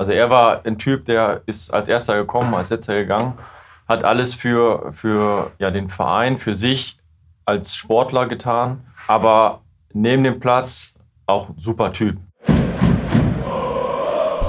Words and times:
Also 0.00 0.12
er 0.12 0.30
war 0.30 0.64
ein 0.64 0.78
Typ, 0.78 1.06
der 1.06 1.42
ist 1.46 1.74
als 1.74 1.88
erster 1.88 2.14
gekommen, 2.14 2.54
als 2.54 2.70
letzter 2.70 2.94
gegangen, 2.94 3.36
hat 3.88 4.04
alles 4.04 4.32
für, 4.32 4.92
für 4.92 5.50
ja, 5.58 5.72
den 5.72 5.88
Verein, 5.88 6.38
für 6.38 6.54
sich 6.54 7.00
als 7.44 7.74
Sportler 7.74 8.26
getan, 8.26 8.86
aber 9.08 9.62
neben 9.92 10.22
dem 10.22 10.38
Platz 10.38 10.94
auch 11.26 11.48
ein 11.48 11.56
super 11.58 11.92
Typ. 11.92 12.16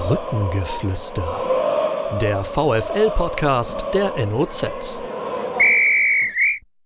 Brückengeflüster. 0.07 2.19
Der 2.21 2.43
VFL-Podcast 2.43 3.85
der 3.95 4.23
NOZ. 4.27 5.01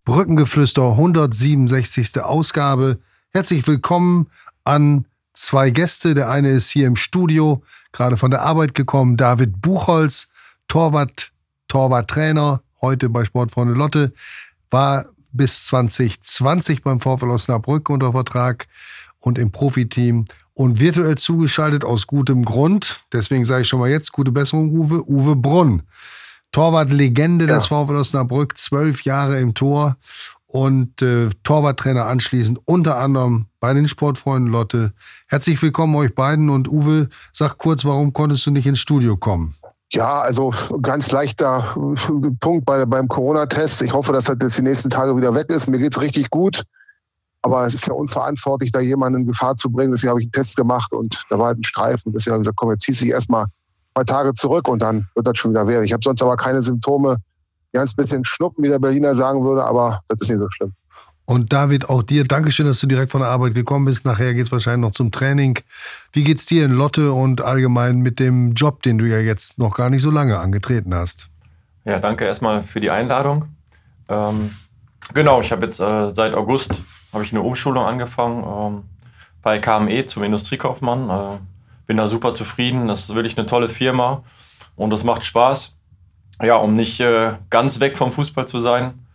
Brückengeflüster 0.06 0.92
167. 0.92 2.22
Ausgabe. 2.22 3.00
Herzlich 3.34 3.68
willkommen 3.68 4.30
an 4.64 5.06
zwei 5.34 5.70
Gäste. 5.70 6.16
Der 6.16 6.30
eine 6.30 6.50
ist 6.50 6.70
hier 6.70 6.88
im 6.88 6.96
Studio, 6.96 7.64
gerade 7.92 8.18
von 8.18 8.32
der 8.32 8.42
Arbeit 8.42 8.76
gekommen, 8.76 9.18
David 9.18 9.62
Buchholz, 9.62 10.28
Torwart, 10.68 11.32
Torwarttrainer, 11.68 12.62
heute 12.82 13.10
bei 13.10 13.26
Sportfreunde 13.26 13.74
Lotte, 13.74 14.14
war 14.70 15.06
bis 15.32 15.66
2020 15.66 16.84
beim 16.84 17.00
VfL 17.00 17.32
Osnabrück 17.32 17.90
unter 17.90 18.12
Vertrag 18.12 18.68
und 19.20 19.38
im 19.38 19.52
Profiteam 19.52 20.26
und 20.54 20.80
virtuell 20.80 21.16
zugeschaltet 21.18 21.84
aus 21.84 22.08
gutem 22.08 22.46
Grund. 22.46 23.04
Deswegen 23.12 23.46
sage 23.46 23.64
ich 23.64 23.68
schon 23.68 23.80
mal 23.80 23.90
jetzt 23.90 24.12
gute 24.12 24.32
Besserung, 24.32 24.72
Uwe. 24.72 25.04
Uwe 25.10 25.36
Brunn. 25.36 25.84
Torwart-Legende 26.52 27.48
ja. 27.48 27.56
des 27.56 27.66
VfL 27.66 27.96
Osnabrück, 27.96 28.58
zwölf 28.58 29.04
Jahre 29.04 29.40
im 29.40 29.56
Tor 29.56 29.98
und 30.54 31.02
äh, 31.02 31.30
Torwarttrainer 31.44 32.06
anschließend, 32.06 32.60
unter 32.66 32.98
anderem 32.98 33.48
bei 33.60 33.74
den 33.74 33.88
Sportfreunden 33.88 34.52
Lotte. 34.52 34.94
Herzlich 35.28 35.60
willkommen 35.64 35.96
euch 35.96 36.14
beiden 36.14 36.52
und 36.52 36.70
Uwe, 36.70 37.10
sag 37.32 37.58
kurz, 37.58 37.84
warum 37.86 38.14
konntest 38.14 38.46
du 38.46 38.52
nicht 38.52 38.68
ins 38.68 38.78
Studio 38.78 39.18
kommen? 39.18 39.56
Ja, 39.92 40.22
also 40.22 40.54
ganz 40.84 41.12
leichter 41.12 41.76
Punkt 42.40 42.66
bei, 42.66 42.86
beim 42.86 43.08
Corona-Test. 43.08 43.82
Ich 43.82 43.94
hoffe, 43.94 44.14
dass 44.14 44.26
das 44.26 44.38
jetzt 44.40 44.58
die 44.60 44.62
nächsten 44.62 44.92
Tage 44.92 45.18
wieder 45.18 45.34
weg 45.34 45.50
ist. 45.50 45.68
Mir 45.68 45.80
geht 45.80 45.96
es 45.96 46.02
richtig 46.02 46.30
gut. 46.30 46.64
Aber 47.42 47.66
es 47.66 47.74
ist 47.74 47.88
ja 47.88 47.94
unverantwortlich, 47.96 48.72
da 48.72 48.80
jemanden 48.80 49.22
in 49.22 49.28
Gefahr 49.28 49.56
zu 49.56 49.72
bringen. 49.72 49.92
Deswegen 49.92 50.12
habe 50.12 50.22
ich 50.22 50.26
einen 50.26 50.32
Test 50.34 50.56
gemacht 50.56 50.94
und 50.94 51.24
da 51.30 51.40
war 51.40 51.48
halt 51.48 51.60
ein 51.60 51.64
Streifen. 51.64 52.14
Deswegen 52.14 52.34
habe 52.34 52.42
ich 52.42 52.46
gesagt, 52.46 52.58
komm, 52.58 52.72
jetzt 52.72 52.84
ziehst 52.84 53.02
du 53.02 53.06
dich 53.06 53.14
erstmal 53.14 53.48
zwei 53.96 54.04
Tage 54.04 54.34
zurück 54.36 54.68
und 54.68 54.84
dann 54.84 55.08
wird 55.16 55.26
das 55.26 55.38
schon 55.38 55.52
wieder 55.52 55.68
werden. 55.68 55.84
Ich 55.84 55.94
habe 55.94 56.04
sonst 56.04 56.22
aber 56.22 56.38
keine 56.38 56.62
Symptome. 56.62 57.18
Ganz 57.74 57.96
bisschen 57.96 58.24
Schnuppen, 58.24 58.64
wie 58.64 58.70
der 58.70 58.80
Berliner 58.80 59.16
sagen 59.16 59.44
würde, 59.44 59.64
aber 59.64 60.02
das 60.08 60.22
ist 60.22 60.30
nicht 60.30 60.40
so 60.40 60.50
schlimm. 60.50 60.74
Und 61.26 61.54
David, 61.54 61.90
auch 61.90 62.04
dir, 62.04 62.26
Dankeschön, 62.26 62.66
dass 62.66 62.80
du 62.80 62.88
direkt 62.88 63.12
von 63.12 63.22
der 63.22 63.30
Arbeit 63.30 63.56
gekommen 63.56 63.86
bist. 63.86 64.06
Nachher 64.06 64.34
geht 64.34 64.46
es 64.46 64.52
wahrscheinlich 64.52 64.88
noch 64.88 64.94
zum 64.94 65.12
Training. 65.12 65.60
Wie 66.12 66.24
geht's 66.24 66.46
dir 66.46 66.66
in 66.66 66.74
Lotte 66.74 67.14
und 67.14 67.42
allgemein 67.42 68.00
mit 68.00 68.20
dem 68.20 68.54
Job, 68.54 68.84
den 68.84 68.98
du 68.98 69.06
ja 69.06 69.20
jetzt 69.20 69.58
noch 69.58 69.76
gar 69.76 69.90
nicht 69.90 70.02
so 70.02 70.12
lange 70.12 70.38
angetreten 70.38 70.94
hast? 70.94 71.30
Ja, 71.86 72.00
danke 72.00 72.26
erstmal 72.26 72.64
für 72.64 72.82
die 72.82 72.90
Einladung. 72.90 73.46
Ähm, 74.10 74.52
genau, 75.14 75.42
ich 75.42 75.52
habe 75.52 75.66
jetzt 75.66 75.80
äh, 75.80 76.12
seit 76.14 76.34
August 76.34 76.74
habe 77.14 77.24
ich 77.24 77.32
eine 77.32 77.42
Umschulung 77.42 77.86
angefangen 77.86 78.44
ähm, 78.44 78.84
bei 79.42 79.60
KME 79.60 80.06
zum 80.08 80.24
Industriekaufmann. 80.24 81.10
Äh, 81.10 81.38
bin 81.88 81.98
da 81.98 82.08
super 82.08 82.36
zufrieden. 82.36 82.88
Das 82.88 83.02
ist 83.02 83.16
wirklich 83.16 83.38
eine 83.38 83.48
tolle 83.48 83.70
Firma 83.70 84.24
und 84.76 84.90
das 84.90 85.04
macht 85.04 85.24
Spaß. 85.24 85.76
Ja, 86.42 86.56
um 86.56 86.74
nicht 86.74 87.00
äh, 87.00 87.34
ganz 87.50 87.80
weg 87.80 87.98
vom 87.98 88.12
Fußball 88.12 88.48
zu 88.48 88.60
sein, 88.60 89.06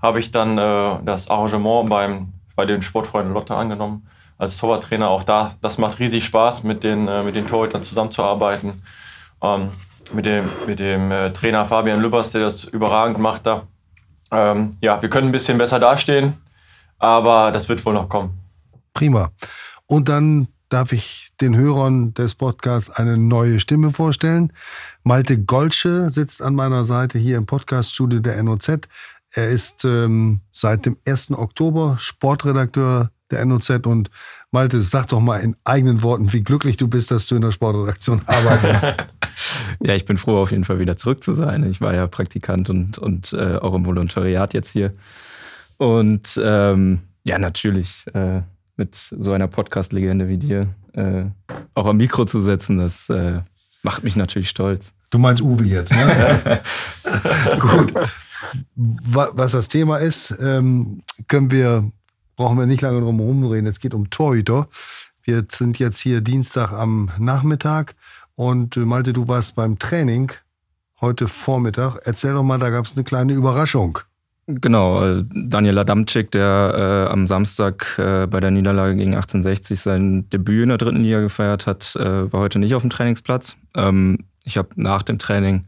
habe 0.00 0.20
ich 0.20 0.30
dann 0.30 0.56
äh, 0.56 0.98
das 1.04 1.28
Arrangement 1.28 1.88
beim, 1.90 2.32
bei 2.56 2.64
den 2.64 2.82
Sportfreunden 2.82 3.34
Lotte 3.34 3.54
angenommen 3.54 4.06
als 4.38 4.56
Torwarttrainer. 4.56 5.08
Auch 5.10 5.24
da, 5.24 5.56
das 5.60 5.78
macht 5.78 5.98
riesig 5.98 6.24
Spaß, 6.24 6.62
mit 6.62 6.84
den, 6.84 7.08
äh, 7.08 7.22
mit 7.22 7.34
den 7.34 7.48
Torhütern 7.48 7.82
zusammenzuarbeiten. 7.82 8.82
Ähm, 9.42 9.70
mit 10.12 10.26
dem, 10.26 10.48
mit 10.66 10.80
dem 10.80 11.12
äh, 11.12 11.32
Trainer 11.32 11.66
Fabian 11.66 12.00
Lübbers, 12.00 12.32
der 12.32 12.42
das 12.42 12.64
überragend 12.64 13.18
macht 13.18 13.46
da. 13.46 13.62
Ähm, 14.32 14.76
ja, 14.80 15.00
wir 15.00 15.10
können 15.10 15.28
ein 15.28 15.32
bisschen 15.32 15.58
besser 15.58 15.78
dastehen 15.78 16.38
aber 17.00 17.50
das 17.50 17.68
wird 17.68 17.84
wohl 17.84 17.94
noch 17.94 18.08
kommen. 18.08 18.38
Prima. 18.94 19.32
Und 19.86 20.08
dann 20.08 20.46
darf 20.70 20.92
ich 20.92 21.32
den 21.40 21.56
Hörern 21.56 22.14
des 22.14 22.34
Podcasts 22.34 22.90
eine 22.90 23.18
neue 23.18 23.60
Stimme 23.60 23.90
vorstellen. 23.90 24.52
Malte 25.02 25.38
Golsche 25.38 26.10
sitzt 26.10 26.40
an 26.40 26.54
meiner 26.54 26.84
Seite 26.84 27.18
hier 27.18 27.36
im 27.36 27.46
Podcaststudio 27.46 28.20
der 28.20 28.42
NOZ. 28.42 28.88
Er 29.32 29.50
ist 29.50 29.84
ähm, 29.84 30.40
seit 30.50 30.86
dem 30.86 30.96
1. 31.06 31.32
Oktober 31.32 31.96
Sportredakteur 31.98 33.10
der 33.30 33.44
NOZ 33.44 33.86
und 33.86 34.10
Malte, 34.50 34.82
sag 34.82 35.08
doch 35.08 35.20
mal 35.20 35.38
in 35.38 35.54
eigenen 35.64 36.02
Worten, 36.02 36.32
wie 36.32 36.42
glücklich 36.42 36.76
du 36.76 36.88
bist, 36.88 37.10
dass 37.10 37.26
du 37.26 37.36
in 37.36 37.42
der 37.42 37.52
Sportredaktion 37.52 38.22
arbeitest. 38.26 38.96
ja, 39.80 39.94
ich 39.94 40.04
bin 40.04 40.18
froh, 40.18 40.38
auf 40.38 40.50
jeden 40.50 40.64
Fall 40.64 40.78
wieder 40.78 40.96
zurück 40.96 41.22
zu 41.22 41.34
sein. 41.34 41.68
Ich 41.68 41.80
war 41.80 41.94
ja 41.94 42.06
Praktikant 42.06 42.70
und, 42.70 42.98
und 42.98 43.32
äh, 43.32 43.56
auch 43.56 43.74
im 43.74 43.84
Volontariat 43.84 44.54
jetzt 44.54 44.70
hier 44.70 44.94
und 45.78 46.38
ähm, 46.42 47.00
ja, 47.24 47.38
natürlich 47.38 48.04
äh, 48.12 48.42
mit 48.80 48.96
so 48.96 49.32
einer 49.32 49.46
Podcast-Legende 49.46 50.26
wie 50.28 50.38
dir 50.38 50.74
äh, 50.94 51.24
auch 51.74 51.86
am 51.86 51.98
Mikro 51.98 52.24
zu 52.24 52.40
setzen, 52.40 52.78
das 52.78 53.10
äh, 53.10 53.42
macht 53.82 54.02
mich 54.02 54.16
natürlich 54.16 54.48
stolz. 54.48 54.92
Du 55.10 55.18
meinst 55.18 55.42
Uwe 55.42 55.64
jetzt, 55.64 55.92
ne? 55.92 56.60
Gut. 57.60 57.92
Was 58.76 59.52
das 59.52 59.68
Thema 59.68 59.98
ist, 59.98 60.34
ähm, 60.40 61.02
können 61.28 61.50
wir, 61.50 61.92
brauchen 62.36 62.58
wir 62.58 62.66
nicht 62.66 62.80
lange 62.80 63.00
drum 63.00 63.18
herum 63.18 63.46
reden. 63.46 63.66
Es 63.66 63.80
geht 63.80 63.92
um 63.92 64.08
Torhüter. 64.08 64.68
Wir 65.22 65.44
sind 65.52 65.78
jetzt 65.78 65.98
hier 65.98 66.22
Dienstag 66.22 66.72
am 66.72 67.10
Nachmittag 67.18 67.96
und 68.34 68.76
äh, 68.76 68.80
Malte, 68.80 69.12
du 69.12 69.28
warst 69.28 69.56
beim 69.56 69.78
Training 69.78 70.32
heute 71.02 71.28
Vormittag. 71.28 71.98
Erzähl 72.04 72.32
doch 72.32 72.42
mal, 72.42 72.58
da 72.58 72.70
gab 72.70 72.86
es 72.86 72.94
eine 72.94 73.04
kleine 73.04 73.34
Überraschung. 73.34 73.98
Genau, 74.54 75.04
äh, 75.04 75.24
Daniel 75.32 75.78
Adamczyk, 75.78 76.30
der 76.32 77.06
äh, 77.08 77.12
am 77.12 77.26
Samstag 77.26 77.98
äh, 77.98 78.26
bei 78.26 78.40
der 78.40 78.50
Niederlage 78.50 78.96
gegen 78.96 79.14
1860 79.14 79.80
sein 79.80 80.28
Debüt 80.30 80.64
in 80.64 80.68
der 80.70 80.78
dritten 80.78 81.02
Liga 81.02 81.20
gefeiert 81.20 81.66
hat, 81.66 81.94
äh, 81.96 82.32
war 82.32 82.40
heute 82.40 82.58
nicht 82.58 82.74
auf 82.74 82.82
dem 82.82 82.90
Trainingsplatz. 82.90 83.56
Ähm, 83.76 84.24
ich 84.44 84.56
habe 84.56 84.68
nach 84.76 85.02
dem 85.02 85.18
Training 85.18 85.66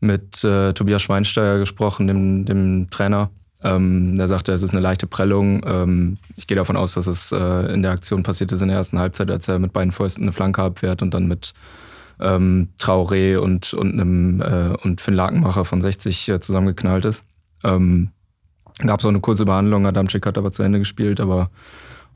mit 0.00 0.44
äh, 0.44 0.72
Tobias 0.74 1.02
Schweinsteiger 1.02 1.58
gesprochen, 1.58 2.06
dem, 2.06 2.44
dem 2.44 2.88
Trainer. 2.90 3.30
Ähm, 3.62 4.16
der 4.16 4.28
sagte, 4.28 4.52
es 4.52 4.62
ist 4.62 4.72
eine 4.72 4.80
leichte 4.80 5.06
Prellung. 5.06 5.62
Ähm, 5.66 6.18
ich 6.36 6.46
gehe 6.46 6.56
davon 6.56 6.76
aus, 6.76 6.94
dass 6.94 7.06
es 7.06 7.32
äh, 7.32 7.72
in 7.72 7.82
der 7.82 7.92
Aktion 7.92 8.22
passiert 8.22 8.52
ist 8.52 8.60
in 8.60 8.68
der 8.68 8.76
ersten 8.76 8.98
Halbzeit, 8.98 9.30
als 9.30 9.48
er 9.48 9.58
mit 9.58 9.72
beiden 9.72 9.92
Fäusten 9.92 10.24
eine 10.24 10.32
Flanke 10.32 10.62
abwehrt 10.62 11.00
und 11.00 11.14
dann 11.14 11.26
mit 11.26 11.54
ähm, 12.20 12.68
Traoré 12.78 13.38
und, 13.38 13.72
und, 13.74 13.92
einem, 13.94 14.76
und 14.82 15.00
Finn 15.00 15.14
Lakenmacher 15.14 15.64
von 15.64 15.80
60 15.80 16.32
zusammengeknallt 16.40 17.06
ist. 17.06 17.24
Ähm, 17.64 18.10
Gab 18.78 19.00
es 19.00 19.06
auch 19.06 19.10
eine 19.10 19.20
kurze 19.20 19.44
Behandlung, 19.44 19.86
Adamczyk 19.86 20.26
hat 20.26 20.36
aber 20.36 20.50
zu 20.50 20.62
Ende 20.62 20.80
gespielt, 20.80 21.20
aber 21.20 21.50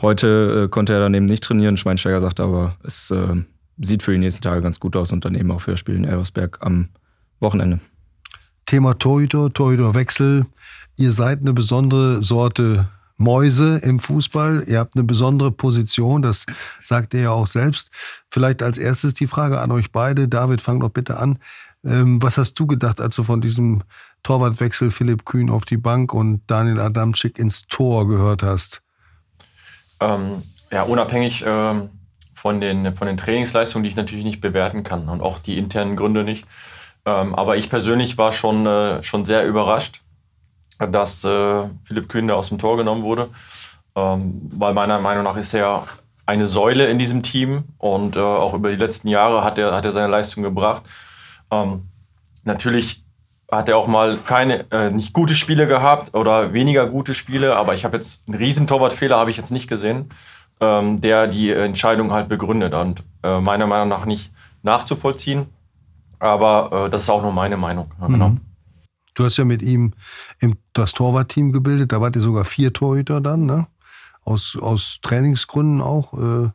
heute 0.03 0.65
äh, 0.65 0.69
konnte 0.69 0.93
er 0.93 1.01
daneben 1.01 1.27
nicht 1.27 1.45
trainieren. 1.45 1.77
Schweinsteiger 1.77 2.21
sagte 2.21 2.43
aber, 2.43 2.77
es 2.83 3.11
äh, 3.13 3.43
sieht 3.81 4.03
für 4.03 4.13
die 4.13 4.19
nächsten 4.19 4.43
Tage 4.43 4.61
ganz 4.61 4.81
gut 4.81 4.97
aus 4.97 5.13
und 5.13 5.25
daneben 5.25 5.53
auch 5.53 5.61
für 5.61 5.73
das 5.73 5.81
Spiel 5.81 5.95
in 5.95 6.05
Elversberg 6.05 6.59
am 6.61 6.89
Wochenende. 7.39 7.79
Thema 8.67 8.99
Torhüter, 8.99 9.53
Torhüterwechsel. 9.53 10.47
Ihr 10.97 11.13
seid 11.13 11.41
eine 11.41 11.53
besondere 11.53 12.25
Sorte 12.25 12.89
Mäuse 13.17 13.79
im 13.79 14.01
Fußball. 14.01 14.65
Ihr 14.67 14.81
habt 14.81 14.97
eine 14.97 15.05
besondere 15.05 15.53
Position, 15.53 16.23
das 16.23 16.45
sagt 16.83 17.15
ihr 17.15 17.21
ja 17.21 17.31
auch 17.31 17.47
selbst. 17.47 17.91
Vielleicht 18.31 18.63
als 18.63 18.79
erstes 18.79 19.15
die 19.15 19.29
Frage 19.29 19.61
an 19.61 19.71
euch 19.71 19.93
beide. 19.93 20.27
David, 20.27 20.61
fang 20.61 20.81
doch 20.81 20.91
bitte 20.91 21.19
an. 21.19 21.39
Ähm, 21.85 22.23
was 22.23 22.39
hast 22.39 22.55
du 22.55 22.67
gedacht, 22.67 23.01
als 23.01 23.17
du 23.17 23.23
von 23.23 23.41
diesem 23.41 23.83
Torwartwechsel 24.23 24.91
Philipp 24.91 25.25
Kühn 25.25 25.51
auf 25.51 25.65
die 25.65 25.77
Bank 25.77 26.13
und 26.13 26.43
Daniel 26.47 26.81
Adamczyk 26.81 27.39
ins 27.39 27.67
Tor 27.67 28.09
gehört 28.09 28.43
hast? 28.43 28.83
Ähm, 30.01 30.43
ja, 30.71 30.83
unabhängig 30.83 31.45
ähm, 31.47 31.91
von, 32.35 32.61
den, 32.61 32.95
von 32.95 33.07
den 33.07 33.17
Trainingsleistungen, 33.17 33.85
die 33.85 33.91
ich 33.91 33.97
natürlich 33.97 34.25
nicht 34.25 34.41
bewerten 34.41 34.83
kann 34.83 35.09
und 35.09 35.21
auch 35.21 35.39
die 35.39 35.57
internen 35.57 35.97
Gründe 35.97 36.25
nicht. 36.25 36.47
Ähm, 37.05 37.35
aber 37.35 37.57
ich 37.57 37.71
persönlich 37.71 38.19
war 38.19 38.33
schon, 38.33 38.67
äh, 38.67 39.03
schon 39.03 39.25
sehr 39.25 39.47
überrascht, 39.47 40.03
dass 40.79 41.25
äh, 41.25 41.69
Philipp 41.85 42.09
Kühn 42.09 42.29
da 42.29 42.35
aus 42.35 42.49
dem 42.49 42.59
Tor 42.59 42.77
genommen 42.77 43.03
wurde. 43.03 43.31
Ähm, 43.95 44.41
weil 44.53 44.75
meiner 44.75 45.01
Meinung 45.01 45.25
nach 45.25 45.37
ist 45.37 45.55
er 45.55 45.87
eine 46.27 46.47
Säule 46.47 46.87
in 46.87 46.99
diesem 46.99 47.23
Team 47.23 47.65
und 47.79 48.17
äh, 48.17 48.21
auch 48.21 48.53
über 48.53 48.71
die 48.71 48.77
letzten 48.77 49.09
Jahre 49.09 49.43
hat 49.43 49.59
er, 49.59 49.75
hat 49.75 49.85
er 49.85 49.93
seine 49.93 50.09
Leistung 50.09 50.43
gebracht. 50.43 50.83
Ähm, 51.51 51.83
natürlich 52.45 53.05
hat 53.51 53.69
er 53.69 53.79
auch 53.79 53.87
mal 53.87 54.19
keine 54.19 54.71
äh, 54.71 54.91
nicht 54.91 55.13
gute 55.13 55.35
Spiele 55.35 55.67
gehabt 55.67 56.15
oder 56.15 56.53
weniger 56.53 56.87
gute 56.87 57.15
Spiele, 57.15 57.57
aber 57.57 57.75
ich 57.75 57.85
habe 57.85 57.97
jetzt 57.97 58.29
einen 58.29 58.37
riesen 58.37 58.67
Torwartfehler 58.67 59.17
habe 59.17 59.31
ich 59.31 59.39
jetzt 59.39 59.51
nicht 59.51 59.69
gesehen, 59.69 60.11
ähm, 60.61 61.01
der 61.01 61.27
die 61.27 61.51
Entscheidung 61.51 62.13
halt 62.13 62.29
begründet 62.29 62.75
und 62.75 63.03
äh, 63.23 63.41
meiner 63.41 63.67
Meinung 63.67 63.89
nach 63.89 64.05
nicht 64.05 64.33
nachzuvollziehen. 64.63 65.47
Aber 66.19 66.87
äh, 66.87 66.91
das 66.91 67.03
ist 67.03 67.11
auch 67.11 67.23
nur 67.23 67.33
meine 67.33 67.57
Meinung. 67.57 67.91
Ja, 68.01 68.07
genau. 68.09 68.29
Mhm. 68.31 68.41
Du 69.15 69.25
hast 69.25 69.37
ja 69.37 69.45
mit 69.45 69.63
ihm 69.63 69.95
im, 70.41 70.57
das 70.75 70.93
Torwartteam 70.93 71.53
gebildet, 71.53 71.93
da 71.93 72.01
wart 72.01 72.17
ihr 72.17 72.23
sogar 72.23 72.45
vier 72.45 72.73
Torhüter 72.73 73.21
dann, 73.21 73.47
ne? 73.47 73.67
Aus, 74.25 74.57
aus 74.61 74.99
Trainingsgründen 75.03 75.81
auch. 75.81 76.13
Äh, 76.13 76.51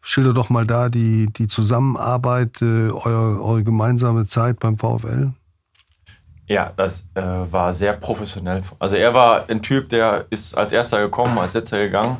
Schilder 0.00 0.34
doch 0.34 0.50
mal 0.50 0.66
da 0.66 0.88
die, 0.88 1.32
die 1.32 1.46
Zusammenarbeit, 1.46 2.60
äh, 2.62 2.90
euer, 2.90 3.40
eure 3.40 3.64
gemeinsame 3.64 4.26
Zeit 4.26 4.60
beim 4.60 4.78
VfL. 4.78 5.32
Ja, 6.46 6.72
das 6.76 7.06
äh, 7.14 7.22
war 7.22 7.72
sehr 7.72 7.94
professionell. 7.94 8.62
Also 8.78 8.96
er 8.96 9.14
war 9.14 9.48
ein 9.48 9.62
Typ, 9.62 9.88
der 9.88 10.26
ist 10.30 10.56
als 10.56 10.72
erster 10.72 11.00
gekommen, 11.00 11.38
als 11.38 11.54
letzter 11.54 11.78
gegangen, 11.78 12.16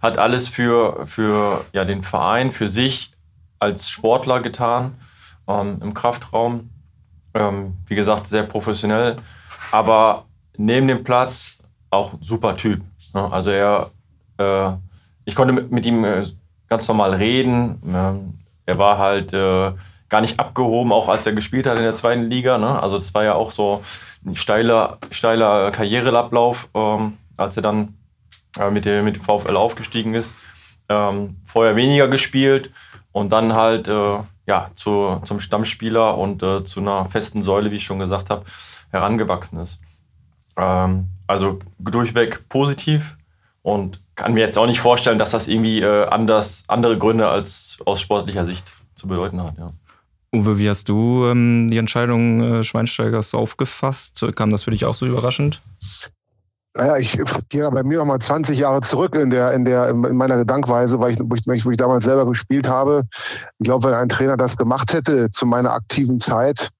hat 0.00 0.18
alles 0.18 0.48
für, 0.48 1.06
für 1.06 1.64
ja, 1.72 1.84
den 1.84 2.02
Verein, 2.02 2.52
für 2.52 2.68
sich 2.68 3.12
als 3.58 3.88
Sportler 3.88 4.40
getan 4.40 4.94
ähm, 5.48 5.78
im 5.82 5.94
Kraftraum. 5.94 6.70
Ähm, 7.34 7.78
wie 7.86 7.94
gesagt, 7.94 8.28
sehr 8.28 8.42
professionell, 8.42 9.16
aber 9.70 10.26
neben 10.58 10.86
dem 10.86 11.02
Platz 11.02 11.56
auch 11.90 12.14
super 12.20 12.56
Typ. 12.56 12.82
Ne? 13.14 13.32
Also 13.32 13.50
er, 13.50 13.90
äh, 14.38 14.72
ich 15.24 15.34
konnte 15.34 15.54
mit, 15.54 15.70
mit 15.72 15.86
ihm 15.86 16.04
äh, 16.04 16.24
ganz 16.72 16.88
normal 16.88 17.12
reden. 17.12 17.80
Ne? 17.84 18.18
Er 18.64 18.78
war 18.78 18.96
halt 18.96 19.34
äh, 19.34 19.72
gar 20.08 20.22
nicht 20.22 20.40
abgehoben, 20.40 20.90
auch 20.90 21.08
als 21.08 21.26
er 21.26 21.34
gespielt 21.34 21.66
hat 21.66 21.76
in 21.76 21.84
der 21.84 21.94
zweiten 21.94 22.30
Liga. 22.30 22.56
Ne? 22.56 22.82
Also 22.82 22.98
das 22.98 23.12
war 23.12 23.24
ja 23.24 23.34
auch 23.34 23.50
so 23.50 23.84
ein 24.24 24.34
steiler, 24.34 24.96
steiler 25.10 25.70
Karriereablauf, 25.70 26.68
ähm, 26.74 27.18
als 27.36 27.56
er 27.56 27.62
dann 27.62 27.98
äh, 28.58 28.70
mit, 28.70 28.86
dem, 28.86 29.04
mit 29.04 29.16
dem 29.16 29.22
VfL 29.22 29.56
aufgestiegen 29.56 30.14
ist. 30.14 30.32
Ähm, 30.88 31.36
vorher 31.44 31.76
weniger 31.76 32.08
gespielt 32.08 32.70
und 33.12 33.30
dann 33.30 33.54
halt 33.54 33.88
äh, 33.88 34.18
ja, 34.46 34.70
zu, 34.74 35.20
zum 35.26 35.40
Stammspieler 35.40 36.16
und 36.16 36.42
äh, 36.42 36.64
zu 36.64 36.80
einer 36.80 37.04
festen 37.06 37.42
Säule, 37.42 37.70
wie 37.70 37.76
ich 37.76 37.84
schon 37.84 37.98
gesagt 37.98 38.30
habe, 38.30 38.46
herangewachsen 38.90 39.60
ist. 39.60 39.78
Ähm, 40.56 41.08
also 41.26 41.58
durchweg 41.78 42.48
positiv 42.48 43.18
und 43.60 44.01
kann 44.14 44.34
mir 44.34 44.40
jetzt 44.40 44.58
auch 44.58 44.66
nicht 44.66 44.80
vorstellen, 44.80 45.18
dass 45.18 45.30
das 45.30 45.48
irgendwie 45.48 45.80
äh, 45.80 46.06
anders, 46.06 46.64
andere 46.68 46.98
Gründe 46.98 47.28
als 47.28 47.78
aus 47.84 48.00
sportlicher 48.00 48.44
Sicht 48.44 48.64
zu 48.94 49.08
bedeuten 49.08 49.42
hat. 49.42 49.58
Ja. 49.58 49.72
Uwe, 50.34 50.58
wie 50.58 50.68
hast 50.68 50.88
du 50.88 51.26
ähm, 51.26 51.68
die 51.70 51.76
Entscheidung 51.76 52.40
äh, 52.40 52.64
Schweinsteigers 52.64 53.34
aufgefasst? 53.34 54.24
Kam 54.34 54.50
das 54.50 54.64
für 54.64 54.70
dich 54.70 54.84
auch 54.84 54.94
so 54.94 55.06
überraschend? 55.06 55.60
Naja, 56.74 56.96
ich 56.96 57.18
gehe 57.50 57.70
bei 57.70 57.82
mir 57.82 57.98
noch 57.98 58.06
mal 58.06 58.18
20 58.18 58.58
Jahre 58.58 58.80
zurück 58.80 59.14
in 59.14 59.28
der, 59.28 59.52
in 59.52 59.66
der, 59.66 59.90
in 59.90 60.16
meiner 60.16 60.38
Gedankweise, 60.38 60.98
weil 61.00 61.12
ich, 61.12 61.18
wo, 61.20 61.34
ich, 61.52 61.66
wo 61.66 61.70
ich 61.70 61.76
damals 61.76 62.04
selber 62.04 62.24
gespielt 62.24 62.66
habe. 62.66 63.02
Ich 63.58 63.64
glaube, 63.64 63.88
wenn 63.88 63.94
ein 63.94 64.08
Trainer 64.08 64.38
das 64.38 64.56
gemacht 64.56 64.94
hätte 64.94 65.30
zu 65.30 65.44
meiner 65.44 65.74
aktiven 65.74 66.18
Zeit, 66.18 66.70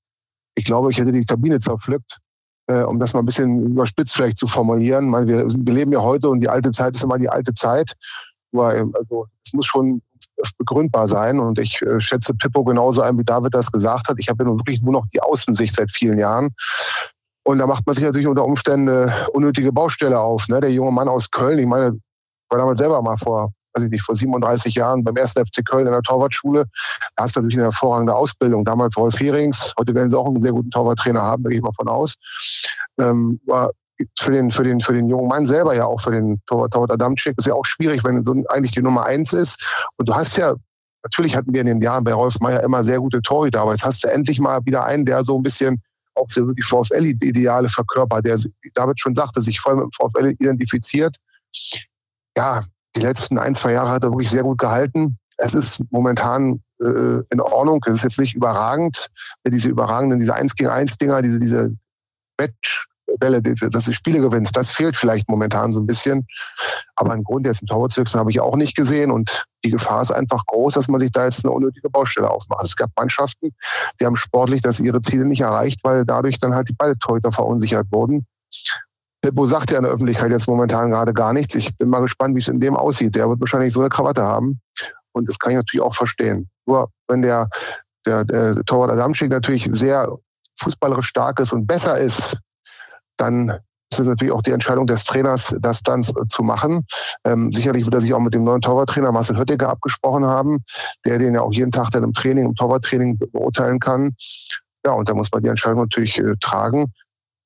ich 0.55 0.65
glaube, 0.65 0.91
ich 0.91 0.99
hätte 0.99 1.13
die 1.13 1.27
Kabine 1.27 1.59
zerpflückt, 1.59 2.19
äh, 2.67 2.83
um 2.83 2.99
das 2.99 3.13
mal 3.13 3.21
ein 3.21 3.27
bisschen 3.27 3.67
überspitzt 3.67 4.15
vielleicht 4.15 4.39
zu 4.39 4.47
formulieren. 4.47 5.09
Meine, 5.09 5.27
wir, 5.27 5.47
wir 5.47 5.75
leben 5.75 5.93
ja 5.93 6.01
heute 6.01 6.29
und 6.29 6.41
die 6.41 6.49
alte 6.49 6.71
Zeit 6.71 6.97
ist 6.97 7.05
immer 7.05 7.19
die 7.19 7.29
alte 7.29 7.55
Zeit. 7.55 7.95
Ähm, 8.55 8.95
also, 8.99 9.27
es 9.45 9.53
muss 9.53 9.67
schon 9.67 10.03
begründbar 10.59 11.09
sein. 11.09 11.41
Und 11.41 11.59
ich 11.59 11.81
äh, 11.83 12.01
schätze 12.01 12.35
Pippo 12.35 12.65
genauso 12.65 13.03
ein, 13.03 13.19
wie 13.19 13.25
David 13.25 13.55
das 13.55 13.71
gesagt 13.71 14.09
hat. 14.09 14.17
Ich 14.19 14.29
habe 14.29 14.43
ja 14.45 14.49
nun 14.49 14.59
wirklich 14.59 14.83
nur 14.83 14.93
noch 14.93 15.07
die 15.13 15.21
Außensicht 15.21 15.75
seit 15.75 15.91
vielen 15.91 16.19
Jahren. 16.19 16.51
Und 17.45 17.59
da 17.59 17.67
macht 17.67 17.87
man 17.87 17.95
sich 17.95 18.05
natürlich 18.05 18.29
unter 18.29 18.45
Umständen 18.45 19.13
unnötige 19.33 19.73
Baustelle 19.73 20.19
auf. 20.19 20.49
Ne? 20.49 20.61
Der 20.61 20.73
junge 20.73 20.93
Mann 20.93 21.09
aus 21.09 21.31
Köln, 21.31 21.59
ich 21.59 21.67
meine, 21.67 21.99
war 22.49 22.59
damals 22.59 22.79
selber 22.79 23.03
mal 23.03 23.17
vor, 23.17 23.53
weiß 23.75 23.85
ich 23.85 23.91
nicht, 23.91 24.03
vor 24.03 24.15
37 24.15 24.75
Jahren 24.75 25.05
beim 25.05 25.17
ersten 25.17 25.45
FC 25.45 25.65
Köln 25.65 25.87
in 25.87 25.93
der 25.93 26.03
Torwartschule. 26.03 26.67
Da 27.17 27.25
hast 27.25 27.37
du 27.37 27.41
natürlich 27.41 27.59
eine 27.59 27.65
hervorragende 27.65 28.15
Ausbildung. 28.15 28.65
Damals 28.65 28.97
Wolf 28.97 29.19
Herings, 29.19 29.75
heute 29.79 29.95
werden 29.95 30.11
sie 30.11 30.19
auch 30.19 30.27
einen 30.27 30.43
sehr 30.43 30.53
guten 30.53 30.71
Torwarttrainer 30.71 31.23
haben, 31.23 31.43
da 31.43 31.49
gehe 31.49 31.59
ich 31.59 31.65
mal 31.65 31.73
von 31.73 31.89
aus. 31.89 32.15
Ähm, 32.99 33.41
war 33.47 33.71
für 34.19 34.33
den, 34.33 34.51
für, 34.51 34.65
den, 34.65 34.81
für 34.81 34.93
den 34.93 35.09
jungen 35.09 35.29
Mann 35.29 35.47
selber 35.47 35.75
ja 35.75 35.87
auch 35.87 36.01
für 36.01 36.11
den 36.11 36.41
Torwart, 36.47 36.73
Torwart 36.73 36.93
Adamczyk 36.93 37.37
ist 37.39 37.47
ja 37.47 37.55
auch 37.55 37.65
schwierig, 37.65 38.03
wenn 38.05 38.23
so 38.25 38.33
eigentlich 38.49 38.73
die 38.73 38.83
Nummer 38.83 39.05
eins 39.05 39.33
ist. 39.33 39.65
Und 39.97 40.09
du 40.09 40.15
hast 40.15 40.37
ja, 40.37 40.55
natürlich 41.03 41.37
hatten 41.37 41.53
wir 41.53 41.61
in 41.61 41.67
den 41.67 41.81
Jahren 41.81 42.05
bei 42.05 42.13
Rolf 42.13 42.39
Meyer 42.41 42.63
immer 42.63 42.85
sehr 42.85 42.99
gute 42.99 43.23
Torhüter, 43.23 43.61
aber 43.61 43.73
jetzt 43.73 43.85
hast 43.85 44.05
du 44.05 44.09
endlich 44.09 44.41
mal 44.41 44.65
wieder 44.65 44.85
einen, 44.85 45.05
der 45.05 45.25
so 45.25 45.37
ein 45.37 45.43
bisschen 45.43 45.83
auch 46.15 46.27
so 46.29 46.53
die 46.53 46.63
VfL-Ideale 46.63 47.69
verkörpert, 47.69 48.27
der, 48.27 48.39
wie 48.39 48.71
David 48.75 49.01
schon 49.01 49.15
sagte, 49.15 49.41
sich 49.41 49.61
voll 49.61 49.77
mit 49.77 49.85
dem 49.85 49.93
VfL 49.93 50.35
identifiziert. 50.39 51.17
Ja, 52.37 52.65
die 52.97 53.01
letzten 53.01 53.39
ein, 53.39 53.55
zwei 53.55 53.73
Jahre 53.73 53.91
hat 53.91 54.05
er 54.05 54.11
wirklich 54.11 54.31
sehr 54.31 54.43
gut 54.43 54.59
gehalten. 54.59 55.19
Es 55.39 55.55
ist 55.55 55.83
momentan 55.91 56.63
äh, 56.81 57.23
in 57.31 57.41
Ordnung. 57.41 57.83
Es 57.87 57.97
ist 57.97 58.05
jetzt 58.05 58.21
nicht 58.21 58.35
überragend. 58.35 59.09
Diese 59.47 59.69
überragenden, 59.69 60.21
diese 60.21 60.35
1 60.35 60.55
gegen 60.55 60.71
1 60.71 60.99
Dinger, 60.99 61.23
diese, 61.23 61.39
diese 61.39 61.77
Match, 62.39 62.87
dass 63.19 63.85
du 63.85 63.93
Spiele 63.93 64.21
gewinnst, 64.21 64.57
das 64.57 64.73
fehlt 64.73 64.97
vielleicht 64.97 65.29
momentan 65.29 65.73
so 65.73 65.81
ein 65.81 65.87
bisschen. 65.87 66.27
Aber 66.97 67.15
im 67.15 67.25
Grunde 67.25 67.51
jetzt 67.51 67.63
ein 67.63 67.67
Torwart 67.67 67.95
habe 68.15 68.31
ich 68.31 68.41
auch 68.41 68.57
nicht 68.57 68.77
gesehen 68.77 69.11
und 69.11 69.45
die 69.65 69.71
Gefahr 69.71 70.03
ist 70.03 70.11
einfach 70.11 70.45
groß, 70.47 70.75
dass 70.75 70.89
man 70.89 71.01
sich 71.01 71.11
da 71.11 71.25
jetzt 71.25 71.45
eine 71.45 71.53
unnötige 71.53 71.91
Baustelle 71.91 72.31
aufmacht. 72.31 72.65
Es 72.65 72.77
gab 72.77 72.91
Mannschaften, 72.97 73.53
die 74.01 74.07
haben 74.07 74.17
sportlich 74.17 74.63
das 74.63 74.81
ihre 74.81 75.01
Ziele 75.01 75.25
nicht 75.25 75.43
erreicht, 75.43 75.81
weil 75.85 76.05
dadurch 76.05 76.39
dann 76.39 76.55
halt 76.55 76.69
die 76.69 76.75
Balltorhüter 76.75 77.33
verunsichert 77.33 77.87
wurden. 77.91 78.27
Pippo 79.23 79.47
sagt 79.47 79.71
ja 79.71 79.79
in 79.79 79.85
der 79.85 79.93
Öffentlichkeit 79.93 80.31
jetzt 80.31 80.49
momentan 80.49 80.91
gerade 80.91 81.15
gar 81.15 81.33
nichts. 81.33 81.55
Ich 81.55 81.77
bin 81.79 81.89
mal 81.89 82.01
gespannt, 82.01 82.35
wie 82.35 82.41
es 82.41 82.49
in 82.49 82.61
dem 82.61 82.77
aussieht. 82.77 83.15
Der 83.15 83.29
wird 83.29 83.41
wahrscheinlich 83.41 83.73
so 83.73 83.81
eine 83.81 83.89
Krawatte 83.89 84.23
haben. 84.23 84.61
Und 85.13 85.29
das 85.29 85.39
kann 85.39 85.53
ich 85.53 85.57
natürlich 85.57 85.85
auch 85.85 85.95
verstehen. 85.95 86.49
Nur 86.67 86.91
wenn 87.09 87.23
der, 87.23 87.49
der, 88.05 88.25
der 88.25 88.57
Torwart 88.65 88.91
Adamczyk 88.91 89.31
natürlich 89.31 89.69
sehr 89.73 90.19
fußballerisch 90.59 91.07
stark 91.07 91.41
ist 91.41 91.53
und 91.53 91.67
besser 91.67 91.99
ist 91.99 92.37
dann 93.23 93.59
ist 93.91 94.01
es 94.01 94.07
natürlich 94.07 94.33
auch 94.33 94.43
die 94.43 94.53
Entscheidung 94.53 94.87
des 94.87 95.05
Trainers, 95.05 95.55
das 95.61 95.83
dann 95.83 96.05
zu 96.29 96.43
machen. 96.43 96.87
Ähm, 97.25 97.53
sicherlich 97.53 97.85
wird 97.85 97.95
er 97.95 98.01
sich 98.01 98.15
auch 98.15 98.21
mit 98.21 98.33
dem 98.33 98.43
neuen 98.43 98.63
Torwarttrainer 98.63 99.13
Marcel 99.13 99.37
Höttiger 99.37 99.69
abgesprochen 99.69 100.25
haben, 100.25 100.65
der 101.05 101.19
den 101.19 101.35
ja 101.35 101.43
auch 101.43 101.53
jeden 101.53 101.71
Tag 101.71 101.91
dann 101.91 102.03
im 102.03 102.15
Training, 102.15 102.47
im 102.47 102.55
Torwarttraining 102.55 103.19
beurteilen 103.19 103.81
kann. 103.81 104.15
Ja, 104.87 104.93
und 104.93 105.11
da 105.11 105.15
muss 105.15 105.29
man 105.31 105.43
die 105.43 105.51
Entscheidung 105.51 105.81
natürlich 105.81 106.19
äh, 106.19 106.35
tragen. 106.41 106.93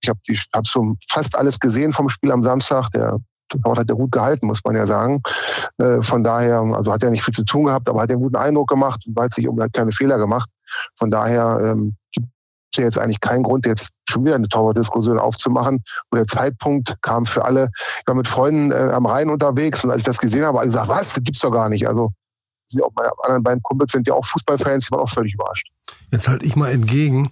Ich 0.01 0.09
habe 0.09 0.21
hab 0.55 0.67
so 0.67 0.95
fast 1.09 1.37
alles 1.37 1.59
gesehen 1.59 1.93
vom 1.93 2.09
Spiel 2.09 2.31
am 2.33 2.43
Samstag. 2.43 2.91
Der 2.91 3.19
Torwart 3.49 3.79
hat 3.79 3.89
ja 3.89 3.95
gut 3.95 4.13
gehalten, 4.13 4.47
muss 4.47 4.63
man 4.65 4.77
ja 4.77 4.87
sagen. 4.87 5.23
Äh, 5.79 6.03
von 6.03 6.25
daher, 6.25 6.61
also 6.61 6.93
hat 6.93 7.03
er 7.03 7.11
nicht 7.11 7.23
viel 7.23 7.35
zu 7.35 7.45
tun 7.45 7.65
gehabt, 7.65 7.89
aber 7.89 8.03
hat 8.03 8.11
einen 8.11 8.21
guten 8.21 8.37
Eindruck 8.37 8.69
gemacht 8.69 9.05
und 9.07 9.17
weiß 9.17 9.35
sich 9.35 9.49
um 9.49 9.59
keine 9.73 9.93
Fehler 9.93 10.19
gemacht. 10.19 10.51
Von 10.97 11.11
daher 11.11 11.61
ähm, 11.63 11.97
sehe 12.75 12.85
jetzt 12.85 12.99
eigentlich 12.99 13.21
keinen 13.21 13.43
Grund, 13.43 13.67
jetzt 13.67 13.91
schon 14.09 14.25
wieder 14.25 14.37
eine 14.37 14.49
Torwartdiskussion 14.49 15.19
aufzumachen. 15.19 15.83
Und 16.11 16.19
der 16.19 16.27
Zeitpunkt 16.27 16.95
kam 17.03 17.27
für 17.27 17.45
alle. 17.45 17.71
Ich 18.01 18.07
war 18.07 18.15
mit 18.15 18.29
Freunden 18.29 18.71
äh, 18.71 18.93
am 18.93 19.07
Rhein 19.07 19.31
unterwegs 19.31 19.83
und 19.83 19.91
als 19.91 20.01
ich 20.01 20.07
das 20.07 20.19
gesehen 20.19 20.45
habe, 20.45 20.59
habe 20.59 20.67
ich 20.67 20.73
gesagt, 20.73 20.89
was? 20.89 21.15
Das 21.15 21.25
gibt's 21.25 21.41
doch 21.41 21.51
gar 21.51 21.69
nicht. 21.69 21.89
Also 21.89 22.13
auch 22.83 22.91
meine 22.97 23.11
anderen 23.23 23.43
beiden 23.43 23.63
Kumpels 23.63 23.93
sind 23.93 24.07
ja 24.07 24.15
auch 24.15 24.27
Fußballfans, 24.27 24.87
die 24.87 24.91
waren 24.91 25.01
auch 25.01 25.11
völlig 25.11 25.35
überrascht. 25.35 25.69
Jetzt 26.11 26.29
halte 26.29 26.45
ich 26.45 26.57
mal 26.57 26.71
entgegen. 26.71 27.31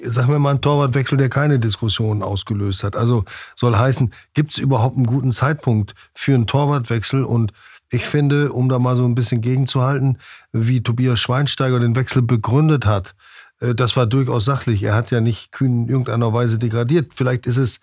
Sagen 0.00 0.30
wir 0.30 0.38
mal 0.38 0.50
einen 0.50 0.60
Torwartwechsel, 0.60 1.18
der 1.18 1.28
keine 1.28 1.58
Diskussion 1.58 2.22
ausgelöst 2.22 2.84
hat. 2.84 2.94
Also 2.94 3.24
soll 3.56 3.76
heißen, 3.76 4.14
gibt 4.34 4.52
es 4.52 4.58
überhaupt 4.58 4.96
einen 4.96 5.06
guten 5.06 5.32
Zeitpunkt 5.32 5.94
für 6.14 6.34
einen 6.34 6.46
Torwartwechsel? 6.46 7.24
Und 7.24 7.52
ich 7.90 8.06
finde, 8.06 8.52
um 8.52 8.68
da 8.68 8.78
mal 8.78 8.96
so 8.96 9.04
ein 9.04 9.14
bisschen 9.14 9.40
gegenzuhalten, 9.40 10.18
wie 10.52 10.82
Tobias 10.82 11.18
Schweinsteiger 11.20 11.80
den 11.80 11.96
Wechsel 11.96 12.22
begründet 12.22 12.86
hat, 12.86 13.14
äh, 13.60 13.74
das 13.74 13.96
war 13.96 14.06
durchaus 14.06 14.44
sachlich. 14.44 14.82
Er 14.82 14.94
hat 14.94 15.10
ja 15.10 15.20
nicht 15.20 15.52
Kühn 15.52 15.84
in 15.84 15.88
irgendeiner 15.88 16.32
Weise 16.32 16.58
degradiert. 16.58 17.12
Vielleicht 17.14 17.46
ist 17.46 17.56
es 17.56 17.80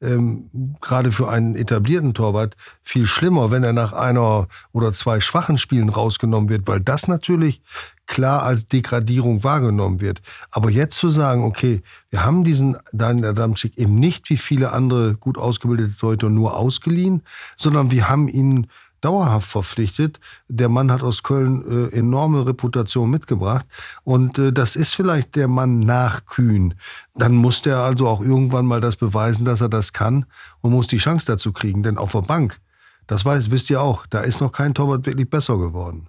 ähm, 0.00 0.50
gerade 0.80 1.12
für 1.12 1.28
einen 1.28 1.54
etablierten 1.56 2.14
Torwart 2.14 2.56
viel 2.82 3.06
schlimmer, 3.06 3.50
wenn 3.50 3.64
er 3.64 3.72
nach 3.72 3.92
einer 3.92 4.48
oder 4.72 4.92
zwei 4.92 5.20
schwachen 5.20 5.58
Spielen 5.58 5.88
rausgenommen 5.88 6.48
wird, 6.48 6.66
weil 6.66 6.80
das 6.80 7.08
natürlich 7.08 7.62
klar 8.06 8.42
als 8.42 8.68
Degradierung 8.68 9.44
wahrgenommen 9.44 10.00
wird. 10.00 10.20
Aber 10.50 10.70
jetzt 10.70 10.98
zu 10.98 11.10
sagen, 11.10 11.44
okay, 11.44 11.82
wir 12.10 12.24
haben 12.24 12.44
diesen 12.44 12.76
Daniel 12.92 13.28
Adamczyk 13.28 13.78
eben 13.78 13.94
nicht 13.94 14.28
wie 14.30 14.36
viele 14.36 14.72
andere 14.72 15.14
gut 15.14 15.38
ausgebildete 15.38 15.96
Torhüter 15.96 16.28
nur 16.28 16.56
ausgeliehen, 16.56 17.22
sondern 17.56 17.90
wir 17.90 18.08
haben 18.08 18.28
ihn 18.28 18.66
dauerhaft 19.04 19.48
verpflichtet. 19.48 20.20
Der 20.48 20.68
Mann 20.68 20.90
hat 20.90 21.02
aus 21.02 21.22
Köln 21.22 21.64
äh, 21.68 21.96
enorme 21.96 22.46
Reputation 22.46 23.10
mitgebracht 23.10 23.66
und 24.02 24.38
äh, 24.38 24.52
das 24.52 24.76
ist 24.76 24.94
vielleicht 24.94 25.36
der 25.36 25.48
Mann 25.48 25.80
nach 25.80 26.26
Kühn. 26.26 26.74
Dann 27.14 27.34
muss 27.34 27.62
der 27.62 27.78
also 27.78 28.08
auch 28.08 28.20
irgendwann 28.20 28.66
mal 28.66 28.80
das 28.80 28.96
beweisen, 28.96 29.44
dass 29.44 29.60
er 29.60 29.68
das 29.68 29.92
kann 29.92 30.26
und 30.60 30.72
muss 30.72 30.86
die 30.86 30.98
Chance 30.98 31.26
dazu 31.26 31.52
kriegen. 31.52 31.82
Denn 31.82 31.98
auf 31.98 32.12
der 32.12 32.22
Bank, 32.22 32.60
das 33.06 33.24
weiß, 33.24 33.50
wisst 33.50 33.70
ihr 33.70 33.82
auch, 33.82 34.06
da 34.06 34.20
ist 34.20 34.40
noch 34.40 34.52
kein 34.52 34.74
Torwart 34.74 35.04
wirklich 35.06 35.28
besser 35.28 35.58
geworden. 35.58 36.08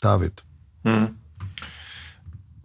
David. 0.00 0.44
Hm. 0.84 1.16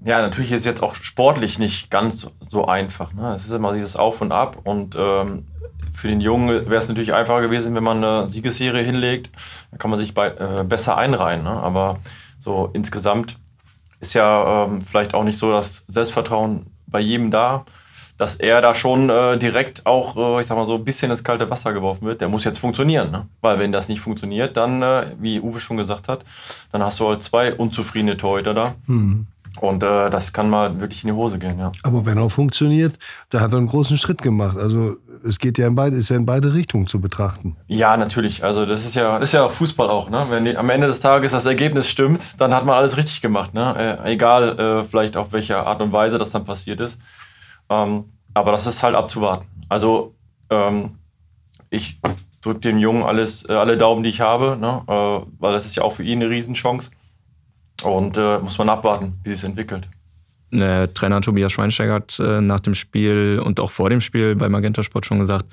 Ja, 0.03 0.21
natürlich 0.21 0.51
ist 0.51 0.59
es 0.59 0.65
jetzt 0.65 0.83
auch 0.83 0.95
sportlich 0.95 1.57
nicht 1.57 1.89
ganz 1.89 2.31
so 2.49 2.65
einfach. 2.65 3.13
Ne? 3.13 3.33
Es 3.35 3.45
ist 3.45 3.51
immer 3.51 3.73
dieses 3.73 3.95
Auf 3.95 4.21
und 4.21 4.31
Ab 4.31 4.59
und 4.63 4.95
ähm, 4.97 5.47
für 5.97 6.07
den 6.07 6.21
Jungen 6.21 6.69
wäre 6.69 6.77
es 6.77 6.87
natürlich 6.87 7.13
einfacher 7.13 7.41
gewesen, 7.41 7.73
wenn 7.73 7.83
man 7.83 8.03
eine 8.03 8.27
Siegesserie 8.27 8.83
hinlegt. 8.83 9.31
Da 9.71 9.77
kann 9.77 9.89
man 9.89 9.99
sich 9.99 10.13
bei, 10.13 10.27
äh, 10.27 10.63
besser 10.63 10.95
einreihen. 10.95 11.43
Ne? 11.43 11.49
Aber 11.49 11.97
so 12.37 12.69
insgesamt 12.73 13.37
ist 13.99 14.13
ja 14.13 14.65
ähm, 14.65 14.81
vielleicht 14.81 15.15
auch 15.15 15.23
nicht 15.23 15.39
so 15.39 15.51
das 15.51 15.85
Selbstvertrauen 15.87 16.67
bei 16.85 16.99
jedem 16.99 17.31
da. 17.31 17.65
dass 18.17 18.35
er 18.35 18.61
da 18.61 18.73
schon 18.73 19.09
äh, 19.09 19.37
direkt 19.37 19.85
auch, 19.85 20.17
äh, 20.17 20.41
ich 20.41 20.47
sag 20.47 20.55
mal 20.57 20.65
so, 20.65 20.75
ein 20.75 20.83
bisschen 20.83 21.11
ins 21.11 21.23
kalte 21.23 21.49
Wasser 21.49 21.73
geworfen 21.73 22.05
wird. 22.05 22.19
Der 22.21 22.29
muss 22.29 22.43
jetzt 22.43 22.59
funktionieren, 22.59 23.11
ne? 23.11 23.27
weil 23.41 23.59
wenn 23.59 23.71
das 23.71 23.87
nicht 23.87 24.01
funktioniert, 24.01 24.57
dann, 24.57 24.81
äh, 24.81 25.11
wie 25.19 25.39
Uwe 25.39 25.59
schon 25.59 25.77
gesagt 25.77 26.07
hat, 26.07 26.25
dann 26.71 26.83
hast 26.83 26.99
du 26.99 27.07
halt 27.07 27.21
zwei 27.21 27.53
unzufriedene 27.53 28.17
Torhüter 28.17 28.53
da. 28.53 28.75
Mhm. 28.87 29.27
Und 29.61 29.83
äh, 29.83 30.09
das 30.09 30.33
kann 30.33 30.49
mal 30.49 30.79
wirklich 30.79 31.03
in 31.03 31.09
die 31.09 31.15
Hose 31.15 31.39
gehen, 31.39 31.59
ja. 31.59 31.71
Aber 31.83 32.05
wenn 32.05 32.17
er 32.17 32.29
funktioniert, 32.29 32.97
da 33.29 33.39
hat 33.39 33.53
er 33.53 33.57
einen 33.57 33.67
großen 33.67 33.97
Schritt 33.97 34.21
gemacht. 34.21 34.57
Also 34.57 34.97
es 35.23 35.39
geht 35.39 35.57
ja 35.57 35.67
in 35.67 35.75
beide, 35.75 35.95
ist 35.95 36.09
ja 36.09 36.15
in 36.15 36.25
beide 36.25 36.53
Richtungen 36.53 36.87
zu 36.87 37.01
betrachten. 37.01 37.55
Ja, 37.67 37.97
natürlich. 37.97 38.43
Also 38.43 38.65
das 38.65 38.85
ist 38.85 38.95
ja, 38.95 39.19
das 39.19 39.29
ist 39.29 39.33
ja 39.33 39.47
Fußball 39.49 39.89
auch. 39.89 40.09
Ne? 40.09 40.25
Wenn 40.29 40.45
die, 40.45 40.57
am 40.57 40.69
Ende 40.69 40.87
des 40.87 40.99
Tages 40.99 41.31
das 41.31 41.45
Ergebnis 41.45 41.87
stimmt, 41.89 42.39
dann 42.39 42.53
hat 42.53 42.65
man 42.65 42.75
alles 42.75 42.97
richtig 42.97 43.21
gemacht. 43.21 43.53
Ne? 43.53 43.99
Äh, 44.03 44.13
egal 44.13 44.59
äh, 44.59 44.83
vielleicht 44.83 45.17
auf 45.17 45.31
welche 45.33 45.57
Art 45.57 45.81
und 45.81 45.91
Weise 45.91 46.17
das 46.17 46.29
dann 46.31 46.45
passiert 46.45 46.79
ist. 46.79 46.99
Ähm, 47.69 48.05
aber 48.33 48.51
das 48.51 48.67
ist 48.67 48.83
halt 48.83 48.95
abzuwarten. 48.95 49.47
Also 49.69 50.15
ähm, 50.49 50.91
ich 51.69 51.99
drücke 52.41 52.59
dem 52.61 52.77
Jungen 52.77 53.03
alles, 53.03 53.47
äh, 53.49 53.53
alle 53.53 53.77
Daumen, 53.77 54.03
die 54.03 54.09
ich 54.09 54.21
habe, 54.21 54.57
ne? 54.59 54.83
Äh, 54.87 55.27
weil 55.39 55.53
das 55.53 55.65
ist 55.65 55.75
ja 55.75 55.83
auch 55.83 55.93
für 55.93 56.03
ihn 56.03 56.21
eine 56.21 56.29
Riesenchance. 56.29 56.91
Und 57.83 58.17
äh, 58.17 58.39
muss 58.39 58.57
man 58.57 58.69
abwarten, 58.69 59.19
wie 59.23 59.35
sich 59.35 59.43
entwickelt. 59.43 59.87
Der 60.51 60.93
Trainer 60.93 61.21
Tobias 61.21 61.51
Schweinsteiger 61.51 61.93
hat 61.93 62.19
äh, 62.19 62.41
nach 62.41 62.59
dem 62.59 62.73
Spiel 62.73 63.41
und 63.43 63.59
auch 63.59 63.71
vor 63.71 63.89
dem 63.89 64.01
Spiel 64.01 64.35
bei 64.35 64.47
Magenta 64.49 64.81
Sport 64.81 65.05
schon 65.05 65.19
gesagt, 65.19 65.45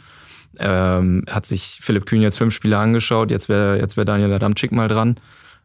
ähm, 0.58 1.24
hat 1.28 1.46
sich 1.46 1.80
Philipp 1.82 2.06
Kühn 2.06 2.22
jetzt 2.22 2.38
fünf 2.38 2.54
Spiele 2.54 2.78
angeschaut, 2.78 3.30
jetzt 3.30 3.48
wäre 3.48 3.78
jetzt 3.78 3.96
wär 3.96 4.04
Daniel 4.04 4.32
Adamczyk 4.32 4.70
mal 4.70 4.88
dran. 4.88 5.16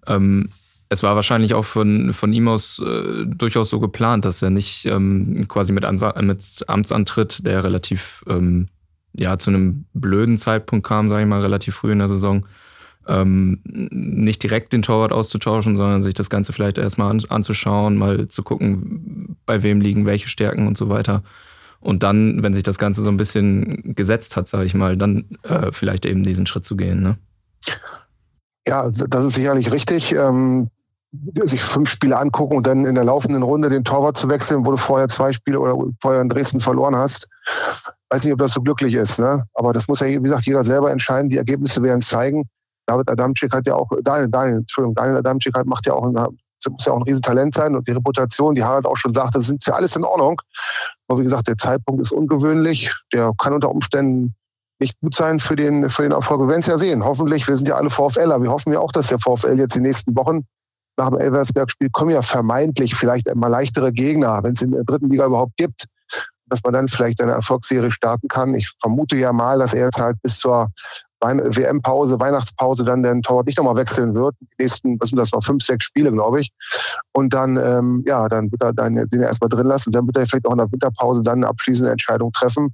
Ähm, 0.07 0.49
es 0.89 1.03
war 1.03 1.15
wahrscheinlich 1.15 1.53
auch 1.53 1.65
von, 1.65 2.13
von 2.13 2.33
ihm 2.33 2.47
aus 2.47 2.81
äh, 2.83 3.25
durchaus 3.25 3.69
so 3.69 3.79
geplant, 3.79 4.25
dass 4.25 4.41
er 4.41 4.49
nicht 4.49 4.85
ähm, 4.85 5.47
quasi 5.47 5.71
mit, 5.71 5.85
Ansa 5.85 6.19
mit 6.19 6.43
Amtsantritt, 6.67 7.45
der 7.45 7.63
relativ 7.63 8.23
ähm, 8.27 8.69
ja, 9.13 9.37
zu 9.37 9.51
einem 9.51 9.85
blöden 9.93 10.39
Zeitpunkt 10.39 10.87
kam, 10.87 11.07
sage 11.07 11.21
ich 11.21 11.27
mal, 11.27 11.41
relativ 11.41 11.75
früh 11.75 11.91
in 11.91 11.99
der 11.99 12.09
Saison, 12.09 12.47
ähm, 13.09 13.59
nicht 13.65 14.43
direkt 14.43 14.71
den 14.71 14.83
Torwart 14.83 15.11
auszutauschen, 15.11 15.75
sondern 15.75 16.01
sich 16.01 16.13
das 16.13 16.29
Ganze 16.29 16.53
vielleicht 16.53 16.77
erstmal 16.77 17.09
an, 17.11 17.21
anzuschauen, 17.29 17.97
mal 17.97 18.27
zu 18.27 18.43
gucken, 18.43 19.37
bei 19.45 19.63
wem 19.63 19.81
liegen 19.81 20.05
welche 20.05 20.29
Stärken 20.29 20.67
und 20.67 20.77
so 20.77 20.89
weiter. 20.89 21.23
Und 21.81 22.03
dann, 22.03 22.43
wenn 22.43 22.53
sich 22.53 22.63
das 22.63 22.77
Ganze 22.77 23.01
so 23.01 23.09
ein 23.09 23.17
bisschen 23.17 23.95
gesetzt 23.95 24.35
hat, 24.35 24.47
sage 24.47 24.65
ich 24.65 24.73
mal, 24.73 24.97
dann 24.97 25.25
äh, 25.43 25.71
vielleicht 25.71 26.05
eben 26.05 26.23
diesen 26.23 26.45
Schritt 26.45 26.65
zu 26.65 26.75
gehen. 26.75 27.01
Ne? 27.01 27.17
Ja, 28.67 28.89
das 28.89 29.25
ist 29.25 29.35
sicherlich 29.35 29.71
richtig. 29.71 30.13
Ähm, 30.13 30.69
sich 31.43 31.63
fünf 31.63 31.89
Spiele 31.89 32.17
angucken 32.17 32.55
und 32.55 32.67
dann 32.67 32.85
in 32.85 32.93
der 32.93 33.03
laufenden 33.03 33.41
Runde 33.41 33.69
den 33.69 33.83
Torwart 33.83 34.15
zu 34.15 34.29
wechseln, 34.29 34.65
wo 34.65 34.71
du 34.71 34.77
vorher 34.77 35.07
zwei 35.07 35.31
Spiele 35.31 35.59
oder 35.59 35.75
vorher 36.01 36.21
in 36.21 36.29
Dresden 36.29 36.59
verloren 36.59 36.95
hast. 36.95 37.27
Weiß 38.09 38.23
nicht, 38.23 38.33
ob 38.33 38.39
das 38.39 38.53
so 38.53 38.61
glücklich 38.61 38.93
ist. 38.93 39.19
Ne? 39.19 39.43
Aber 39.53 39.73
das 39.73 39.87
muss 39.87 40.01
ja, 40.01 40.07
wie 40.07 40.19
gesagt, 40.19 40.45
jeder 40.45 40.63
selber 40.63 40.91
entscheiden. 40.91 41.29
Die 41.29 41.37
Ergebnisse 41.37 41.81
werden 41.81 42.01
zeigen. 42.01 42.47
David 42.89 43.09
Adamczyk 43.09 43.53
hat 43.53 43.67
ja 43.67 43.75
auch, 43.75 43.87
Daniel, 44.01 44.29
Daniel, 44.29 44.57
Entschuldigung, 44.57 44.95
Daniel 44.95 45.17
Adamczyk 45.17 45.55
hat, 45.55 45.67
macht 45.67 45.85
ja 45.85 45.93
auch, 45.93 46.03
ein, 46.03 46.13
muss 46.13 46.85
ja 46.85 46.91
auch 46.91 46.97
ein 46.97 47.03
Riesentalent 47.03 47.53
sein 47.53 47.75
und 47.75 47.87
die 47.87 47.91
Reputation, 47.91 48.55
die 48.55 48.63
Harald 48.63 48.87
auch 48.87 48.97
schon 48.97 49.13
sagte, 49.13 49.39
sind 49.41 49.63
ja 49.65 49.75
alles 49.75 49.95
in 49.95 50.03
Ordnung. 50.03 50.41
Aber 51.07 51.19
wie 51.19 51.23
gesagt, 51.23 51.47
der 51.47 51.57
Zeitpunkt 51.57 52.01
ist 52.01 52.11
ungewöhnlich. 52.11 52.91
Der 53.13 53.31
kann 53.37 53.53
unter 53.53 53.69
Umständen 53.69 54.33
nicht 54.79 54.99
gut 55.01 55.13
sein 55.13 55.39
für 55.39 55.55
den, 55.55 55.89
für 55.89 56.01
den 56.01 56.13
Erfolg. 56.13 56.41
Wir 56.41 56.47
werden 56.47 56.61
es 56.61 56.65
ja 56.65 56.79
sehen. 56.79 57.03
Hoffentlich, 57.03 57.47
wir 57.47 57.55
sind 57.55 57.67
ja 57.67 57.75
alle 57.75 57.91
VfLer. 57.91 58.41
Wir 58.41 58.49
hoffen 58.49 58.73
ja 58.73 58.79
auch, 58.79 58.91
dass 58.91 59.07
der 59.07 59.19
VfL 59.19 59.59
jetzt 59.59 59.75
die 59.75 59.81
nächsten 59.81 60.15
Wochen 60.15 60.45
nach 60.97 61.09
dem 61.09 61.19
Elversberg-Spiel 61.19 61.89
kommen 61.91 62.11
ja 62.11 62.21
vermeintlich 62.21 62.95
vielleicht 62.95 63.29
einmal 63.29 63.51
leichtere 63.51 63.93
Gegner, 63.93 64.41
wenn 64.43 64.53
es 64.53 64.61
in 64.61 64.71
der 64.71 64.83
dritten 64.83 65.09
Liga 65.09 65.25
überhaupt 65.25 65.55
gibt, 65.57 65.85
dass 66.47 66.61
man 66.63 66.73
dann 66.73 66.87
vielleicht 66.87 67.21
eine 67.21 67.33
Erfolgsserie 67.33 67.91
starten 67.91 68.27
kann. 68.27 68.53
Ich 68.55 68.71
vermute 68.81 69.15
ja 69.15 69.31
mal, 69.31 69.59
dass 69.59 69.73
er 69.73 69.85
jetzt 69.85 69.99
halt 69.99 70.17
bis 70.21 70.37
zur 70.37 70.69
WM-Pause, 71.21 72.19
Weihnachtspause 72.19 72.83
dann 72.83 73.03
den 73.03 73.21
Torwart 73.21 73.45
nicht 73.45 73.57
nochmal 73.57 73.75
wechseln 73.75 74.15
wird. 74.15 74.35
Die 74.39 74.63
nächsten, 74.63 74.99
was 74.99 75.09
sind 75.09 75.17
das 75.17 75.31
noch, 75.31 75.43
fünf, 75.43 75.63
sechs 75.63 75.85
Spiele, 75.85 76.11
glaube 76.11 76.41
ich. 76.41 76.51
Und 77.13 77.33
dann, 77.33 77.57
ähm, 77.57 78.03
ja, 78.05 78.27
dann 78.29 78.51
wird 78.51 78.63
er 78.63 78.73
dann 78.73 78.95
den 78.95 79.21
erstmal 79.21 79.49
drin 79.49 79.67
lassen. 79.67 79.91
Dann 79.91 80.05
wird 80.07 80.17
er 80.17 80.25
vielleicht 80.25 80.47
auch 80.47 80.51
in 80.51 80.59
der 80.59 80.71
Winterpause 80.71 81.21
dann 81.21 81.39
eine 81.39 81.47
abschließende 81.47 81.91
Entscheidung 81.91 82.31
treffen. 82.31 82.73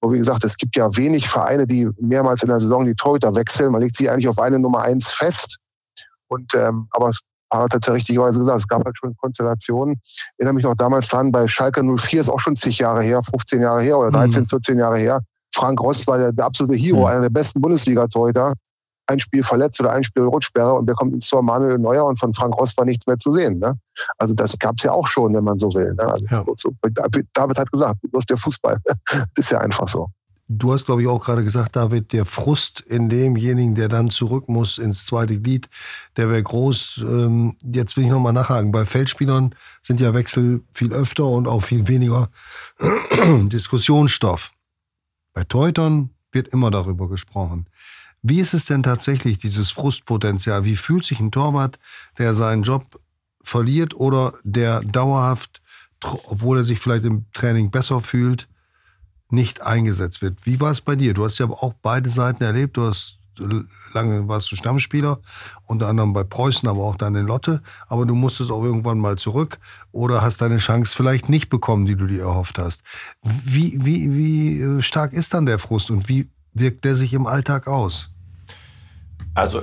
Aber 0.00 0.12
wie 0.12 0.18
gesagt, 0.18 0.44
es 0.44 0.56
gibt 0.56 0.76
ja 0.76 0.96
wenig 0.96 1.28
Vereine, 1.28 1.66
die 1.66 1.88
mehrmals 1.98 2.42
in 2.42 2.48
der 2.48 2.60
Saison 2.60 2.84
die 2.84 2.94
Torhüter 2.94 3.34
wechseln. 3.34 3.72
Man 3.72 3.82
legt 3.82 3.96
sie 3.96 4.08
eigentlich 4.08 4.28
auf 4.28 4.38
eine 4.38 4.58
Nummer 4.58 4.82
eins 4.82 5.10
fest. 5.10 5.58
Und 6.28 6.54
ähm, 6.54 6.88
aber 6.90 7.12
Harald 7.52 7.72
hat 7.72 7.82
es 7.82 7.86
ja 7.86 7.92
richtigerweise 7.92 8.40
gesagt, 8.40 8.58
es 8.58 8.68
gab 8.68 8.84
halt 8.84 8.96
schon 8.98 9.16
Konstellationen. 9.16 10.00
Ich 10.04 10.22
erinnere 10.38 10.54
mich 10.54 10.64
noch 10.64 10.74
damals 10.74 11.08
dran, 11.08 11.30
bei 11.30 11.46
Schalke 11.46 11.82
04 11.82 12.20
ist 12.20 12.28
auch 12.28 12.40
schon 12.40 12.56
zig 12.56 12.78
Jahre 12.78 13.02
her, 13.02 13.22
15 13.22 13.62
Jahre 13.62 13.82
her 13.82 13.98
oder 13.98 14.10
13, 14.10 14.48
14 14.48 14.74
mhm. 14.74 14.80
Jahre 14.80 14.98
her. 14.98 15.20
Frank 15.56 15.80
Rost 15.80 16.06
war 16.06 16.18
der, 16.18 16.32
der 16.32 16.44
absolute 16.44 16.76
Hero, 16.78 17.00
mhm. 17.00 17.06
einer 17.06 17.20
der 17.22 17.30
besten 17.30 17.62
Bundesliga-Torhüter. 17.62 18.52
Ein 19.08 19.20
Spiel 19.20 19.42
verletzt 19.42 19.80
oder 19.80 19.92
ein 19.92 20.04
Spiel 20.04 20.24
Rutschsperre 20.24 20.74
und 20.74 20.86
der 20.86 20.96
kommt 20.96 21.14
ins 21.14 21.28
Tor 21.28 21.40
Manuel 21.40 21.78
Neuer 21.78 22.04
und 22.04 22.18
von 22.18 22.34
Frank 22.34 22.58
Rost 22.58 22.76
war 22.76 22.84
nichts 22.84 23.06
mehr 23.06 23.16
zu 23.16 23.32
sehen. 23.32 23.58
Ne? 23.58 23.78
Also 24.18 24.34
das 24.34 24.58
gab 24.58 24.74
es 24.78 24.84
ja 24.84 24.92
auch 24.92 25.06
schon, 25.06 25.32
wenn 25.32 25.44
man 25.44 25.56
so 25.56 25.72
will. 25.72 25.94
Ne? 25.94 26.02
Also 26.02 26.26
ja. 26.28 26.44
so, 26.56 26.72
David 26.82 27.58
hat 27.58 27.70
gesagt, 27.70 28.00
du 28.02 28.18
hast 28.18 28.28
der 28.28 28.36
Fußball. 28.36 28.78
das 28.84 29.26
ist 29.36 29.50
ja 29.52 29.60
einfach 29.60 29.86
so. 29.86 30.08
Du 30.48 30.72
hast, 30.72 30.86
glaube 30.86 31.02
ich, 31.02 31.08
auch 31.08 31.24
gerade 31.24 31.42
gesagt, 31.42 31.74
David, 31.74 32.12
der 32.12 32.24
Frust 32.24 32.80
in 32.80 33.08
demjenigen, 33.08 33.74
der 33.74 33.88
dann 33.88 34.10
zurück 34.10 34.48
muss 34.48 34.78
ins 34.78 35.06
zweite 35.06 35.40
Glied, 35.40 35.68
der 36.16 36.28
wäre 36.28 36.42
groß. 36.42 37.04
Ähm, 37.08 37.56
jetzt 37.62 37.96
will 37.96 38.04
ich 38.04 38.10
nochmal 38.10 38.32
nachhaken. 38.32 38.70
Bei 38.70 38.84
Feldspielern 38.84 39.54
sind 39.82 40.00
ja 40.00 40.14
Wechsel 40.14 40.62
viel 40.72 40.92
öfter 40.92 41.26
und 41.26 41.48
auch 41.48 41.62
viel 41.62 41.88
weniger 41.88 42.28
Diskussionsstoff. 43.48 44.52
Bei 45.36 45.44
Teutern 45.44 46.08
wird 46.32 46.48
immer 46.48 46.70
darüber 46.70 47.10
gesprochen. 47.10 47.66
Wie 48.22 48.40
ist 48.40 48.54
es 48.54 48.64
denn 48.64 48.82
tatsächlich, 48.82 49.36
dieses 49.36 49.70
Frustpotenzial? 49.70 50.64
Wie 50.64 50.76
fühlt 50.76 51.04
sich 51.04 51.20
ein 51.20 51.30
Torwart, 51.30 51.78
der 52.16 52.32
seinen 52.32 52.62
Job 52.62 52.98
verliert 53.42 53.92
oder 53.92 54.32
der 54.44 54.80
dauerhaft, 54.80 55.60
obwohl 56.02 56.56
er 56.56 56.64
sich 56.64 56.80
vielleicht 56.80 57.04
im 57.04 57.26
Training 57.34 57.70
besser 57.70 58.00
fühlt, 58.00 58.48
nicht 59.28 59.60
eingesetzt 59.60 60.22
wird. 60.22 60.46
Wie 60.46 60.58
war 60.58 60.70
es 60.70 60.80
bei 60.80 60.96
dir? 60.96 61.12
Du 61.12 61.26
hast 61.26 61.36
ja 61.36 61.50
auch 61.50 61.74
beide 61.82 62.08
Seiten 62.08 62.42
erlebt. 62.42 62.78
Du 62.78 62.84
hast 62.84 63.15
lange 63.92 64.28
warst 64.28 64.50
du 64.50 64.56
Stammspieler, 64.56 65.18
unter 65.66 65.88
anderem 65.88 66.12
bei 66.12 66.24
Preußen, 66.24 66.68
aber 66.68 66.82
auch 66.82 66.96
dann 66.96 67.14
in 67.14 67.26
Lotte. 67.26 67.62
Aber 67.88 68.06
du 68.06 68.14
musstest 68.14 68.50
auch 68.50 68.62
irgendwann 68.62 68.98
mal 68.98 69.16
zurück 69.16 69.58
oder 69.92 70.22
hast 70.22 70.40
deine 70.40 70.58
Chance 70.58 70.94
vielleicht 70.96 71.28
nicht 71.28 71.48
bekommen, 71.48 71.86
die 71.86 71.96
du 71.96 72.06
dir 72.06 72.22
erhofft 72.22 72.58
hast. 72.58 72.82
Wie, 73.22 73.78
wie, 73.84 74.14
wie 74.14 74.60
äh, 74.60 74.82
stark 74.82 75.12
ist 75.12 75.34
dann 75.34 75.46
der 75.46 75.58
Frust 75.58 75.90
und 75.90 76.08
wie 76.08 76.28
wirkt 76.52 76.84
der 76.84 76.96
sich 76.96 77.12
im 77.12 77.26
Alltag 77.26 77.68
aus? 77.68 78.10
Also 79.34 79.62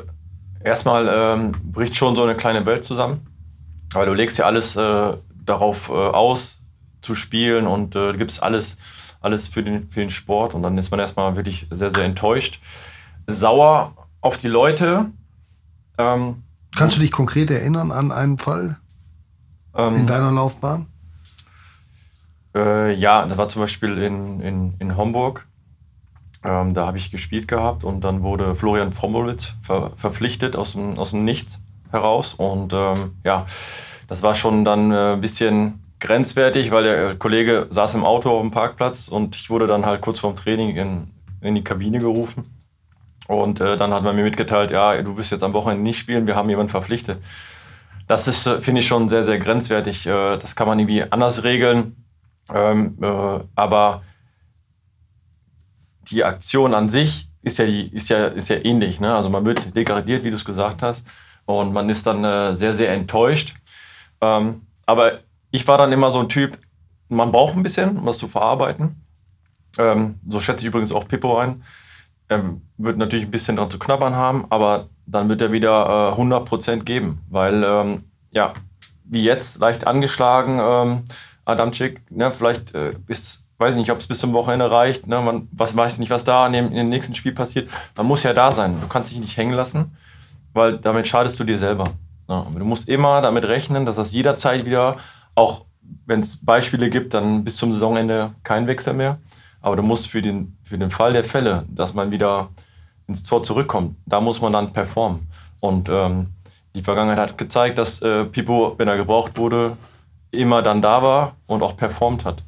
erstmal 0.64 1.10
ähm, 1.12 1.52
bricht 1.64 1.96
schon 1.96 2.16
so 2.16 2.24
eine 2.24 2.36
kleine 2.36 2.66
Welt 2.66 2.84
zusammen, 2.84 3.28
weil 3.94 4.06
du 4.06 4.14
legst 4.14 4.38
ja 4.38 4.46
alles 4.46 4.76
äh, 4.76 5.14
darauf 5.46 5.90
äh, 5.90 5.94
aus, 5.94 6.60
zu 7.02 7.16
spielen 7.16 7.68
und 7.68 7.96
äh, 7.96 8.14
gibst 8.14 8.42
alles 8.42 8.78
alles 9.24 9.48
für 9.48 9.64
den, 9.64 9.90
für 9.90 10.02
den 10.02 10.10
Sport. 10.10 10.54
Und 10.54 10.62
dann 10.62 10.78
ist 10.78 10.92
man 10.92 11.00
erstmal 11.00 11.36
wirklich 11.36 11.66
sehr, 11.72 11.90
sehr 11.90 12.04
enttäuscht. 12.04 12.60
Sauer 13.28 13.94
auf 14.22 14.38
die 14.38 14.48
Leute. 14.48 15.12
Ähm, 15.98 16.44
Kannst 16.76 16.96
du 16.96 17.02
dich 17.02 17.12
konkret 17.12 17.52
erinnern 17.52 17.92
an 17.92 18.12
einen 18.12 18.38
Fall 18.38 18.78
ähm, 19.76 19.96
in 19.96 20.08
deiner 20.08 20.32
Laufbahn? 20.32 20.88
Äh, 22.56 22.94
ja, 22.96 23.26
das 23.26 23.38
war 23.38 23.50
zum 23.50 23.62
Beispiel 23.62 23.98
in, 23.98 24.40
in, 24.42 24.76
in 24.80 24.98
Homburg. 24.98 25.48
Ähm, 26.44 26.74
da 26.74 26.86
habe 26.86 26.98
ich 26.98 27.12
gespielt 27.12 27.48
gehabt 27.48 27.84
und 27.84 28.02
dann 28.02 28.22
wurde 28.22 28.56
Florian 28.56 28.92
Frombolitz 28.92 29.56
ver 29.62 29.92
verpflichtet 29.96 30.56
aus 30.56 30.74
dem, 30.74 30.98
aus 30.98 31.12
dem 31.12 31.24
Nichts 31.24 31.62
heraus. 31.92 32.34
Und 32.34 32.74
ähm, 32.74 33.16
ja, 33.24 33.46
das 34.08 34.24
war 34.24 34.36
schon 34.36 34.66
dann 34.66 34.92
äh, 34.92 35.14
ein 35.14 35.22
bisschen 35.22 35.84
grenzwertig, 36.00 36.72
weil 36.72 36.84
der 36.84 37.16
Kollege 37.16 37.68
saß 37.70 37.96
im 37.96 38.04
Auto 38.04 38.32
auf 38.32 38.42
dem 38.42 38.52
Parkplatz 38.52 39.08
und 39.08 39.36
ich 39.36 39.50
wurde 39.50 39.68
dann 39.68 39.86
halt 39.86 40.02
kurz 40.02 40.20
vorm 40.20 40.36
Training 40.36 40.76
in, 40.76 41.08
in 41.40 41.56
die 41.56 41.64
Kabine 41.64 42.00
gerufen. 42.00 42.46
Und 43.28 43.62
äh, 43.62 43.78
dann 43.78 43.94
hat 43.94 44.04
man 44.04 44.16
mir 44.16 44.24
mitgeteilt, 44.24 44.72
ja, 44.72 45.02
du 45.02 45.18
wirst 45.18 45.32
jetzt 45.32 45.44
am 45.44 45.54
Wochenende 45.54 45.84
nicht 45.84 46.00
spielen, 46.00 46.28
wir 46.28 46.36
haben 46.36 46.50
jemanden 46.50 46.72
verpflichtet. 46.72 47.20
Das 48.08 48.28
ist, 48.28 48.46
äh, 48.48 48.62
finde 48.62 48.82
ich, 48.82 48.88
schon 48.88 49.08
sehr, 49.10 49.24
sehr 49.24 49.40
grenzwertig. 49.40 50.06
Äh, 50.06 50.38
das 50.38 50.56
kann 50.56 50.68
man 50.68 50.80
irgendwie 50.80 51.04
anders 51.04 51.44
regeln. 51.44 51.96
Ähm, 52.54 52.98
äh, 53.02 53.40
aber 53.56 54.04
die 56.10 56.24
Aktion 56.24 56.74
an 56.74 56.90
sich 56.90 57.30
ist 57.42 57.60
ja, 57.60 57.66
ist 57.66 58.10
ja, 58.10 58.28
ist 58.28 58.50
ja 58.50 58.58
ähnlich. 58.64 59.00
Ne? 59.00 59.16
Also 59.16 59.30
man 59.30 59.46
wird 59.46 59.76
degradiert, 59.76 60.24
wie 60.24 60.30
du 60.30 60.36
es 60.36 60.46
gesagt 60.46 60.82
hast. 60.82 61.06
Und 61.46 61.74
man 61.74 61.90
ist 61.90 62.06
dann 62.06 62.24
äh, 62.24 62.56
sehr, 62.56 62.74
sehr 62.74 62.92
enttäuscht. 62.92 63.56
Ähm, 64.22 64.62
aber 64.86 65.20
ich 65.52 65.68
war 65.68 65.78
dann 65.78 65.92
immer 65.92 66.12
so 66.12 66.20
ein 66.20 66.30
Typ, 66.30 66.58
man 67.10 67.32
braucht 67.32 67.56
ein 67.56 67.64
bisschen, 67.64 67.98
um 67.98 68.06
was 68.06 68.18
zu 68.18 68.28
verarbeiten. 68.28 69.02
Ähm, 69.78 70.20
so 70.28 70.40
schätze 70.40 70.62
ich 70.62 70.68
übrigens 70.68 70.92
auch 70.92 71.08
Pippo 71.08 71.38
ein. 71.38 71.64
Er 72.34 72.44
wird 72.78 72.98
natürlich 72.98 73.26
ein 73.26 73.32
bisschen 73.32 73.56
dran 73.56 73.72
zu 73.72 73.80
knabbern 73.80 74.16
haben, 74.16 74.46
aber 74.50 74.88
dann 75.06 75.30
wird 75.30 75.42
er 75.42 75.52
wieder 75.52 76.14
äh, 76.18 76.22
100% 76.22 76.84
geben, 76.84 77.22
weil, 77.30 77.64
ähm, 77.64 78.04
ja, 78.32 78.54
wie 79.06 79.24
jetzt, 79.24 79.60
leicht 79.60 79.86
angeschlagen, 79.86 80.60
ähm, 80.62 81.04
Adamczyk, 81.46 82.02
ne, 82.10 82.32
vielleicht 82.32 82.74
äh, 82.74 82.94
ist 83.08 83.44
weiß 83.64 83.76
nicht, 83.76 83.92
ob 83.92 84.00
es 84.00 84.08
bis 84.08 84.20
zum 84.20 84.34
Wochenende 84.34 84.70
reicht. 84.70 85.08
Ne? 85.08 85.22
Man 85.22 85.48
was, 85.52 85.76
weiß 85.76 86.00
nicht, 86.00 86.10
was 86.10 86.24
da 86.24 86.46
in 86.48 86.54
dem, 86.54 86.68
in 86.68 86.76
dem 86.76 86.90
nächsten 86.90 87.16
Spiel 87.16 87.34
passiert. 87.34 87.70
Man 87.96 88.06
muss 88.06 88.24
ja 88.24 88.34
da 88.34 88.52
sein. 88.52 88.80
Du 88.82 88.88
kannst 88.88 89.12
dich 89.12 89.20
nicht 89.20 89.38
hängen 89.38 89.54
lassen, 89.54 89.96
weil 90.54 90.78
damit 90.80 91.08
schadest 91.08 91.40
du 91.40 91.44
dir 91.44 91.58
selber. 91.58 91.86
Ne? 92.28 92.46
Du 92.58 92.66
musst 92.66 92.90
immer 92.90 93.22
damit 93.22 93.46
rechnen, 93.46 93.86
dass 93.86 93.96
das 93.96 94.12
jederzeit 94.12 94.66
wieder, 94.66 94.98
auch 95.36 95.66
wenn 96.06 96.20
es 96.20 96.44
Beispiele 96.44 96.90
gibt, 96.90 97.14
dann 97.14 97.44
bis 97.44 97.56
zum 97.56 97.72
Saisonende 97.74 98.32
kein 98.44 98.68
Wechsel 98.68 98.94
mehr. 98.94 99.20
Aber 99.64 99.78
du 99.78 99.82
musst 99.82 100.10
für 100.10 100.22
den, 100.22 100.58
für 100.62 100.78
den 100.78 100.92
Fall 100.92 101.14
der 101.14 101.24
Fälle, 101.24 101.66
dass 101.70 101.94
man 101.94 102.12
wieder 102.12 102.50
ins 103.08 103.24
Tor 103.24 103.44
zurückkommt, 103.44 103.96
da 104.06 104.20
muss 104.20 104.42
man 104.42 104.52
dann 104.52 104.74
performen. 104.74 105.30
Und 105.62 105.88
ähm, 105.90 106.28
die 106.76 106.82
Vergangenheit 106.82 107.18
hat 107.18 107.38
gezeigt, 107.38 107.78
dass 107.78 108.02
äh, 108.02 108.26
Pipo, 108.26 108.76
wenn 108.78 108.90
er 108.90 108.98
gebraucht 108.98 109.38
wurde, 109.38 109.78
immer 110.32 110.62
dann 110.62 110.82
da 110.82 111.02
war 111.02 111.38
und 111.48 111.64
auch 111.64 111.78
performt 111.78 112.26
hat. 112.26 112.44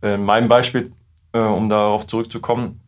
In 0.00 0.08
äh, 0.08 0.16
meinem 0.16 0.48
Beispiel, 0.48 0.90
äh, 1.34 1.38
um 1.38 1.68
darauf 1.68 2.06
zurückzukommen, 2.06 2.80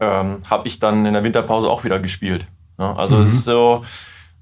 ähm, 0.00 0.38
habe 0.48 0.66
ich 0.66 0.78
dann 0.78 1.04
in 1.04 1.12
der 1.12 1.24
Winterpause 1.24 1.68
auch 1.68 1.84
wieder 1.84 1.98
gespielt. 1.98 2.46
Ja, 2.78 2.96
also 2.96 3.16
mhm. 3.16 3.24
es 3.24 3.34
ist 3.34 3.44
so, 3.44 3.84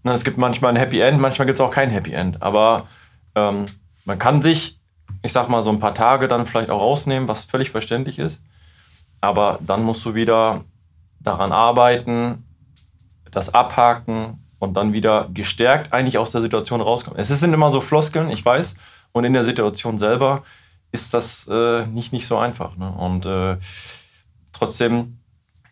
ne, 0.05 0.13
es 0.13 0.23
gibt 0.23 0.39
manchmal 0.39 0.71
ein 0.71 0.77
Happy 0.77 1.01
End, 1.01 1.21
manchmal 1.21 1.47
gibt 1.47 1.59
es 1.59 1.65
auch 1.65 1.73
kein 1.73 1.91
Happy 1.91 2.13
End. 2.13 2.41
Aber 2.41 2.87
ähm, 3.35 3.67
man 4.05 4.21
kann 4.21 4.41
sich, 4.41 4.79
ich 5.25 5.33
sag 5.33 5.49
mal, 5.49 5.65
so 5.65 5.71
ein 5.71 5.81
paar 5.81 5.95
Tage 5.95 6.29
dann 6.29 6.47
vielleicht 6.47 6.71
auch 6.71 6.81
rausnehmen, 6.81 7.27
was 7.27 7.45
völlig 7.45 7.71
verständlich 7.71 8.21
ist. 8.21 8.41
Aber 9.23 9.59
dann 9.63 9.85
musst 9.85 10.05
du 10.05 10.15
wieder 10.15 10.65
daran 11.21 11.53
arbeiten, 11.53 12.45
das 13.31 13.55
abhaken 13.55 14.45
und 14.59 14.75
dann 14.75 14.93
wieder 14.93 15.29
gestärkt 15.33 15.95
eigentlich 15.95 16.19
aus 16.19 16.33
der 16.33 16.43
Situation 16.43 16.83
rauskommen. 16.83 17.19
Es 17.19 17.29
sind 17.29 17.55
immer 17.55 17.73
so 17.73 17.81
Floskeln, 17.81 18.31
ich 18.31 18.45
weiß, 18.45 18.75
und 19.13 19.25
in 19.25 19.33
der 19.33 19.45
Situation 19.45 19.97
selber 19.97 20.43
ist 20.91 21.15
das 21.15 21.49
äh, 21.49 21.87
nicht, 21.87 22.13
nicht 22.13 22.27
so 22.27 22.37
einfach. 22.37 22.77
Ne? 22.77 22.91
Und 22.91 23.25
äh, 23.25 23.57
trotzdem, 24.53 25.19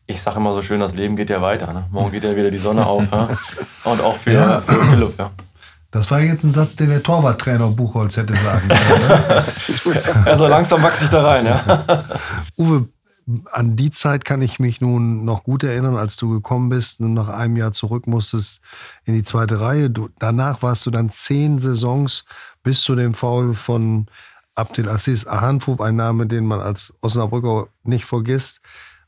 ich 0.07 0.23
sage 0.23 0.37
immer 0.37 0.54
so 0.54 0.62
schön, 0.62 0.80
das 0.80 0.95
Leben 0.95 1.16
geht 1.16 1.28
ja 1.28 1.42
weiter. 1.42 1.73
Ne? 1.73 1.85
Morgen 1.90 2.12
geht 2.12 2.25
ja 2.25 2.35
wieder 2.37 2.50
die 2.50 2.59
Sonne 2.59 2.87
auf. 2.87 3.04
ja? 3.11 3.28
Und 3.85 4.00
auch 4.00 4.16
für, 4.16 4.33
ja. 4.33 4.61
für 4.61 4.85
Philipp. 4.85 5.19
Ja. 5.19 5.30
Das 5.90 6.11
war 6.11 6.21
jetzt 6.21 6.45
ein 6.45 6.52
Satz, 6.52 6.76
den 6.76 6.90
der 6.90 7.02
Torwarttrainer 7.02 7.69
Buchholz 7.69 8.16
hätte 8.16 8.37
sagen 8.37 8.69
können. 8.69 9.09
Ne? 9.09 9.45
also 10.25 10.47
langsam 10.47 10.83
wachse 10.83 11.04
ich 11.04 11.11
da 11.11 11.26
rein. 11.26 11.47
Ja. 11.47 12.04
Uwe, 12.57 12.88
an 13.52 13.76
die 13.76 13.90
Zeit 13.90 14.25
kann 14.25 14.42
ich 14.42 14.58
mich 14.58 14.80
nun 14.80 15.25
noch 15.25 15.44
gut 15.44 15.62
erinnern, 15.62 15.96
als 15.96 16.16
du 16.16 16.30
gekommen 16.30 16.68
bist 16.68 17.00
und 17.00 17.14
nach 17.14 17.28
einem 17.28 17.56
Jahr 17.56 17.72
zurück 17.72 18.06
musstest 18.06 18.60
in 19.04 19.14
die 19.14 19.22
zweite 19.22 19.60
Reihe. 19.60 19.90
Du, 19.90 20.08
danach 20.18 20.62
warst 20.62 20.87
du 20.87 20.90
dann 20.90 21.10
zehn 21.10 21.58
Saisons 21.58 22.25
bis 22.62 22.82
zu 22.82 22.94
dem 22.94 23.14
Foul 23.14 23.54
von 23.54 24.06
Abdelaziz 24.54 25.26
Ahanfuf, 25.26 25.80
ein 25.80 25.96
Name, 25.96 26.26
den 26.26 26.44
man 26.44 26.60
als 26.60 26.94
Osnabrücker 27.00 27.68
nicht 27.82 28.04
vergisst, 28.04 28.60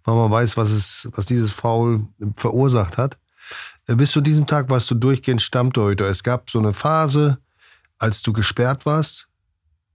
weil 0.05 0.14
man 0.14 0.31
weiß, 0.31 0.57
was, 0.57 0.71
es, 0.71 1.09
was 1.12 1.26
dieses 1.26 1.50
Foul 1.50 2.07
verursacht 2.37 2.97
hat. 2.97 3.19
Äh, 3.87 3.97
bis 3.97 4.12
zu 4.12 4.21
diesem 4.21 4.47
Tag 4.47 4.71
warst 4.71 4.91
du 4.91 4.95
durchgehend 4.95 5.43
Stammtorhüter. 5.43 6.07
Es 6.07 6.23
gab 6.23 6.50
so 6.50 6.59
eine 6.59 6.73
Phase, 6.73 7.38
als 7.99 8.23
du 8.23 8.33
gesperrt 8.33 8.87
warst, 8.87 9.29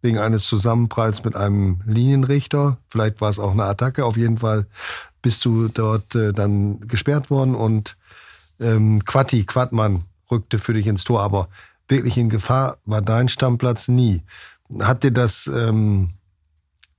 wegen 0.07 0.19
eines 0.19 0.45
Zusammenpralls 0.45 1.25
mit 1.25 1.35
einem 1.35 1.81
Linienrichter. 1.85 2.77
Vielleicht 2.87 3.19
war 3.19 3.29
es 3.29 3.39
auch 3.39 3.51
eine 3.51 3.65
Attacke. 3.65 4.05
Auf 4.05 4.15
jeden 4.15 4.37
Fall 4.37 4.65
bist 5.21 5.43
du 5.43 5.67
dort 5.67 6.15
äh, 6.15 6.31
dann 6.31 6.79
gesperrt 6.87 7.29
worden 7.29 7.55
und 7.55 7.97
ähm, 8.61 9.03
Quatti, 9.03 9.43
Quattmann, 9.43 10.05
rückte 10.31 10.59
für 10.59 10.73
dich 10.73 10.87
ins 10.87 11.03
Tor. 11.03 11.21
Aber 11.21 11.49
wirklich 11.89 12.17
in 12.17 12.29
Gefahr 12.29 12.77
war 12.85 13.01
dein 13.01 13.27
Stammplatz 13.27 13.89
nie. 13.89 14.23
Hat 14.79 15.03
dir 15.03 15.11
das 15.11 15.47
ähm, 15.47 16.11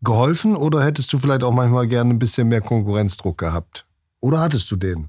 geholfen 0.03 0.55
oder 0.55 0.85
hättest 0.85 1.11
du 1.15 1.19
vielleicht 1.19 1.43
auch 1.43 1.53
manchmal 1.53 1.89
gerne 1.89 2.13
ein 2.13 2.19
bisschen 2.19 2.49
mehr 2.49 2.61
Konkurrenzdruck 2.61 3.39
gehabt? 3.39 3.87
Oder 4.21 4.41
hattest 4.41 4.71
du 4.71 4.77
den? 4.77 5.09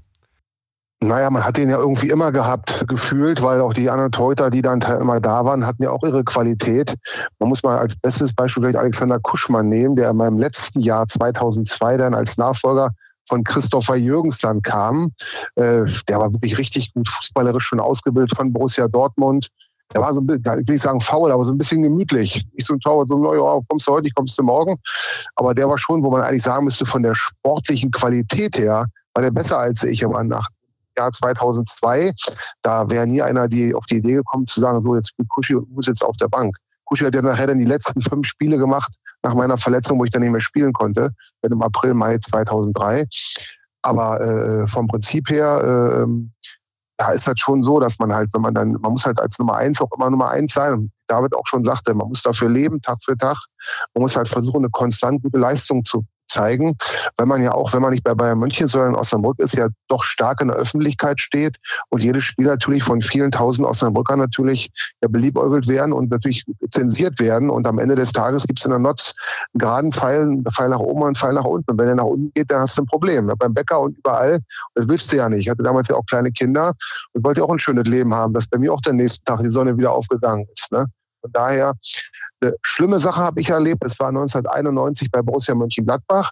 Naja, 1.02 1.30
man 1.30 1.42
hat 1.42 1.56
den 1.56 1.70
ja 1.70 1.78
irgendwie 1.78 2.10
immer 2.10 2.30
gehabt, 2.30 2.84
gefühlt, 2.86 3.42
weil 3.42 3.62
auch 3.62 3.72
die 3.72 3.88
anderen 3.88 4.12
Teuter, 4.12 4.50
die 4.50 4.60
dann 4.60 4.82
immer 4.82 5.18
da 5.18 5.46
waren, 5.46 5.64
hatten 5.66 5.82
ja 5.82 5.90
auch 5.90 6.02
ihre 6.02 6.24
Qualität. 6.24 6.94
Man 7.38 7.48
muss 7.48 7.62
mal 7.62 7.78
als 7.78 7.96
bestes 7.96 8.34
Beispiel 8.34 8.62
vielleicht 8.62 8.76
Alexander 8.76 9.18
Kuschmann 9.18 9.70
nehmen, 9.70 9.96
der 9.96 10.10
in 10.10 10.16
meinem 10.18 10.38
letzten 10.38 10.80
Jahr 10.80 11.08
2002 11.08 11.96
dann 11.96 12.12
als 12.12 12.36
Nachfolger 12.36 12.90
von 13.26 13.44
Christopher 13.44 13.96
Jürgens 13.96 14.38
dann 14.38 14.60
kam. 14.60 15.12
Äh, 15.54 15.84
der 16.06 16.18
war 16.18 16.32
wirklich 16.34 16.58
richtig 16.58 16.92
gut 16.92 17.08
fußballerisch 17.08 17.64
schon 17.64 17.80
ausgebildet 17.80 18.36
von 18.36 18.52
Borussia 18.52 18.86
Dortmund. 18.86 19.48
Der 19.94 20.02
war 20.02 20.12
so 20.12 20.20
ein 20.20 20.26
bisschen, 20.26 20.42
ich 20.60 20.68
will 20.68 20.74
nicht 20.74 20.82
sagen 20.82 21.00
faul, 21.00 21.32
aber 21.32 21.46
so 21.46 21.52
ein 21.52 21.58
bisschen 21.58 21.82
gemütlich. 21.82 22.44
Nicht 22.52 22.66
so 22.66 22.74
ein 22.74 22.80
Torwart, 22.80 23.08
so, 23.08 23.16
naja, 23.16 23.58
kommst 23.68 23.88
du 23.88 23.92
heute, 23.92 24.06
ich 24.06 24.14
kommst 24.14 24.38
du 24.38 24.42
morgen. 24.42 24.76
Aber 25.36 25.54
der 25.54 25.66
war 25.66 25.78
schon, 25.78 26.02
wo 26.02 26.10
man 26.10 26.20
eigentlich 26.20 26.42
sagen 26.42 26.66
müsste, 26.66 26.84
von 26.84 27.02
der 27.02 27.14
sportlichen 27.14 27.90
Qualität 27.90 28.58
her, 28.58 28.86
war 29.14 29.22
der 29.22 29.30
besser 29.30 29.58
als 29.58 29.82
ich. 29.82 30.04
Aber 30.04 30.22
nach 30.22 30.48
Jahr 31.00 31.12
2002, 31.12 32.12
da 32.62 32.88
wäre 32.90 33.06
nie 33.06 33.22
einer 33.22 33.48
die 33.48 33.74
auf 33.74 33.86
die 33.86 33.96
Idee 33.96 34.14
gekommen 34.14 34.46
zu 34.46 34.60
sagen, 34.60 34.80
so 34.82 34.94
jetzt 34.94 35.10
spielt 35.10 35.28
Kuschi 35.28 35.54
und 35.54 35.70
muss 35.72 35.86
jetzt 35.86 36.04
auf 36.04 36.16
der 36.16 36.28
Bank. 36.28 36.56
Kuschi 36.84 37.04
hat 37.04 37.14
ja 37.14 37.22
nachher 37.22 37.46
dann 37.46 37.58
die 37.58 37.64
letzten 37.64 38.00
fünf 38.00 38.26
Spiele 38.26 38.58
gemacht 38.58 38.92
nach 39.22 39.34
meiner 39.34 39.56
Verletzung, 39.56 39.98
wo 39.98 40.04
ich 40.04 40.10
dann 40.10 40.22
nicht 40.22 40.32
mehr 40.32 40.40
spielen 40.40 40.72
konnte, 40.72 41.10
im 41.42 41.62
April, 41.62 41.94
Mai 41.94 42.18
2003. 42.18 43.06
Aber 43.82 44.20
äh, 44.20 44.66
vom 44.66 44.88
Prinzip 44.88 45.30
her 45.30 46.06
äh, 46.06 46.12
da 47.00 47.12
ist 47.12 47.26
das 47.26 47.40
schon 47.40 47.62
so, 47.62 47.80
dass 47.80 47.98
man 47.98 48.12
halt, 48.12 48.28
wenn 48.34 48.42
man 48.42 48.52
dann, 48.52 48.72
man 48.72 48.92
muss 48.92 49.06
halt 49.06 49.18
als 49.20 49.38
Nummer 49.38 49.56
eins 49.56 49.80
auch 49.80 49.90
immer 49.96 50.10
Nummer 50.10 50.28
eins 50.28 50.52
sein. 50.52 50.92
David 51.06 51.34
auch 51.34 51.46
schon 51.46 51.64
sagte, 51.64 51.94
man 51.94 52.08
muss 52.08 52.22
dafür 52.22 52.50
leben, 52.50 52.82
Tag 52.82 52.98
für 53.02 53.16
Tag. 53.16 53.38
Man 53.94 54.02
muss 54.02 54.16
halt 54.16 54.28
versuchen, 54.28 54.58
eine 54.58 54.68
konstant 54.68 55.22
gute 55.22 55.38
Leistung 55.38 55.82
zu 55.82 56.04
zeigen, 56.30 56.76
weil 57.16 57.26
man 57.26 57.42
ja 57.42 57.52
auch, 57.52 57.72
wenn 57.72 57.82
man 57.82 57.90
nicht 57.90 58.04
bei 58.04 58.14
Bayern 58.14 58.38
München, 58.38 58.66
sondern 58.66 58.94
in 58.94 58.96
Osnabrück 58.96 59.38
ist, 59.38 59.54
ja 59.54 59.68
doch 59.88 60.02
stark 60.02 60.40
in 60.40 60.48
der 60.48 60.56
Öffentlichkeit 60.56 61.20
steht 61.20 61.58
und 61.88 62.02
jedes 62.02 62.24
Spiel 62.24 62.46
natürlich 62.46 62.84
von 62.84 63.02
vielen 63.02 63.30
tausend 63.30 63.66
Osnabrückern 63.66 64.18
natürlich 64.18 64.70
ja 65.02 65.08
beliebäugelt 65.08 65.68
werden 65.68 65.92
und 65.92 66.10
natürlich 66.10 66.44
zensiert 66.70 67.20
werden 67.20 67.50
und 67.50 67.66
am 67.66 67.78
Ende 67.78 67.96
des 67.96 68.12
Tages 68.12 68.46
gibt 68.46 68.60
es 68.60 68.64
in 68.64 68.70
der 68.70 68.78
Notz 68.78 69.14
einen 69.52 69.58
geraden 69.60 69.92
Pfeil, 69.92 70.22
einen 70.22 70.44
Pfeil 70.44 70.68
nach 70.70 70.78
oben 70.78 71.02
und 71.02 71.06
einen 71.08 71.16
Pfeil 71.16 71.32
nach 71.34 71.44
unten 71.44 71.70
und 71.70 71.78
wenn 71.78 71.88
er 71.88 71.96
nach 71.96 72.04
unten 72.04 72.32
geht, 72.34 72.50
dann 72.50 72.60
hast 72.60 72.78
du 72.78 72.82
ein 72.82 72.86
Problem. 72.86 73.28
Ja, 73.28 73.34
beim 73.36 73.52
Bäcker 73.52 73.80
und 73.80 73.98
überall, 73.98 74.40
das 74.74 74.88
willst 74.88 75.12
du 75.12 75.16
ja 75.16 75.28
nicht. 75.28 75.40
Ich 75.40 75.48
hatte 75.50 75.62
damals 75.62 75.88
ja 75.88 75.96
auch 75.96 76.06
kleine 76.06 76.30
Kinder 76.30 76.74
und 77.12 77.24
wollte 77.24 77.44
auch 77.44 77.50
ein 77.50 77.58
schönes 77.58 77.86
Leben 77.88 78.14
haben, 78.14 78.32
dass 78.32 78.46
bei 78.46 78.58
mir 78.58 78.72
auch 78.72 78.80
der 78.80 78.92
nächste 78.92 79.24
Tag 79.24 79.40
die 79.40 79.50
Sonne 79.50 79.76
wieder 79.76 79.92
aufgegangen 79.92 80.46
ist. 80.52 80.70
Ne? 80.72 80.86
Von 81.20 81.32
daher, 81.32 81.74
eine 82.40 82.54
schlimme 82.62 82.98
Sache 82.98 83.22
habe 83.22 83.40
ich 83.40 83.50
erlebt. 83.50 83.84
Es 83.84 83.98
war 84.00 84.08
1991 84.08 85.10
bei 85.10 85.22
Borussia 85.22 85.54
Mönchengladbach. 85.54 86.30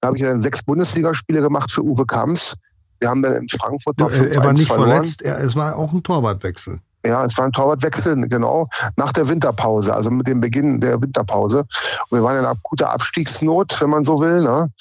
Da 0.00 0.08
habe 0.08 0.16
ich 0.16 0.22
dann 0.22 0.40
sechs 0.40 0.62
Bundesligaspiele 0.62 1.40
gemacht 1.40 1.70
für 1.70 1.82
Uwe 1.82 2.04
Kamps. 2.06 2.56
Wir 2.98 3.08
haben 3.08 3.22
dann 3.22 3.34
in 3.34 3.48
Frankfurt 3.48 4.00
ja, 4.00 4.08
Er 4.08 4.44
war 4.44 4.52
nicht 4.52 4.66
verloren. 4.66 4.88
verletzt, 4.88 5.22
er, 5.22 5.38
es 5.40 5.54
war 5.54 5.76
auch 5.76 5.92
ein 5.92 6.02
Torwartwechsel. 6.02 6.80
Ja, 7.04 7.24
es 7.24 7.36
war 7.38 7.44
ein 7.44 7.52
Torwartwechsel, 7.52 8.16
genau, 8.28 8.68
nach 8.96 9.12
der 9.12 9.28
Winterpause, 9.28 9.94
also 9.94 10.10
mit 10.10 10.26
dem 10.26 10.40
Beginn 10.40 10.80
der 10.80 11.00
Winterpause. 11.00 11.60
Und 12.08 12.18
wir 12.18 12.22
waren 12.24 12.38
in 12.38 12.44
einer 12.44 12.50
akuter 12.50 12.90
Abstiegsnot, 12.90 13.80
wenn 13.80 13.90
man 13.90 14.02
so 14.02 14.18
will. 14.18 14.42
Ne? 14.42 14.72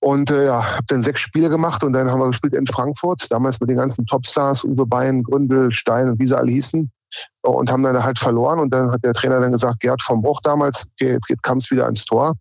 Und 0.00 0.30
äh, 0.30 0.46
ja, 0.46 0.76
habe 0.76 0.86
dann 0.88 1.02
sechs 1.02 1.20
Spiele 1.20 1.48
gemacht 1.48 1.84
und 1.84 1.92
dann 1.92 2.10
haben 2.10 2.20
wir 2.20 2.26
gespielt 2.28 2.54
in 2.54 2.66
Frankfurt, 2.66 3.30
damals 3.30 3.60
mit 3.60 3.70
den 3.70 3.76
ganzen 3.76 4.04
Topstars, 4.06 4.64
Uwe 4.64 4.84
Bein, 4.84 5.22
Gründel, 5.22 5.72
Stein 5.72 6.08
und 6.10 6.18
wie 6.18 6.26
sie 6.26 6.36
alle 6.36 6.50
hießen 6.50 6.90
und 7.42 7.70
haben 7.70 7.82
dann 7.82 8.02
halt 8.02 8.18
verloren. 8.18 8.58
Und 8.58 8.70
dann 8.72 8.90
hat 8.90 9.04
der 9.04 9.14
Trainer 9.14 9.40
dann 9.40 9.52
gesagt, 9.52 9.80
Gerd 9.80 10.02
vom 10.02 10.22
Bruch 10.22 10.40
damals, 10.42 10.84
okay, 10.94 11.12
jetzt 11.12 11.26
geht 11.26 11.42
Kamps 11.42 11.70
wieder 11.70 11.84
ans 11.84 12.04
Tor. 12.04 12.34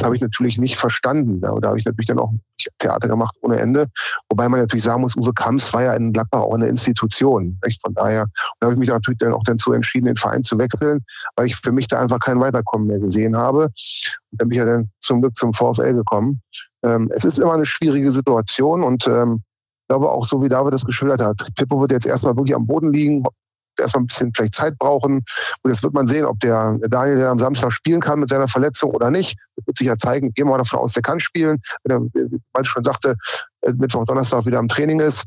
Das 0.00 0.06
habe 0.06 0.16
ich 0.16 0.22
natürlich 0.22 0.58
nicht 0.58 0.76
verstanden. 0.76 1.42
Da, 1.42 1.54
da 1.60 1.68
habe 1.68 1.78
ich 1.78 1.84
natürlich 1.84 2.06
dann 2.06 2.18
auch 2.18 2.32
Theater 2.78 3.06
gemacht 3.06 3.36
ohne 3.42 3.60
Ende. 3.60 3.86
Wobei 4.30 4.48
man 4.48 4.60
natürlich 4.60 4.84
sagen 4.84 5.02
muss, 5.02 5.14
Uwe 5.14 5.32
Kamps 5.34 5.74
war 5.74 5.82
ja 5.82 5.94
in 5.94 6.12
Gladbach 6.12 6.40
auch 6.40 6.54
eine 6.54 6.68
Institution. 6.68 7.58
Echt? 7.62 7.82
Von 7.82 7.92
daher 7.94 8.26
habe 8.62 8.72
ich 8.72 8.78
mich 8.78 8.88
natürlich 8.88 9.18
dann 9.18 9.34
auch 9.34 9.42
dazu 9.44 9.72
entschieden, 9.72 10.06
den 10.06 10.16
Verein 10.16 10.42
zu 10.42 10.56
wechseln, 10.56 11.04
weil 11.36 11.46
ich 11.46 11.56
für 11.56 11.72
mich 11.72 11.86
da 11.86 12.00
einfach 12.00 12.18
kein 12.18 12.40
Weiterkommen 12.40 12.86
mehr 12.86 12.98
gesehen 12.98 13.36
habe. 13.36 13.64
Und 13.64 14.40
dann 14.40 14.48
bin 14.48 14.56
ich 14.56 14.58
ja 14.58 14.64
dann 14.64 14.90
zum 15.00 15.20
Glück 15.20 15.36
zum 15.36 15.52
VfL 15.52 15.92
gekommen. 15.92 16.40
Ähm, 16.82 17.10
es 17.14 17.24
ist 17.24 17.38
immer 17.38 17.54
eine 17.54 17.66
schwierige 17.66 18.10
Situation 18.10 18.82
und 18.82 19.06
ähm, 19.06 19.42
ich 19.82 19.88
glaube 19.88 20.10
auch 20.10 20.24
so, 20.24 20.40
wie 20.40 20.48
David 20.48 20.72
das 20.72 20.86
geschildert 20.86 21.20
hat. 21.20 21.46
Pippo 21.56 21.80
wird 21.80 21.92
jetzt 21.92 22.06
erstmal 22.06 22.36
wirklich 22.36 22.54
am 22.54 22.66
Boden 22.66 22.92
liegen, 22.92 23.24
erstmal 23.80 24.04
ein 24.04 24.06
bisschen 24.06 24.32
vielleicht 24.34 24.54
Zeit 24.54 24.78
brauchen. 24.78 25.24
Und 25.62 25.70
jetzt 25.70 25.82
wird 25.82 25.94
man 25.94 26.06
sehen, 26.06 26.24
ob 26.24 26.38
der, 26.40 26.78
Daniel 26.88 27.18
der 27.18 27.30
am 27.30 27.38
Samstag 27.38 27.72
spielen 27.72 28.00
kann 28.00 28.20
mit 28.20 28.28
seiner 28.28 28.48
Verletzung 28.48 28.90
oder 28.90 29.10
nicht. 29.10 29.38
Das 29.56 29.66
wird 29.66 29.78
sich 29.78 29.86
ja 29.86 29.96
zeigen. 29.96 30.32
Gehen 30.34 30.46
wir 30.46 30.52
mal 30.52 30.58
davon 30.58 30.80
aus, 30.80 30.92
der 30.92 31.02
kann 31.02 31.20
spielen. 31.20 31.60
Wenn 31.84 31.96
er, 31.96 32.00
wie 32.30 32.38
ich 32.60 32.68
schon 32.68 32.84
sagte, 32.84 33.16
äh, 33.62 33.72
Mittwoch, 33.72 34.04
Donnerstag 34.04 34.46
wieder 34.46 34.58
am 34.58 34.68
Training 34.68 35.00
ist. 35.00 35.24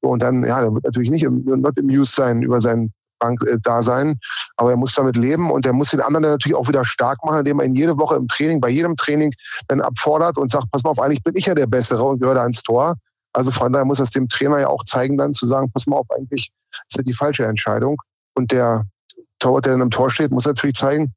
Und 0.00 0.22
dann, 0.22 0.44
ja, 0.44 0.60
der 0.60 0.72
wird 0.72 0.84
natürlich 0.84 1.10
nicht 1.10 1.24
im, 1.24 1.44
not 1.44 1.78
amused 1.78 2.14
sein 2.14 2.42
über 2.42 2.60
sein 2.60 2.92
Bankdasein, 3.18 4.10
äh, 4.10 4.14
aber 4.56 4.70
er 4.70 4.76
muss 4.76 4.92
damit 4.92 5.16
leben 5.16 5.50
und 5.50 5.66
er 5.66 5.72
muss 5.72 5.90
den 5.90 6.00
anderen 6.00 6.22
natürlich 6.24 6.56
auch 6.56 6.68
wieder 6.68 6.84
stark 6.84 7.18
machen, 7.24 7.40
indem 7.40 7.60
er 7.60 7.66
ihn 7.66 7.74
jede 7.74 7.96
Woche 7.98 8.16
im 8.16 8.28
Training, 8.28 8.60
bei 8.60 8.68
jedem 8.68 8.96
Training 8.96 9.32
dann 9.68 9.80
abfordert 9.80 10.38
und 10.38 10.50
sagt, 10.50 10.70
pass 10.70 10.82
mal 10.82 10.90
auf, 10.90 11.00
eigentlich 11.00 11.22
bin 11.22 11.34
ich 11.36 11.46
ja 11.46 11.54
der 11.54 11.66
Bessere 11.66 12.02
und 12.04 12.20
gehöre 12.20 12.34
da 12.34 12.46
ins 12.46 12.62
Tor. 12.62 12.96
Also 13.32 13.50
von 13.50 13.72
daher 13.72 13.84
muss 13.84 13.98
das 13.98 14.10
dem 14.10 14.28
Trainer 14.28 14.60
ja 14.60 14.68
auch 14.68 14.84
zeigen, 14.84 15.16
dann 15.16 15.32
zu 15.32 15.46
sagen, 15.46 15.70
pass 15.72 15.86
mal 15.86 15.96
auf, 15.96 16.06
eigentlich 16.10 16.50
ist 16.88 16.96
ja 16.96 17.02
die 17.02 17.12
falsche 17.12 17.44
Entscheidung. 17.44 18.00
Und 18.34 18.52
der 18.52 18.84
Torwart, 19.38 19.66
der 19.66 19.72
dann 19.72 19.82
im 19.82 19.90
Tor 19.90 20.10
steht, 20.10 20.30
muss 20.30 20.46
natürlich 20.46 20.76
zeigen, 20.76 21.14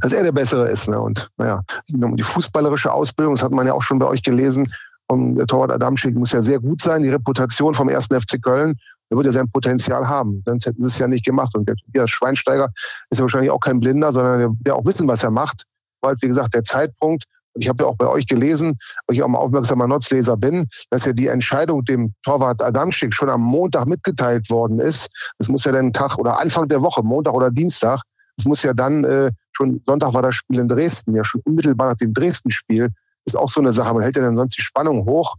dass 0.00 0.12
er 0.12 0.22
der 0.22 0.32
Bessere 0.32 0.68
ist. 0.68 0.88
Ne? 0.88 1.00
Und 1.00 1.30
naja, 1.36 1.62
die 1.88 2.22
fußballerische 2.22 2.92
Ausbildung, 2.92 3.34
das 3.34 3.44
hat 3.44 3.52
man 3.52 3.66
ja 3.66 3.72
auch 3.72 3.82
schon 3.82 3.98
bei 3.98 4.06
euch 4.06 4.22
gelesen, 4.22 4.72
und 5.10 5.34
der 5.34 5.46
Torwart 5.48 5.72
Adamczyk 5.72 6.14
muss 6.14 6.30
ja 6.30 6.40
sehr 6.40 6.60
gut 6.60 6.80
sein. 6.80 7.02
Die 7.02 7.08
Reputation 7.08 7.74
vom 7.74 7.88
ersten 7.88 8.20
FC 8.20 8.40
Köln, 8.40 8.78
der 9.10 9.16
wird 9.16 9.26
ja 9.26 9.32
sein 9.32 9.50
Potenzial 9.50 10.06
haben. 10.06 10.40
Sonst 10.46 10.66
hätten 10.66 10.82
sie 10.82 10.86
es 10.86 11.00
ja 11.00 11.08
nicht 11.08 11.24
gemacht. 11.24 11.56
Und 11.56 11.68
der 11.68 12.06
Schweinsteiger 12.06 12.68
ist 13.10 13.18
ja 13.18 13.22
wahrscheinlich 13.22 13.50
auch 13.50 13.58
kein 13.58 13.80
Blinder, 13.80 14.12
sondern 14.12 14.38
der 14.38 14.50
will 14.50 14.72
auch 14.72 14.86
wissen, 14.86 15.08
was 15.08 15.24
er 15.24 15.32
macht. 15.32 15.64
Weil, 16.00 16.14
wie 16.20 16.28
gesagt, 16.28 16.54
der 16.54 16.62
Zeitpunkt, 16.62 17.24
ich 17.54 17.68
habe 17.68 17.84
ja 17.84 17.90
auch 17.90 17.96
bei 17.96 18.06
euch 18.06 18.26
gelesen, 18.26 18.78
weil 19.06 19.16
ich 19.16 19.22
auch 19.22 19.28
mal 19.28 19.38
aufmerksamer 19.38 19.86
Notzleser 19.86 20.36
bin, 20.36 20.68
dass 20.90 21.04
ja 21.04 21.12
die 21.12 21.26
Entscheidung 21.26 21.84
dem 21.84 22.12
Torwart 22.24 22.62
Adamczyk 22.62 23.14
schon 23.14 23.28
am 23.28 23.42
Montag 23.42 23.86
mitgeteilt 23.86 24.48
worden 24.50 24.80
ist. 24.80 25.08
Das 25.38 25.48
muss 25.48 25.64
ja 25.64 25.72
dann 25.72 25.92
Tag 25.92 26.18
oder 26.18 26.38
Anfang 26.38 26.68
der 26.68 26.82
Woche, 26.82 27.02
Montag 27.02 27.34
oder 27.34 27.50
Dienstag, 27.50 28.02
das 28.40 28.46
muss 28.46 28.62
ja 28.62 28.72
dann 28.72 29.04
äh, 29.04 29.30
schon, 29.52 29.82
Sonntag 29.86 30.14
war 30.14 30.22
das 30.22 30.34
Spiel 30.34 30.60
in 30.60 30.68
Dresden, 30.68 31.14
ja 31.14 31.24
schon 31.24 31.42
unmittelbar 31.44 31.90
nach 31.90 31.96
dem 31.96 32.14
Dresden-Spiel, 32.14 32.88
ist 33.26 33.36
auch 33.36 33.50
so 33.50 33.60
eine 33.60 33.70
Sache. 33.70 33.92
Man 33.92 34.02
hält 34.02 34.16
ja 34.16 34.22
dann 34.22 34.38
sonst 34.38 34.56
die 34.56 34.62
Spannung 34.62 35.04
hoch, 35.04 35.34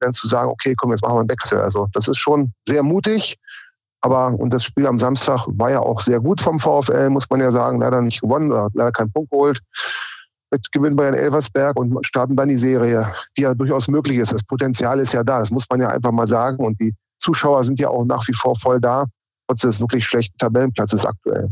dann 0.00 0.14
zu 0.14 0.26
sagen, 0.26 0.50
okay, 0.50 0.74
komm, 0.74 0.92
jetzt 0.92 1.02
machen 1.02 1.16
wir 1.16 1.20
einen 1.20 1.28
Wechsel. 1.28 1.60
Also 1.60 1.88
das 1.92 2.08
ist 2.08 2.16
schon 2.16 2.52
sehr 2.66 2.82
mutig. 2.82 3.36
Aber, 4.00 4.28
und 4.28 4.50
das 4.50 4.64
Spiel 4.64 4.86
am 4.86 4.98
Samstag 4.98 5.44
war 5.48 5.70
ja 5.70 5.80
auch 5.80 6.00
sehr 6.00 6.20
gut 6.20 6.40
vom 6.40 6.58
VfL, 6.58 7.10
muss 7.10 7.28
man 7.28 7.40
ja 7.40 7.50
sagen. 7.50 7.80
Leider 7.80 8.00
nicht 8.00 8.22
gewonnen 8.22 8.50
oder 8.50 8.70
leider 8.72 8.92
keinen 8.92 9.12
Punkt 9.12 9.30
geholt. 9.30 9.60
Mit 10.50 10.72
Gewinn 10.72 10.96
bei 10.96 11.06
Elversberg 11.06 11.76
und 11.78 12.06
starten 12.06 12.34
dann 12.34 12.48
die 12.48 12.56
Serie, 12.56 13.12
die 13.36 13.42
ja 13.42 13.54
durchaus 13.54 13.88
möglich 13.88 14.18
ist. 14.18 14.32
Das 14.32 14.42
Potenzial 14.42 14.98
ist 14.98 15.12
ja 15.12 15.22
da, 15.22 15.40
das 15.40 15.50
muss 15.50 15.66
man 15.70 15.80
ja 15.80 15.88
einfach 15.88 16.12
mal 16.12 16.26
sagen. 16.26 16.64
Und 16.64 16.80
die 16.80 16.94
Zuschauer 17.18 17.64
sind 17.64 17.78
ja 17.80 17.88
auch 17.88 18.04
nach 18.04 18.26
wie 18.28 18.34
vor 18.34 18.56
voll 18.56 18.80
da, 18.80 19.04
trotz 19.46 19.62
des 19.62 19.80
wirklich 19.80 20.06
schlechten 20.06 20.36
Tabellenplatzes 20.38 21.04
aktuell. 21.04 21.50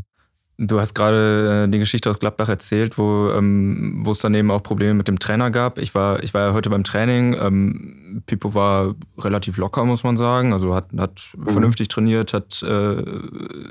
Du 0.58 0.80
hast 0.80 0.94
gerade 0.94 1.64
äh, 1.64 1.70
die 1.70 1.78
Geschichte 1.78 2.08
aus 2.08 2.18
Gladbach 2.18 2.48
erzählt, 2.48 2.96
wo, 2.96 3.30
ähm, 3.30 4.00
wo 4.04 4.12
es 4.12 4.20
dann 4.20 4.32
eben 4.32 4.50
auch 4.50 4.62
Probleme 4.62 4.94
mit 4.94 5.06
dem 5.06 5.18
Trainer 5.18 5.50
gab. 5.50 5.76
Ich 5.76 5.94
war, 5.94 6.22
ich 6.22 6.32
war 6.32 6.48
ja 6.48 6.54
heute 6.54 6.70
beim 6.70 6.82
Training. 6.82 7.36
Ähm, 7.38 8.22
Pipo 8.24 8.54
war 8.54 8.94
relativ 9.18 9.58
locker, 9.58 9.84
muss 9.84 10.02
man 10.02 10.16
sagen. 10.16 10.54
Also 10.54 10.74
hat, 10.74 10.88
hat 10.96 11.34
mhm. 11.36 11.48
vernünftig 11.48 11.88
trainiert, 11.88 12.32
hat, 12.32 12.62
äh, 12.62 13.02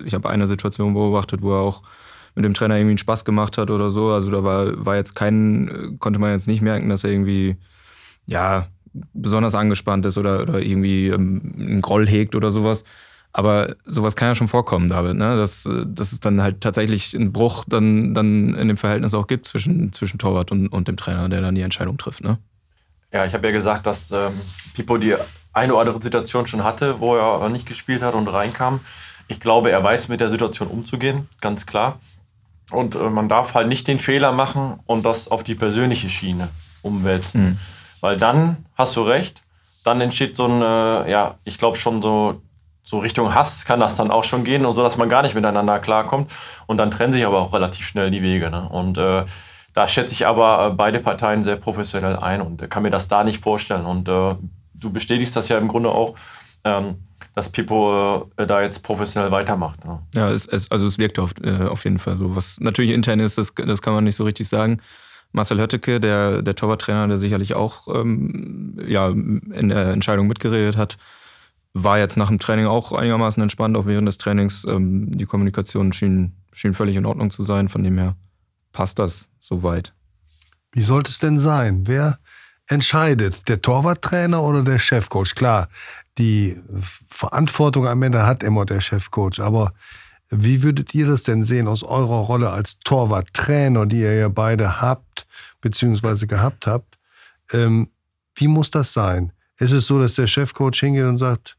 ich 0.06 0.14
habe 0.14 0.30
eine 0.30 0.48
Situation 0.48 0.94
beobachtet, 0.94 1.42
wo 1.42 1.54
er 1.54 1.62
auch 1.62 1.82
mit 2.36 2.45
dem 2.45 2.54
Trainer 2.54 2.76
irgendwie 2.76 2.91
einen 2.91 2.98
Spaß 2.98 3.26
gemacht 3.26 3.58
hat 3.58 3.69
oder 3.69 3.91
so. 3.91 4.10
Also 4.10 4.30
da 4.30 4.43
war, 4.43 4.86
war 4.86 4.95
jetzt 4.95 5.15
kein, 5.15 5.98
konnte 6.00 6.19
man 6.19 6.32
jetzt 6.32 6.48
nicht 6.48 6.62
merken, 6.62 6.89
dass 6.89 7.04
er 7.04 7.12
irgendwie, 7.12 7.58
ja, 8.28 8.67
besonders 9.13 9.56
angespannt 9.56 10.06
ist 10.06 10.17
oder, 10.17 10.41
oder 10.41 10.62
irgendwie 10.62 11.08
ähm, 11.08 11.54
einen 11.58 11.82
Groll 11.82 12.08
hegt 12.08 12.36
oder 12.36 12.52
sowas. 12.52 12.84
Aber 13.34 13.76
sowas 13.86 14.15
kann 14.15 14.30
ja 14.30 14.36
schon 14.36 14.48
vorkommen, 14.48 14.88
David, 14.88 15.17
ne? 15.17 15.36
dass, 15.36 15.67
dass 15.86 16.13
es 16.13 16.21
dann 16.21 16.41
halt 16.41 16.62
tatsächlich 16.62 17.13
einen 17.13 17.34
Bruch 17.34 17.65
dann, 17.67 18.13
dann 18.13 18.54
in 18.56 18.69
dem 18.69 18.78
Verhältnis 18.78 19.13
auch 19.13 19.28
gibt 19.28 19.45
zwischen, 19.45 19.91
zwischen 19.91 20.19
Torwart 20.19 20.52
und, 20.52 20.69
und 20.69 20.88
dem 20.88 20.95
Trainer, 20.95 21.28
der 21.28 21.41
dann 21.41 21.56
die 21.56 21.62
Entscheidung 21.62 21.98
trifft. 21.98 22.24
Ne? 22.24 22.38
Ja, 23.12 23.26
ich 23.26 23.34
habe 23.34 23.45
ja 23.48 23.52
gesagt, 23.52 23.86
dass 23.88 24.12
ähm, 24.12 24.32
Pipo 24.74 24.98
die 24.98 25.15
eine 25.52 25.74
oder 25.74 25.82
andere 25.82 26.02
Situation 26.02 26.48
schon 26.48 26.63
hatte, 26.63 27.02
wo 27.02 27.17
er 27.17 27.50
nicht 27.50 27.65
gespielt 27.65 28.02
hat 28.02 28.13
und 28.13 28.28
reinkam. 28.28 28.80
Ich 29.28 29.41
glaube, 29.41 29.69
er 29.71 29.84
weiß 29.84 30.08
mit 30.08 30.21
der 30.21 30.30
Situation 30.30 30.69
umzugehen, 30.69 31.28
ganz 31.41 31.65
klar. 31.65 32.00
Und 32.71 32.95
äh, 32.95 33.10
man 33.10 33.30
darf 33.30 33.54
halt 33.54 33.67
nicht 33.67 33.88
den 33.88 33.99
Fehler 33.99 34.32
machen 34.32 34.80
und 34.86 35.06
das 35.06 35.30
auf 35.30 35.43
die 35.43 35.56
persönliche 35.56 36.10
Schiene 36.10 36.49
umwälzen. 36.82 37.43
Mhm. 37.43 37.60
Weil 38.01 38.17
dann 38.17 38.65
hast 38.75 38.95
du 38.95 39.01
recht, 39.01 39.41
dann 39.84 40.01
entsteht 40.01 40.36
so 40.36 40.47
ein, 40.47 40.62
äh, 40.62 41.12
ja, 41.12 41.36
ich 41.43 41.58
glaube 41.58 41.78
schon 41.78 42.01
so 42.01 42.41
so 42.86 42.99
Richtung 42.99 43.34
Hass 43.34 43.65
kann 43.65 43.80
das 43.80 43.97
dann 43.97 44.12
auch 44.12 44.23
schon 44.23 44.43
gehen 44.43 44.63
und 44.63 44.73
so, 44.73 44.84
dass 44.84 44.95
man 44.95 45.10
gar 45.10 45.23
nicht 45.23 45.34
miteinander 45.34 45.80
klarkommt. 45.80 46.32
Und 46.67 46.78
dann 46.78 46.91
trennen 46.91 47.12
sich 47.12 47.25
aber 47.25 47.41
auch 47.41 47.51
relativ 47.51 47.88
schnell 47.88 48.12
die 48.12 48.21
Wege. 48.21 48.51
Ne? 48.51 48.69
Und 48.69 48.99
äh, 48.99 49.25
da 49.73 49.88
schätze 49.88 50.13
ich 50.13 50.28
aber 50.28 50.67
äh, 50.67 50.69
beide 50.69 50.99
Parteien 50.99 51.43
sehr 51.43 51.56
professionell 51.56 52.15
ein 52.15 52.41
und 52.41 52.62
äh, 52.62 52.67
kann 52.67 52.84
mir 52.84 52.91
das 52.91 53.08
da 53.08 53.23
nicht 53.23 53.41
vorstellen. 53.41 53.86
Und 53.86 54.08
äh, 54.08 54.36
du 54.75 54.91
bestätigst 54.93 55.36
das 55.36 55.49
ja 55.49 55.58
im 55.58 55.67
Grunde 55.67 55.89
auch, 55.89 56.13
ähm, 56.63 56.97
dass 57.36 57.50
Pippo 57.50 58.32
äh, 58.38 58.48
da 58.48 58.62
jetzt 58.62 58.82
professionell 58.82 59.30
weitermacht. 59.30 59.84
Ne? 59.86 60.00
Ja, 60.13 60.32
es, 60.32 60.48
es, 60.48 60.71
also 60.71 60.88
es 60.88 60.98
wirkt 60.98 61.19
auf, 61.19 61.34
äh, 61.43 61.65
auf 61.65 61.84
jeden 61.84 62.00
Fall 62.00 62.15
so. 62.17 62.36
Was 62.36 62.60
natürlich 62.62 62.91
intern 62.91 63.19
ist, 63.19 63.38
das, 63.38 63.54
das 63.54 63.82
kann 63.82 63.93
man 63.93 64.06
nicht 64.06 64.15
so 64.15 64.24
richtig 64.24 64.48
sagen. 64.48 64.82
Marcel 65.34 65.60
Hötteke, 65.60 66.00
der, 66.00 66.41
der 66.41 66.56
Torwarttrainer, 66.56 67.10
der 67.10 67.17
sicherlich 67.17 67.54
auch 67.54 67.93
ähm, 67.93 68.78
ja, 68.88 69.10
in 69.10 69.69
der 69.69 69.88
Entscheidung 69.89 70.28
mitgeredet 70.28 70.78
hat, 70.78 70.98
war 71.74 72.00
jetzt 72.00 72.15
nach 72.15 72.30
dem 72.30 72.39
Training 72.39 72.67
auch 72.67 72.93
einigermaßen 72.93 73.43
entspannt, 73.43 73.76
auch 73.76 73.86
während 73.86 74.08
des 74.08 74.17
Trainings. 74.17 74.63
Ähm, 74.63 75.17
die 75.17 75.26
Kommunikation 75.26 75.91
schien, 75.91 76.32
schien 76.54 76.74
völlig 76.74 76.95
in 76.95 77.06
Ordnung 77.06 77.32
zu 77.32 77.43
sein. 77.43 77.67
Von 77.67 77.84
dem 77.84 77.98
her 77.98 78.15
passt 78.71 78.98
das 78.98 79.28
soweit. 79.41 79.93
Wie 80.71 80.84
sollte 80.84 81.12
es 81.12 81.19
denn 81.19 81.38
sein? 81.38 81.86
Wer 81.86 82.17
entscheidet? 82.67 83.47
Der 83.47 83.62
Torwarttrainer 83.62 84.41
oder 84.41 84.63
der 84.63 84.80
Chefcoach? 84.80 85.36
Klar, 85.36 85.69
die 86.17 86.58
Verantwortung 87.08 87.88
am 87.88 88.01
Ende 88.04 88.25
hat 88.25 88.43
immer 88.43 88.65
der 88.65 88.82
Chefcoach. 88.82 89.39
Aber 89.39 89.73
wie 90.30 90.63
würdet 90.63 90.95
ihr 90.95 91.08
das 91.08 91.23
denn 91.23 91.43
sehen 91.43 91.67
aus 91.67 91.84
eurer 91.84 92.21
Rolle 92.25 92.49
als 92.49 92.80
Torwarttrainer, 92.80 93.86
die 93.86 94.01
ihr 94.01 94.15
ja 94.15 94.30
beide 94.30 94.82
habt, 94.82 95.28
beziehungsweise 95.62 96.28
gehabt 96.28 96.67
habt? 96.67 96.97
Ähm, 97.51 97.89
wie 98.36 98.47
muss 98.47 98.71
das 98.71 98.93
sein? 98.93 99.32
Ist 99.58 99.71
es 99.71 99.88
so, 99.88 99.99
dass 99.99 100.15
der 100.15 100.28
Chefcoach 100.28 100.80
hingeht 100.80 101.06
und 101.06 101.17
sagt, 101.17 101.58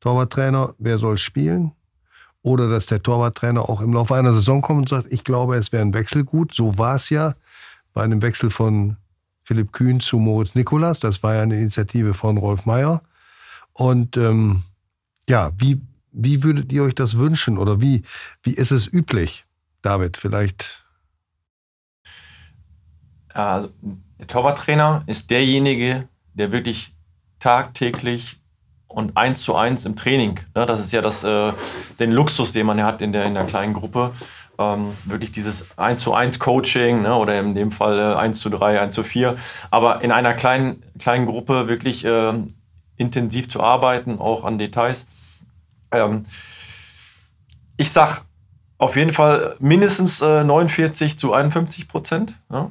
Torwarttrainer, 0.00 0.74
wer 0.78 0.98
soll 0.98 1.18
spielen? 1.18 1.72
Oder 2.42 2.68
dass 2.68 2.86
der 2.86 3.02
Torwarttrainer 3.02 3.68
auch 3.68 3.80
im 3.80 3.92
Laufe 3.92 4.14
einer 4.14 4.32
Saison 4.32 4.62
kommt 4.62 4.80
und 4.80 4.88
sagt, 4.88 5.12
ich 5.12 5.24
glaube, 5.24 5.56
es 5.56 5.72
wäre 5.72 5.82
ein 5.82 5.94
Wechsel 5.94 6.24
gut. 6.24 6.54
So 6.54 6.78
war 6.78 6.96
es 6.96 7.10
ja 7.10 7.34
bei 7.94 8.02
einem 8.02 8.22
Wechsel 8.22 8.50
von 8.50 8.96
Philipp 9.48 9.72
Kühn 9.72 9.98
zu 9.98 10.18
Moritz 10.18 10.54
Nikolas. 10.54 11.00
Das 11.00 11.22
war 11.22 11.34
ja 11.34 11.40
eine 11.40 11.56
Initiative 11.56 12.12
von 12.12 12.36
Rolf 12.36 12.66
Meyer. 12.66 13.00
Und 13.72 14.18
ähm, 14.18 14.64
ja, 15.26 15.52
wie, 15.56 15.80
wie 16.12 16.42
würdet 16.42 16.70
ihr 16.70 16.82
euch 16.82 16.94
das 16.94 17.16
wünschen 17.16 17.56
oder 17.56 17.80
wie, 17.80 18.02
wie 18.42 18.52
ist 18.52 18.72
es 18.72 18.86
üblich? 18.86 19.46
David, 19.80 20.18
vielleicht. 20.18 20.84
Also, 23.32 23.70
der 24.18 24.26
Torwarttrainer 24.26 25.04
ist 25.06 25.30
derjenige, 25.30 26.08
der 26.34 26.52
wirklich 26.52 26.94
tagtäglich 27.38 28.42
und 28.86 29.16
eins 29.16 29.40
zu 29.40 29.56
eins 29.56 29.86
im 29.86 29.96
Training. 29.96 30.40
Ne? 30.54 30.66
Das 30.66 30.78
ist 30.78 30.92
ja 30.92 31.00
das, 31.00 31.24
äh, 31.24 31.54
den 31.98 32.12
Luxus, 32.12 32.52
den 32.52 32.66
man 32.66 32.82
hat 32.82 33.00
in 33.00 33.14
der, 33.14 33.24
in 33.24 33.32
der 33.32 33.46
kleinen 33.46 33.72
Gruppe. 33.72 34.12
Ähm, 34.58 34.96
wirklich 35.04 35.30
dieses 35.30 35.78
1 35.78 36.02
zu 36.02 36.14
1 36.14 36.40
Coaching 36.40 37.02
ne? 37.02 37.14
oder 37.14 37.38
in 37.38 37.54
dem 37.54 37.70
Fall 37.70 37.98
äh, 37.98 38.16
1 38.16 38.40
zu 38.40 38.50
3, 38.50 38.80
1 38.80 38.94
zu 38.94 39.04
4. 39.04 39.36
Aber 39.70 40.02
in 40.02 40.10
einer 40.10 40.34
kleinen, 40.34 40.82
kleinen 40.98 41.26
Gruppe 41.26 41.68
wirklich 41.68 42.04
äh, 42.04 42.32
intensiv 42.96 43.48
zu 43.48 43.62
arbeiten, 43.62 44.18
auch 44.18 44.44
an 44.44 44.58
Details. 44.58 45.06
Ähm, 45.92 46.26
ich 47.76 47.92
sag 47.92 48.22
auf 48.78 48.96
jeden 48.96 49.12
Fall 49.12 49.56
mindestens 49.58 50.20
äh, 50.20 50.44
49 50.44 51.18
zu 51.18 51.32
51 51.32 51.88
Prozent, 51.88 52.34
ja? 52.50 52.70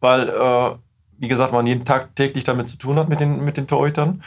weil, 0.00 0.28
äh, 0.28 0.76
wie 1.18 1.28
gesagt, 1.28 1.52
man 1.52 1.66
jeden 1.66 1.84
Tag 1.84 2.14
täglich 2.16 2.44
damit 2.44 2.68
zu 2.68 2.76
tun 2.76 2.96
hat 2.96 3.08
mit 3.08 3.20
den, 3.20 3.44
mit 3.44 3.56
den 3.56 3.66
Torhütern. 3.66 4.22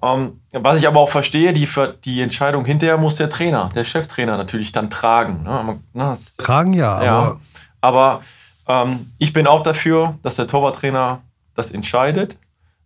Ähm, 0.00 0.40
was 0.52 0.78
ich 0.78 0.86
aber 0.86 1.00
auch 1.00 1.10
verstehe, 1.10 1.52
die, 1.52 1.68
die 2.04 2.22
Entscheidung 2.22 2.64
hinterher 2.64 2.98
muss 2.98 3.16
der 3.16 3.30
Trainer, 3.30 3.70
der 3.74 3.84
Cheftrainer 3.84 4.36
natürlich 4.36 4.70
dann 4.70 4.90
tragen. 4.90 5.42
Ne? 5.42 5.80
Das, 5.92 6.36
tragen 6.36 6.72
ja, 6.72 7.02
ja 7.02 7.36
aber, 7.80 8.22
ähm, 8.68 9.10
ich 9.18 9.32
bin 9.32 9.46
auch 9.46 9.62
dafür, 9.62 10.18
dass 10.22 10.36
der 10.36 10.46
Torwarttrainer 10.46 11.22
das 11.54 11.72
entscheidet, 11.72 12.36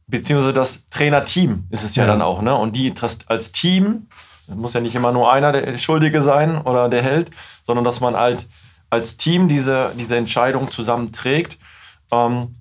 beziehungsweise 0.06 0.54
das 0.54 0.88
Trainerteam 0.88 1.66
ist 1.70 1.84
es 1.84 1.94
ja, 1.96 2.04
ja. 2.04 2.10
dann 2.10 2.22
auch. 2.22 2.40
Ne? 2.42 2.54
Und 2.54 2.76
die 2.76 2.94
als 3.26 3.52
Team, 3.52 4.08
muss 4.48 4.74
ja 4.74 4.80
nicht 4.80 4.94
immer 4.94 5.12
nur 5.12 5.32
einer 5.32 5.52
der 5.52 5.78
Schuldige 5.78 6.22
sein 6.22 6.60
oder 6.60 6.88
der 6.88 7.02
Held, 7.02 7.30
sondern 7.62 7.84
dass 7.84 8.00
man 8.00 8.16
halt 8.16 8.46
als 8.90 9.16
Team 9.16 9.48
diese, 9.48 9.92
diese 9.98 10.16
Entscheidung 10.16 10.70
zusammenträgt. 10.70 11.58
Ähm, 12.10 12.56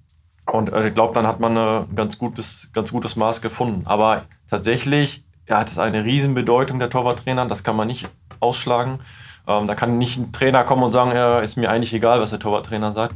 und 0.46 0.72
äh, 0.72 0.88
ich 0.88 0.94
glaube, 0.94 1.14
dann 1.14 1.28
hat 1.28 1.40
man 1.40 1.58
ein 1.58 1.96
ganz 1.96 2.18
gutes, 2.18 2.70
ganz 2.74 2.92
gutes 2.92 3.16
Maß 3.16 3.42
gefunden. 3.42 3.84
Aber 3.86 4.24
tatsächlich 4.52 5.24
ja, 5.48 5.60
hat 5.60 5.70
es 5.70 5.80
eine 5.80 6.04
Riesenbedeutung, 6.04 6.78
der 6.78 6.92
Torwarttrainer. 6.92 7.48
Das 7.48 7.64
kann 7.64 7.76
man 7.76 7.88
nicht 7.88 8.08
ausschlagen. 8.40 9.00
Ähm, 9.48 9.66
da 9.66 9.74
kann 9.74 9.98
nicht 9.98 10.18
ein 10.18 10.32
Trainer 10.32 10.64
kommen 10.64 10.84
und 10.84 10.92
sagen, 10.92 11.12
ja, 11.12 11.40
ist 11.40 11.58
mir 11.58 11.72
eigentlich 11.72 11.94
egal, 11.94 12.22
was 12.22 12.30
der 12.30 12.40
Torwarttrainer 12.40 12.92
sagt. 12.92 13.16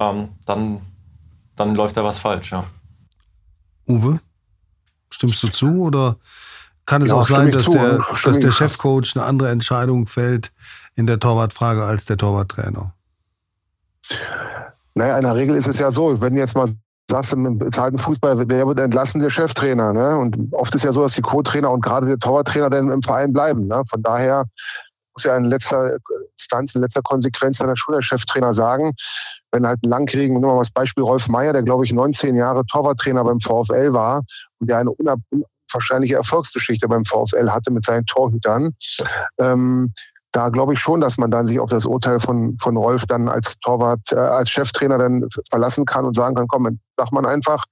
Ähm, 0.00 0.30
dann, 0.46 0.80
dann 1.56 1.74
läuft 1.74 1.96
da 1.96 2.04
was 2.04 2.18
falsch, 2.18 2.52
ja. 2.52 2.64
Uwe, 3.86 4.20
stimmst 5.10 5.42
du 5.42 5.48
zu 5.48 5.82
oder 5.82 6.16
kann 6.86 7.02
es 7.02 7.10
ja, 7.10 7.16
auch 7.16 7.26
sein, 7.26 7.50
dass 7.50 7.66
der, 7.66 8.04
dass 8.24 8.38
der 8.38 8.52
Chefcoach 8.52 9.14
eine 9.14 9.24
andere 9.24 9.50
Entscheidung 9.50 10.06
fällt 10.06 10.52
in 10.94 11.06
der 11.06 11.18
Torwartfrage 11.18 11.84
als 11.84 12.06
der 12.06 12.16
Torwarttrainer? 12.16 12.94
Naja, 14.94 15.16
in 15.16 15.24
der 15.24 15.34
Regel 15.34 15.56
ist 15.56 15.68
es 15.68 15.78
ja 15.78 15.90
so, 15.90 16.20
wenn 16.20 16.36
jetzt 16.36 16.54
mal 16.54 16.70
sagst 17.10 17.32
im 17.32 17.58
bezahlten 17.58 17.98
Fußball, 17.98 18.48
wer 18.48 18.66
wird 18.66 18.80
entlassen? 18.80 19.20
Der 19.20 19.30
Cheftrainer. 19.30 19.92
Ne? 19.92 20.18
Und 20.18 20.52
oft 20.52 20.74
ist 20.74 20.84
ja 20.84 20.92
so, 20.92 21.02
dass 21.02 21.14
die 21.14 21.22
Co-Trainer 21.22 21.70
und 21.70 21.80
gerade 21.80 22.06
der 22.06 22.18
Torwarttrainer 22.18 22.70
dann 22.70 22.90
im 22.90 23.02
Verein 23.02 23.32
bleiben. 23.32 23.66
Ne? 23.66 23.82
Von 23.88 24.02
daher 24.02 24.44
muss 25.14 25.24
ja 25.24 25.36
in 25.36 25.44
letzter 25.44 25.96
Instanz, 26.34 26.74
in 26.74 26.82
letzter 26.82 27.02
Konsequenz 27.02 27.58
dann 27.58 27.76
schon 27.76 27.94
der 27.94 28.02
Cheftrainer 28.02 28.52
sagen, 28.52 28.92
wenn 29.52 29.66
halt 29.66 29.82
ein 29.82 29.88
Langkriegen, 29.88 30.34
nehmen 30.34 30.46
wir 30.46 30.54
mal 30.54 30.60
das 30.60 30.70
Beispiel 30.70 31.02
Rolf 31.02 31.28
Meyer, 31.28 31.52
der 31.52 31.62
glaube 31.62 31.84
ich 31.84 31.92
19 31.92 32.36
Jahre 32.36 32.64
Torwarttrainer 32.66 33.24
beim 33.24 33.40
VfL 33.40 33.92
war 33.92 34.22
und 34.58 34.68
der 34.68 34.78
eine 34.78 34.90
unwahrscheinliche 34.90 36.16
Erfolgsgeschichte 36.16 36.88
beim 36.88 37.04
VfL 37.04 37.50
hatte 37.50 37.72
mit 37.72 37.84
seinen 37.84 38.04
Torhütern. 38.06 38.74
Ähm, 39.38 39.92
da 40.38 40.50
glaube 40.50 40.74
ich 40.74 40.78
schon, 40.78 41.00
dass 41.00 41.18
man 41.18 41.32
dann 41.32 41.46
sich 41.46 41.58
auf 41.58 41.68
das 41.68 41.84
Urteil 41.84 42.20
von, 42.20 42.56
von 42.60 42.76
Rolf 42.76 43.06
dann 43.06 43.28
als 43.28 43.58
Torwart, 43.58 44.12
äh, 44.12 44.16
als 44.16 44.50
Cheftrainer 44.50 44.96
dann 44.96 45.26
verlassen 45.50 45.84
kann 45.84 46.04
und 46.04 46.14
sagen 46.14 46.36
kann, 46.36 46.46
komm, 46.46 46.78
sag 46.96 47.10
man 47.10 47.26
einfach. 47.26 47.64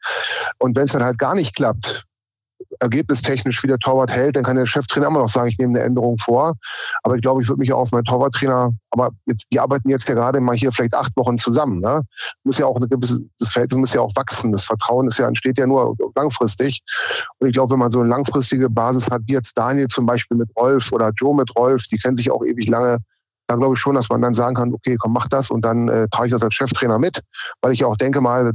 Und 0.58 0.74
wenn 0.76 0.82
es 0.82 0.92
dann 0.92 1.04
halt 1.04 1.16
gar 1.16 1.36
nicht 1.36 1.54
klappt, 1.54 2.06
ergebnistechnisch 2.80 3.62
wie 3.62 3.68
der 3.68 3.78
Torwart 3.78 4.10
hält, 4.10 4.36
dann 4.36 4.44
kann 4.44 4.56
der 4.56 4.66
Cheftrainer 4.66 5.06
immer 5.08 5.20
noch 5.20 5.28
sagen, 5.28 5.48
ich 5.48 5.58
nehme 5.58 5.78
eine 5.78 5.86
Änderung 5.86 6.18
vor. 6.18 6.54
Aber 7.02 7.16
ich 7.16 7.22
glaube, 7.22 7.42
ich 7.42 7.48
würde 7.48 7.60
mich 7.60 7.72
auch 7.72 7.80
auf 7.80 7.92
meinen 7.92 8.04
Torwarttrainer, 8.04 8.72
aber 8.90 9.10
jetzt, 9.26 9.46
die 9.52 9.60
arbeiten 9.60 9.88
jetzt 9.88 10.08
ja 10.08 10.14
gerade 10.14 10.40
mal 10.40 10.56
hier 10.56 10.72
vielleicht 10.72 10.94
acht 10.94 11.12
Wochen 11.16 11.38
zusammen. 11.38 11.80
Ne? 11.80 12.02
Muss 12.44 12.58
ja 12.58 12.66
auch 12.66 12.76
eine 12.76 12.88
gewisse, 12.88 13.20
das 13.38 13.50
Verhältnis 13.50 13.78
muss 13.78 13.94
ja 13.94 14.00
auch 14.00 14.12
wachsen. 14.16 14.52
Das 14.52 14.64
Vertrauen 14.64 15.06
ist 15.06 15.18
ja, 15.18 15.28
entsteht 15.28 15.58
ja 15.58 15.66
nur 15.66 15.94
langfristig. 16.14 16.80
Und 17.38 17.48
ich 17.48 17.54
glaube, 17.54 17.72
wenn 17.72 17.80
man 17.80 17.90
so 17.90 18.00
eine 18.00 18.08
langfristige 18.08 18.70
Basis 18.70 19.10
hat, 19.10 19.22
wie 19.26 19.32
jetzt 19.32 19.56
Daniel 19.56 19.88
zum 19.88 20.06
Beispiel 20.06 20.36
mit 20.36 20.48
Rolf 20.56 20.92
oder 20.92 21.10
Joe 21.16 21.34
mit 21.34 21.54
Rolf, 21.56 21.84
die 21.86 21.98
kennen 21.98 22.16
sich 22.16 22.30
auch 22.30 22.44
ewig 22.44 22.68
lange, 22.68 22.98
dann 23.48 23.60
glaube 23.60 23.74
ich 23.74 23.80
schon, 23.80 23.94
dass 23.94 24.08
man 24.08 24.22
dann 24.22 24.34
sagen 24.34 24.56
kann, 24.56 24.74
okay, 24.74 24.96
komm, 24.98 25.12
mach 25.12 25.28
das 25.28 25.50
und 25.50 25.64
dann 25.64 25.88
äh, 25.88 26.08
trage 26.08 26.28
ich 26.28 26.32
das 26.32 26.42
als 26.42 26.54
Cheftrainer 26.54 26.98
mit, 26.98 27.20
weil 27.60 27.72
ich 27.72 27.80
ja 27.80 27.86
auch 27.86 27.96
denke 27.96 28.20
mal, 28.20 28.52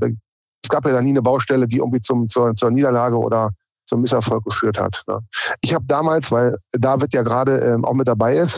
es 0.63 0.69
gab 0.69 0.85
ja 0.85 0.91
da 0.91 1.01
nie 1.01 1.09
eine 1.09 1.21
Baustelle, 1.21 1.67
die 1.67 1.77
irgendwie 1.77 2.01
zum, 2.01 2.27
zur, 2.27 2.53
zur 2.55 2.71
Niederlage 2.71 3.17
oder 3.17 3.51
zum 3.91 4.01
Misserfolg 4.01 4.45
geführt 4.45 4.79
hat. 4.79 5.03
Ne? 5.07 5.19
Ich 5.59 5.73
habe 5.73 5.83
damals, 5.85 6.31
weil 6.31 6.55
David 6.71 7.13
ja 7.13 7.23
gerade 7.23 7.57
ähm, 7.59 7.83
auch 7.83 7.93
mit 7.93 8.07
dabei 8.07 8.37
ist, 8.37 8.57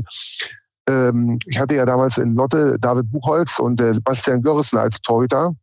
ähm, 0.87 1.39
ich 1.47 1.59
hatte 1.59 1.75
ja 1.75 1.85
damals 1.85 2.19
in 2.19 2.35
Lotte 2.35 2.77
David 2.79 3.11
Buchholz 3.11 3.57
und 3.57 3.81
äh, 3.81 3.93
Sebastian 3.93 4.43
Görrissen 4.43 4.77
als 4.77 5.01
Torhüter. 5.01 5.55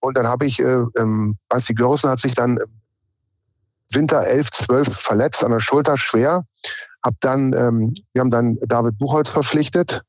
Und 0.00 0.16
dann 0.16 0.26
habe 0.26 0.46
ich, 0.46 0.60
äh, 0.60 0.82
ähm, 0.98 1.36
Basti 1.48 1.74
Görrissen 1.74 2.10
hat 2.10 2.18
sich 2.18 2.34
dann 2.34 2.58
Winter 3.92 4.26
11, 4.26 4.50
12 4.50 4.98
verletzt 4.98 5.44
an 5.44 5.52
der 5.52 5.60
Schulter, 5.60 5.96
schwer. 5.96 6.44
Hab 7.04 7.14
dann, 7.20 7.52
ähm, 7.52 7.94
wir 8.12 8.20
haben 8.20 8.30
dann 8.32 8.58
David 8.66 8.98
Buchholz 8.98 9.30
verpflichtet 9.30 10.02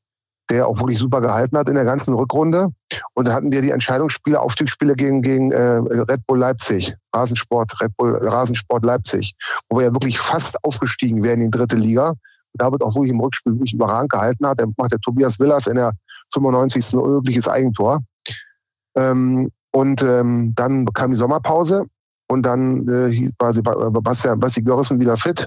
der 0.50 0.68
auch 0.68 0.78
wirklich 0.78 0.98
super 0.98 1.20
gehalten 1.20 1.58
hat 1.58 1.68
in 1.68 1.74
der 1.74 1.84
ganzen 1.84 2.14
Rückrunde. 2.14 2.68
Und 3.14 3.26
da 3.26 3.32
hatten 3.32 3.50
wir 3.50 3.62
die 3.62 3.70
Entscheidungsspiele, 3.70 4.40
Aufstiegsspiele 4.40 4.94
gegen, 4.94 5.22
gegen 5.22 5.52
äh, 5.52 5.78
Red 5.78 6.26
Bull 6.26 6.38
Leipzig, 6.38 6.94
Rasensport, 7.12 7.80
Red 7.80 7.96
Bull, 7.96 8.16
Rasensport 8.16 8.84
Leipzig, 8.84 9.34
wo 9.68 9.78
wir 9.78 9.86
ja 9.86 9.92
wirklich 9.92 10.18
fast 10.18 10.62
aufgestiegen 10.64 11.24
wären 11.24 11.40
in 11.40 11.50
die 11.50 11.58
dritte 11.58 11.76
Liga. 11.76 12.10
Und 12.10 12.18
da 12.54 12.70
wird 12.70 12.82
auch 12.82 12.94
wirklich 12.94 13.12
im 13.12 13.20
Rückspiel 13.20 13.54
wirklich 13.54 13.74
überragend 13.74 14.12
gehalten 14.12 14.46
hat. 14.46 14.60
Dann 14.60 14.72
macht 14.76 14.92
der 14.92 15.00
Tobias 15.00 15.40
Villas 15.40 15.66
in 15.66 15.76
der 15.76 15.92
95. 16.32 16.92
ein 16.92 16.98
unglückliches 17.00 17.48
Eigentor. 17.48 18.00
Ähm, 18.94 19.50
und 19.72 20.02
ähm, 20.02 20.52
dann 20.56 20.86
kam 20.94 21.10
die 21.10 21.16
Sommerpause 21.16 21.84
und 22.28 22.44
dann 22.44 22.88
äh, 22.88 23.30
war 23.38 23.52
Sebastian, 23.52 24.40
Basti 24.40 24.62
Görrissen 24.62 25.00
wieder 25.00 25.16
fit. 25.16 25.46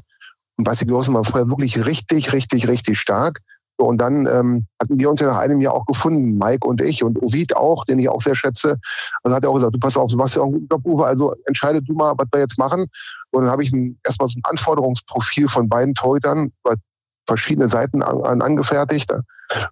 Und 0.57 0.65
Basti 0.65 0.85
Görrissen 0.85 1.13
war 1.13 1.23
vorher 1.23 1.49
wirklich 1.49 1.85
richtig, 1.85 2.33
richtig, 2.33 2.67
richtig 2.67 2.99
stark. 2.99 3.39
Und 3.79 3.99
dann 3.99 4.25
ähm, 4.27 4.65
hatten 4.81 4.99
wir 4.99 5.09
uns 5.09 5.21
ja 5.21 5.27
nach 5.27 5.37
einem 5.37 5.61
Jahr 5.61 5.73
auch 5.73 5.85
gefunden, 5.85 6.37
Mike 6.37 6.67
und 6.67 6.81
ich 6.81 7.03
und 7.03 7.21
Ovid 7.21 7.55
auch, 7.55 7.85
den 7.85 7.99
ich 7.99 8.09
auch 8.09 8.21
sehr 8.21 8.35
schätze. 8.35 8.77
Also 9.23 9.35
hat 9.35 9.43
er 9.43 9.49
auch 9.49 9.55
gesagt, 9.55 9.73
du 9.73 9.79
pass 9.79 9.95
auf, 9.95 10.11
du 10.11 10.17
machst 10.17 10.35
ja 10.35 10.41
auch 10.41 10.47
einen 10.47 10.53
guten 10.53 10.67
Job, 10.69 10.81
Uwe, 10.85 11.05
also 11.05 11.33
entscheide 11.45 11.81
du 11.81 11.93
mal, 11.93 12.13
was 12.17 12.27
wir 12.31 12.41
jetzt 12.41 12.57
machen. 12.57 12.87
Und 13.31 13.43
dann 13.43 13.51
habe 13.51 13.63
ich 13.63 13.71
ein, 13.71 13.97
erstmal 14.03 14.27
so 14.27 14.37
ein 14.37 14.41
Anforderungsprofil 14.43 15.47
von 15.47 15.69
beiden 15.69 15.95
Torhütern 15.95 16.51
über 16.65 16.75
verschiedene 17.25 17.67
Seiten 17.67 18.03
an, 18.03 18.21
an 18.23 18.41
angefertigt 18.41 19.13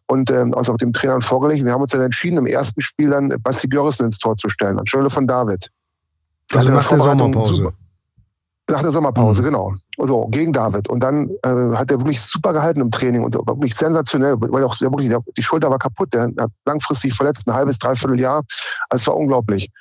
und 0.05 0.31
ähm, 0.31 0.53
also 0.53 0.73
auch 0.73 0.77
dem 0.77 0.93
Trainern 0.93 1.21
vorgelegt. 1.21 1.65
Wir 1.65 1.73
haben 1.73 1.81
uns 1.81 1.91
dann 1.91 2.01
entschieden, 2.01 2.37
im 2.37 2.45
ersten 2.45 2.81
Spiel 2.81 3.09
dann 3.09 3.29
Basti 3.41 3.67
Görrissen 3.67 4.05
ins 4.05 4.19
Tor 4.19 4.37
zu 4.37 4.47
stellen, 4.47 4.79
anstelle 4.79 5.09
von 5.09 5.27
David. 5.27 5.69
Also 6.53 6.71
nach 6.71 6.87
der 6.87 7.01
Sommerpause. 7.01 7.55
Super, 7.55 7.73
nach 8.69 8.81
der 8.81 8.91
Sommerpause, 8.91 9.41
mhm. 9.41 9.45
genau. 9.45 9.73
So, 9.97 10.27
gegen 10.27 10.53
David. 10.53 10.89
Und 10.89 10.99
dann 10.99 11.29
äh, 11.43 11.75
hat 11.75 11.91
er 11.91 11.99
wirklich 11.99 12.21
super 12.21 12.53
gehalten 12.53 12.81
im 12.81 12.91
Training 12.91 13.23
und 13.23 13.33
wirklich 13.33 13.75
sensationell, 13.75 14.35
weil 14.39 14.63
auch 14.63 14.77
der, 14.77 14.91
wirklich, 14.91 15.09
der, 15.09 15.23
die 15.37 15.43
Schulter 15.43 15.69
war 15.69 15.79
kaputt. 15.79 16.13
Der 16.13 16.23
hat 16.23 16.51
langfristig 16.65 17.13
verletzt, 17.13 17.47
ein 17.47 17.53
halbes, 17.53 17.79
dreiviertel 17.79 18.19
Jahr. 18.19 18.43
Also 18.89 19.03
es 19.03 19.07
war 19.07 19.15
unglaublich. 19.15 19.71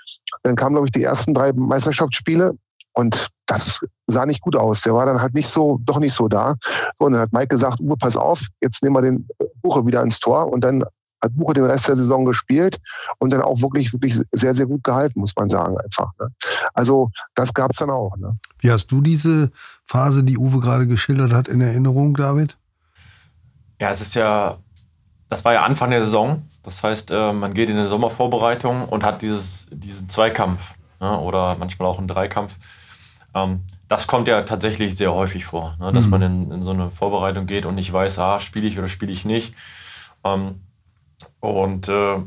Dann 0.43 0.57
kamen, 0.57 0.75
glaube 0.75 0.87
ich, 0.87 0.93
die 0.93 1.03
ersten 1.03 1.35
drei 1.35 1.53
Meisterschaftsspiele 1.53 2.57
und 2.93 3.29
das 3.47 3.85
sah 4.07 4.25
nicht 4.25 4.41
gut 4.41 4.57
aus. 4.57 4.81
Der 4.81 4.95
war 4.95 5.05
dann 5.07 5.21
halt 5.21 5.35
nicht 5.35 5.49
so, 5.49 5.79
doch 5.85 5.99
nicht 5.99 6.15
so 6.15 6.29
da. 6.29 6.57
So, 6.99 7.05
und 7.05 7.13
dann 7.13 7.21
hat 7.23 7.33
Mike 7.33 7.49
gesagt, 7.49 7.81
Uwe, 7.81 7.97
pass 7.97 8.17
auf, 8.17 8.47
jetzt 8.61 8.83
nehmen 8.83 8.97
wir 8.97 9.03
den 9.03 9.29
Buche 9.63 9.85
wieder 9.85 10.03
ins 10.03 10.19
Tor. 10.19 10.51
Und 10.51 10.63
dann 10.63 10.85
hat 11.23 11.35
Buche 11.35 11.55
den 11.55 11.65
Rest 11.65 11.89
der 11.89 11.97
Saison 11.97 12.25
gespielt 12.25 12.81
und 13.19 13.31
dann 13.31 13.43
auch 13.43 13.61
wirklich, 13.61 13.93
wirklich 13.93 14.19
sehr, 14.33 14.55
sehr 14.55 14.67
gut 14.67 14.85
gehalten, 14.85 15.21
muss 15.21 15.35
man 15.37 15.49
sagen, 15.49 15.79
einfach. 15.79 16.13
Ne? 16.21 16.31
Also 16.75 17.11
das 17.35 17.55
gab 17.55 17.73
es 17.73 17.79
dann 17.79 17.91
auch. 17.91 18.17
Ne? 18.17 18.39
Wie 18.61 18.71
hast 18.71 18.89
du 18.89 19.01
diese 19.01 19.51
Phase, 19.85 20.25
die 20.25 20.39
Uwe 20.39 20.61
gerade 20.61 20.87
geschildert 20.87 21.33
hat, 21.33 21.49
in 21.49 21.61
Erinnerung, 21.61 22.15
David? 22.15 22.57
Ja, 23.81 23.91
es 23.91 24.01
ist 24.01 24.15
ja, 24.15 24.59
das 25.29 25.45
war 25.45 25.53
ja 25.53 25.63
Anfang 25.63 25.91
der 25.91 26.05
Saison. 26.05 26.43
Das 26.63 26.83
heißt, 26.83 27.11
äh, 27.11 27.33
man 27.33 27.55
geht 27.55 27.71
in 27.71 27.77
eine 27.77 27.89
Sommervorbereitung 27.89 28.89
und 28.89 29.05
hat 29.05 29.23
dieses, 29.23 29.69
diesen 29.71 30.09
Zweikampf 30.09 30.75
ne? 31.01 31.19
oder 31.19 31.57
manchmal 31.59 31.89
auch 31.89 31.99
einen 31.99 32.09
Dreikampf. 32.09 32.57
Ähm, 33.35 33.61
das 33.89 34.07
kommt 34.07 34.27
ja 34.27 34.43
tatsächlich 34.43 34.97
sehr 34.97 35.15
häufig 35.15 35.45
vor, 35.45 35.77
ne? 35.79 35.93
dass 35.93 36.07
mhm. 36.07 36.11
man 36.11 36.23
in, 36.23 36.51
in, 36.51 36.63
so 36.63 36.73
eine 36.73 36.91
Vorbereitung 36.91 37.47
geht 37.47 37.67
und 37.67 37.77
nicht 37.77 37.93
weiß, 37.93 38.19
ah, 38.19 38.41
spiele 38.41 38.67
ich 38.67 38.79
oder 38.79 38.89
spiele 38.89 39.13
ich 39.13 39.25
nicht. 39.25 39.55
Ähm, 40.25 40.63
und 41.47 41.89
äh, 41.89 42.19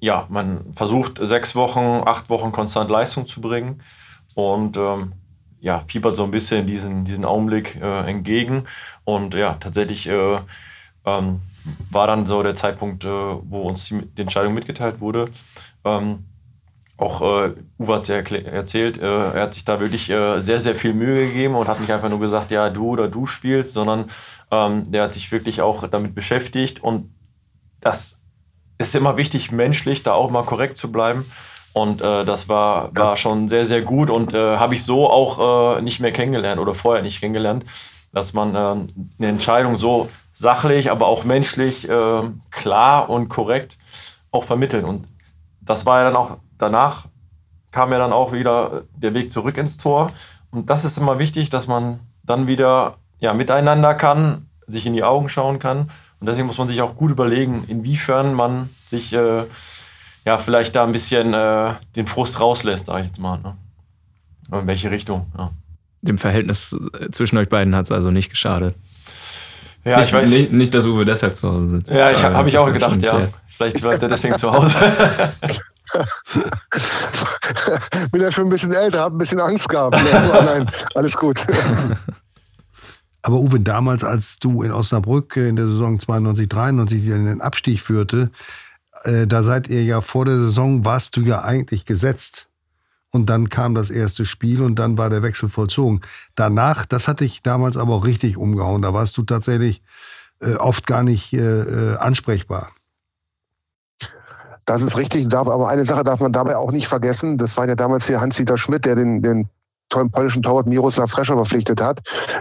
ja, 0.00 0.26
man 0.28 0.72
versucht 0.74 1.18
sechs 1.18 1.54
Wochen, 1.54 2.02
acht 2.06 2.28
Wochen 2.30 2.52
konstant 2.52 2.90
Leistung 2.90 3.26
zu 3.26 3.40
bringen 3.40 3.82
und 4.34 4.76
ähm, 4.76 5.12
ja, 5.60 5.84
fiebert 5.88 6.16
so 6.16 6.24
ein 6.24 6.30
bisschen 6.30 6.66
diesen, 6.66 7.04
diesen 7.04 7.24
Augenblick 7.24 7.76
äh, 7.76 8.08
entgegen. 8.08 8.64
Und 9.04 9.34
ja, 9.34 9.54
tatsächlich 9.54 10.08
äh, 10.08 10.38
ähm, 11.04 11.40
war 11.90 12.06
dann 12.06 12.26
so 12.26 12.42
der 12.42 12.56
Zeitpunkt, 12.56 13.04
äh, 13.04 13.08
wo 13.08 13.62
uns 13.62 13.86
die, 13.86 14.02
die, 14.02 14.22
Entscheidung 14.22 14.54
mitgeteilt 14.54 15.00
wurde. 15.00 15.26
Ähm, 15.84 16.24
auch 16.98 17.20
äh, 17.20 17.54
Uwe 17.78 17.94
hat 17.94 18.02
es 18.02 18.08
ja 18.08 18.16
erzählt, 18.16 18.98
äh, 18.98 19.32
er 19.32 19.42
hat 19.42 19.54
sich 19.54 19.64
da 19.64 19.80
wirklich 19.80 20.08
äh, 20.08 20.40
sehr, 20.40 20.60
sehr 20.60 20.76
viel 20.76 20.94
Mühe 20.94 21.26
gegeben 21.26 21.54
und 21.54 21.68
hat 21.68 21.80
nicht 21.80 21.92
einfach 21.92 22.08
nur 22.08 22.20
gesagt, 22.20 22.50
ja, 22.50 22.70
du 22.70 22.90
oder 22.90 23.08
du 23.08 23.26
spielst, 23.26 23.72
sondern 23.72 24.10
ähm, 24.50 24.90
der 24.90 25.04
hat 25.04 25.14
sich 25.14 25.32
wirklich 25.32 25.60
auch 25.60 25.86
damit 25.88 26.14
beschäftigt 26.14 26.82
und 26.82 27.10
das 27.86 28.20
ist 28.78 28.94
immer 28.94 29.16
wichtig, 29.16 29.52
menschlich 29.52 30.02
da 30.02 30.12
auch 30.12 30.30
mal 30.30 30.42
korrekt 30.42 30.76
zu 30.76 30.90
bleiben. 30.90 31.24
Und 31.72 32.00
äh, 32.00 32.24
das 32.24 32.48
war, 32.48 32.94
war 32.96 33.16
schon 33.16 33.48
sehr, 33.48 33.66
sehr 33.66 33.82
gut 33.82 34.08
und 34.10 34.32
äh, 34.32 34.56
habe 34.56 34.74
ich 34.74 34.84
so 34.84 35.10
auch 35.10 35.76
äh, 35.76 35.82
nicht 35.82 36.00
mehr 36.00 36.12
kennengelernt 36.12 36.60
oder 36.60 36.74
vorher 36.74 37.02
nicht 37.02 37.20
kennengelernt, 37.20 37.64
dass 38.12 38.32
man 38.32 38.54
äh, 38.54 38.58
eine 38.58 39.28
Entscheidung 39.28 39.76
so 39.76 40.08
sachlich, 40.32 40.90
aber 40.90 41.06
auch 41.06 41.24
menschlich 41.24 41.88
äh, 41.88 42.22
klar 42.50 43.10
und 43.10 43.28
korrekt 43.28 43.76
auch 44.30 44.44
vermitteln. 44.44 44.84
Und 44.84 45.06
das 45.60 45.84
war 45.84 45.98
ja 45.98 46.04
dann 46.04 46.16
auch 46.16 46.38
danach, 46.56 47.06
kam 47.72 47.92
ja 47.92 47.98
dann 47.98 48.12
auch 48.12 48.32
wieder 48.32 48.82
der 48.96 49.12
Weg 49.12 49.30
zurück 49.30 49.58
ins 49.58 49.76
Tor. 49.76 50.12
Und 50.50 50.70
das 50.70 50.86
ist 50.86 50.96
immer 50.96 51.18
wichtig, 51.18 51.50
dass 51.50 51.66
man 51.66 52.00
dann 52.24 52.48
wieder 52.48 52.96
ja, 53.18 53.34
miteinander 53.34 53.94
kann, 53.94 54.48
sich 54.66 54.86
in 54.86 54.94
die 54.94 55.04
Augen 55.04 55.28
schauen 55.28 55.58
kann 55.58 55.90
und 56.20 56.26
deswegen 56.26 56.46
muss 56.46 56.58
man 56.58 56.68
sich 56.68 56.80
auch 56.80 56.96
gut 56.96 57.10
überlegen, 57.10 57.64
inwiefern 57.68 58.34
man 58.34 58.70
sich 58.88 59.12
äh, 59.12 59.44
ja 60.24 60.38
vielleicht 60.38 60.74
da 60.74 60.84
ein 60.84 60.92
bisschen 60.92 61.34
äh, 61.34 61.74
den 61.94 62.06
Frust 62.06 62.40
rauslässt, 62.40 62.86
sage 62.86 63.00
ich 63.00 63.06
jetzt 63.08 63.18
mal. 63.18 63.38
Ne? 63.38 63.56
In 64.58 64.66
welche 64.66 64.90
Richtung. 64.90 65.26
Ja. 65.36 65.50
Dem 66.02 66.18
Verhältnis 66.18 66.74
äh, 66.98 67.10
zwischen 67.10 67.36
euch 67.36 67.48
beiden 67.48 67.74
hat 67.74 67.86
es 67.86 67.92
also 67.92 68.10
nicht 68.10 68.30
geschadet. 68.30 68.74
Ja, 69.84 69.98
nicht, 69.98 70.08
ich 70.08 70.12
weiß. 70.14 70.30
Nicht, 70.30 70.52
nicht, 70.52 70.74
dass 70.74 70.84
Uwe 70.86 71.04
deshalb 71.04 71.36
zu 71.36 71.48
Hause 71.48 71.70
sitzt. 71.70 71.90
Ja, 71.90 72.10
ich 72.10 72.22
habe 72.22 72.34
hab 72.34 72.46
ich 72.48 72.58
auch 72.58 72.72
gedacht, 72.72 73.00
ja. 73.02 73.20
ja. 73.20 73.28
Vielleicht 73.48 73.80
bleibt 73.80 74.02
er 74.02 74.08
deswegen 74.08 74.38
zu 74.38 74.50
Hause. 74.52 74.76
Bin 78.10 78.20
ja 78.20 78.30
schon 78.32 78.46
ein 78.46 78.50
bisschen 78.50 78.72
älter, 78.72 79.00
habe 79.00 79.14
ein 79.14 79.18
bisschen 79.18 79.40
Angst 79.40 79.68
gehabt. 79.68 79.96
Nein, 80.44 80.70
alles 80.94 81.16
gut. 81.16 81.38
Aber 83.26 83.40
Uwe, 83.40 83.58
damals, 83.58 84.04
als 84.04 84.38
du 84.38 84.62
in 84.62 84.70
Osnabrück 84.70 85.36
in 85.36 85.56
der 85.56 85.66
Saison 85.66 85.98
92, 85.98 86.48
93 86.48 87.04
den 87.06 87.40
Abstieg 87.40 87.80
führte, 87.80 88.30
äh, 89.02 89.26
da 89.26 89.42
seid 89.42 89.68
ihr 89.68 89.82
ja 89.82 90.00
vor 90.00 90.24
der 90.24 90.36
Saison, 90.36 90.84
warst 90.84 91.16
du 91.16 91.22
ja 91.22 91.42
eigentlich 91.42 91.84
gesetzt. 91.86 92.46
Und 93.10 93.28
dann 93.28 93.48
kam 93.48 93.74
das 93.74 93.90
erste 93.90 94.26
Spiel 94.26 94.62
und 94.62 94.76
dann 94.76 94.96
war 94.96 95.10
der 95.10 95.24
Wechsel 95.24 95.48
vollzogen. 95.48 96.02
Danach, 96.36 96.86
das 96.86 97.08
hatte 97.08 97.24
ich 97.24 97.42
damals 97.42 97.76
aber 97.76 97.94
auch 97.94 98.04
richtig 98.04 98.36
umgehauen. 98.36 98.82
Da 98.82 98.94
warst 98.94 99.18
du 99.18 99.24
tatsächlich 99.24 99.82
äh, 100.38 100.54
oft 100.54 100.86
gar 100.86 101.02
nicht 101.02 101.32
äh, 101.32 101.38
äh 101.40 101.96
ansprechbar. 101.96 102.70
Das 104.66 104.82
ist 104.82 104.96
richtig, 104.96 105.34
aber 105.34 105.68
eine 105.68 105.84
Sache 105.84 106.04
darf 106.04 106.20
man 106.20 106.30
dabei 106.30 106.56
auch 106.56 106.70
nicht 106.70 106.86
vergessen. 106.86 107.38
Das 107.38 107.56
war 107.56 107.66
ja 107.66 107.74
damals 107.74 108.06
hier 108.06 108.20
Hans-Dieter 108.20 108.56
Schmidt, 108.56 108.84
der 108.84 108.94
den, 108.94 109.20
den 109.20 109.48
polnischen 109.88 110.42
Torwart 110.42 110.66
Miroslav 110.66 111.10
Frescher 111.10 111.34
verpflichtet 111.34 111.80
hat, 111.80 112.00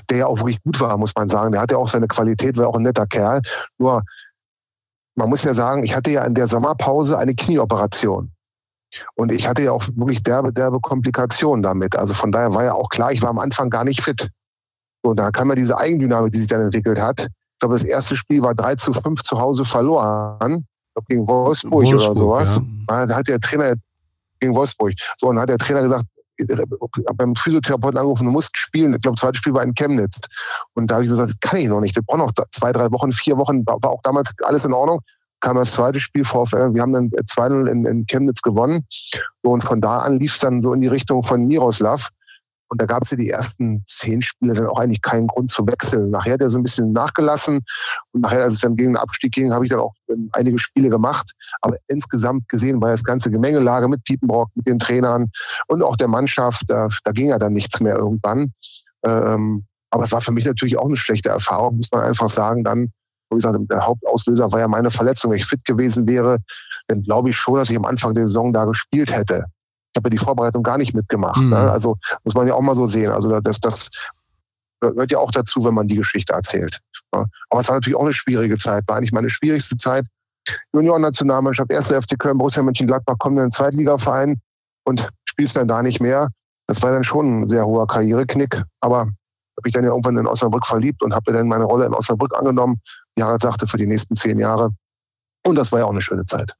der 0.10 0.17
ja 0.19 0.27
auch 0.27 0.38
wirklich 0.38 0.62
gut 0.63 0.79
war, 0.79 0.97
muss 0.97 1.13
man 1.15 1.27
sagen. 1.27 1.51
Der 1.51 1.62
hatte 1.62 1.75
ja 1.75 1.79
auch 1.79 1.88
seine 1.88 2.08
Qualität, 2.08 2.58
war 2.58 2.67
auch 2.67 2.75
ein 2.75 2.84
netter 2.84 3.08
Kerl. 3.08 3.41
Nur, 3.77 4.03
man 5.15 5.29
muss 5.29 5.43
ja 5.43 5.53
sagen, 5.53 5.84
ich 5.84 5.95
hatte 5.95 6.12
ja 6.12 6.23
in 6.25 6.34
der 6.34 6.47
Sommerpause 6.47 7.17
eine 7.17 7.36
Knieoperation. 7.36 8.31
Und 9.15 9.31
ich 9.31 9.47
hatte 9.47 9.63
ja 9.63 9.71
auch 9.71 9.84
wirklich 9.95 10.23
derbe, 10.23 10.53
derbe 10.53 10.79
Komplikationen 10.79 11.63
damit. 11.63 11.95
Also 11.95 12.13
von 12.13 12.31
daher 12.31 12.53
war 12.53 12.63
ja 12.63 12.73
auch 12.73 12.89
klar, 12.89 13.12
ich 13.12 13.21
war 13.21 13.29
am 13.29 13.39
Anfang 13.39 13.69
gar 13.69 13.84
nicht 13.84 14.01
fit. 14.01 14.29
Und 15.01 15.19
da 15.19 15.31
kam 15.31 15.49
ja 15.49 15.55
diese 15.55 15.77
Eigendynamik, 15.77 16.31
die 16.31 16.39
sich 16.39 16.47
dann 16.47 16.62
entwickelt 16.62 16.99
hat. 16.99 17.21
Ich 17.21 17.60
glaube, 17.60 17.75
das 17.75 17.84
erste 17.84 18.15
Spiel 18.15 18.41
war 18.41 18.55
3 18.55 18.75
zu 18.75 18.93
5 18.93 19.21
zu 19.21 19.39
Hause 19.39 19.65
verloren. 19.65 20.65
Gegen 21.10 21.27
Wolfsburg, 21.27 21.73
Wolfsburg 21.73 22.12
oder 22.12 22.15
sowas. 22.15 22.62
Ja. 22.89 23.05
Da 23.05 23.15
hat 23.17 23.27
der 23.27 23.39
Trainer 23.39 23.75
gegen 24.39 24.55
Wolfsburg. 24.55 24.93
So, 25.17 25.27
und 25.27 25.36
dann 25.36 25.43
hat 25.43 25.49
der 25.49 25.58
Trainer 25.58 25.81
gesagt, 25.81 26.05
beim 27.15 27.36
Physiotherapeuten 27.36 27.98
angerufen, 27.98 28.26
du 28.26 28.32
musst 28.32 28.58
spielen. 28.58 28.93
Ich 28.93 29.02
glaube, 29.02 29.15
das 29.15 29.21
zweite 29.21 29.38
Spiel 29.38 29.54
war 29.54 29.63
in 29.63 29.74
Chemnitz. 29.74 30.19
Und 30.74 30.89
da 30.89 30.95
habe 30.95 31.06
ich 31.06 31.10
gesagt, 31.10 31.30
das 31.30 31.39
kann 31.39 31.60
ich 31.60 31.67
noch 31.67 31.82
nicht. 31.82 31.95
Das 31.95 32.06
braucht 32.06 32.19
noch 32.19 32.32
zwei, 32.52 32.71
drei 32.71 32.91
Wochen, 32.91 33.12
vier 33.12 33.38
Wochen. 33.38 33.65
War 33.65 33.89
auch 33.89 34.02
damals 34.04 34.34
alles 34.43 34.65
in 34.65 34.74
Ordnung. 34.74 35.02
Kam 35.39 35.58
das 35.58 35.74
zweite 35.74 36.00
Spiel 36.00 36.24
VfL. 36.24 36.74
Wir 36.74 36.82
haben 36.82 36.93
dann 36.93 37.10
2-0 37.10 37.67
in, 37.69 37.86
in 37.86 38.06
Chemnitz 38.08 38.41
gewonnen. 38.41 38.86
Und 39.41 39.63
von 39.63 39.82
da 39.82 40.00
an 40.00 40.19
lief 40.19 40.34
es 40.34 40.39
dann 40.39 40.62
so 40.62 40.74
in 40.74 40.82
die 40.82 40.88
Richtung 40.88 41.24
von 41.24 41.45
Miroslav. 41.45 42.10
Und 42.75 42.81
da 42.81 42.88
gab 42.88 43.03
es 43.03 43.11
ja 43.11 43.15
die 43.15 43.29
ersten 43.29 43.85
zehn 43.88 44.21
Spiele 44.21 44.51
dann 44.51 44.67
auch 44.67 44.77
eigentlich 44.77 45.01
keinen 45.01 45.27
Grund 45.27 45.49
zu 45.49 45.65
wechseln. 45.65 46.09
Nachher 46.09 46.33
hat 46.33 46.41
er 46.41 46.49
so 46.49 46.57
ein 46.57 46.63
bisschen 46.63 46.91
nachgelassen. 46.91 47.61
Und 48.11 48.19
nachher, 48.19 48.43
als 48.43 48.55
es 48.55 48.59
dann 48.59 48.75
gegen 48.75 48.91
den 48.91 48.97
Abstieg 48.97 49.31
ging, 49.31 49.53
habe 49.53 49.63
ich 49.63 49.71
dann 49.71 49.79
auch 49.79 49.93
ähm, 50.09 50.27
einige 50.33 50.59
Spiele 50.59 50.89
gemacht. 50.89 51.31
Aber 51.61 51.77
insgesamt 51.88 52.49
gesehen 52.49 52.81
war 52.81 52.89
das 52.89 53.05
ganze 53.05 53.31
Gemengelage 53.31 53.88
mit 53.88 54.03
Piepenbrock, 54.03 54.49
mit 54.55 54.67
den 54.67 54.77
Trainern 54.77 55.31
und 55.67 55.83
auch 55.83 55.95
der 55.95 56.09
Mannschaft, 56.09 56.63
da, 56.67 56.89
da 57.05 57.11
ging 57.13 57.29
ja 57.29 57.39
dann 57.39 57.53
nichts 57.53 57.79
mehr 57.79 57.95
irgendwann. 57.95 58.51
Ähm, 59.03 59.63
aber 59.89 60.03
es 60.03 60.11
war 60.11 60.19
für 60.19 60.33
mich 60.33 60.43
natürlich 60.43 60.77
auch 60.77 60.88
eine 60.88 60.97
schlechte 60.97 61.29
Erfahrung, 61.29 61.77
muss 61.77 61.89
man 61.93 62.01
einfach 62.01 62.29
sagen. 62.29 62.65
Dann, 62.65 62.91
wie 63.29 63.35
gesagt, 63.35 63.57
der 63.71 63.88
Hauptauslöser 63.88 64.51
war 64.51 64.59
ja 64.59 64.67
meine 64.67 64.91
Verletzung. 64.91 65.31
Wenn 65.31 65.38
ich 65.38 65.45
fit 65.45 65.63
gewesen 65.63 66.05
wäre, 66.07 66.39
dann 66.89 67.03
glaube 67.03 67.29
ich 67.29 67.38
schon, 67.38 67.55
dass 67.57 67.69
ich 67.69 67.77
am 67.77 67.85
Anfang 67.85 68.13
der 68.15 68.27
Saison 68.27 68.51
da 68.51 68.65
gespielt 68.65 69.15
hätte. 69.15 69.45
Ich 69.95 69.97
habe 69.97 70.10
ja 70.10 70.17
die 70.17 70.17
Vorbereitung 70.17 70.62
gar 70.62 70.77
nicht 70.77 70.93
mitgemacht. 70.93 71.41
Mhm. 71.41 71.51
Ne? 71.51 71.71
Also 71.71 71.97
muss 72.25 72.34
man 72.34 72.47
ja 72.47 72.53
auch 72.53 72.62
mal 72.62 72.75
so 72.75 72.86
sehen. 72.86 73.12
Also 73.12 73.39
das, 73.39 73.62
das 73.62 73.89
gehört 74.81 75.10
ja 75.10 75.19
auch 75.19 75.31
dazu, 75.31 75.63
wenn 75.63 75.73
man 75.73 75.88
die 75.88 75.95
Geschichte 75.95 76.34
erzählt. 76.34 76.81
Ne? 77.13 77.25
Aber 77.49 77.62
es 77.62 77.69
war 77.69 77.75
natürlich 77.75 77.95
auch 77.95 78.03
eine 78.03 78.13
schwierige 78.13 78.58
Zeit. 78.58 78.84
War 78.88 78.97
eigentlich 78.97 79.13
meine 79.13 79.29
schwierigste 79.29 79.77
Zeit. 79.77 80.05
Junioren-Nationalmannschaft, 80.73 81.71
erste 81.71 82.01
FC 82.01 82.19
Köln, 82.19 82.38
Borussia 82.38 82.62
Mönchengladbach, 82.62 83.15
kommen 83.19 83.38
in 83.38 83.45
den 83.45 83.51
Zweitligaverein 83.51 84.41
und 84.84 85.10
spielst 85.23 85.55
dann 85.55 85.69
da 85.69 85.81
nicht 85.81 86.01
mehr. 86.01 86.29
Das 86.67 86.84
war 86.84 86.91
dann 86.91 87.05
schon 87.05 87.43
ein 87.43 87.49
sehr 87.49 87.65
hoher 87.65 87.88
Karriereknick. 87.88 88.62
Aber 88.81 88.99
habe 88.99 89.67
ich 89.67 89.73
dann 89.73 89.86
ja 89.86 89.91
irgendwann 89.91 90.17
in 90.17 90.27
Osnabrück 90.27 90.65
verliebt 90.65 91.01
und 91.03 91.13
habe 91.13 91.31
dann 91.31 91.47
meine 91.47 91.63
Rolle 91.63 91.86
in 91.86 91.93
Osnabrück 91.93 92.38
angenommen, 92.38 92.81
wie 93.15 93.23
Harald 93.23 93.41
sagte, 93.41 93.65
für 93.65 93.77
die 93.77 93.88
nächsten 93.88 94.17
zehn 94.17 94.39
Jahre. 94.39 94.71
Und 95.45 95.55
das 95.55 95.71
war 95.71 95.79
ja 95.79 95.86
auch 95.86 95.91
eine 95.91 96.01
schöne 96.01 96.25
Zeit. 96.25 96.53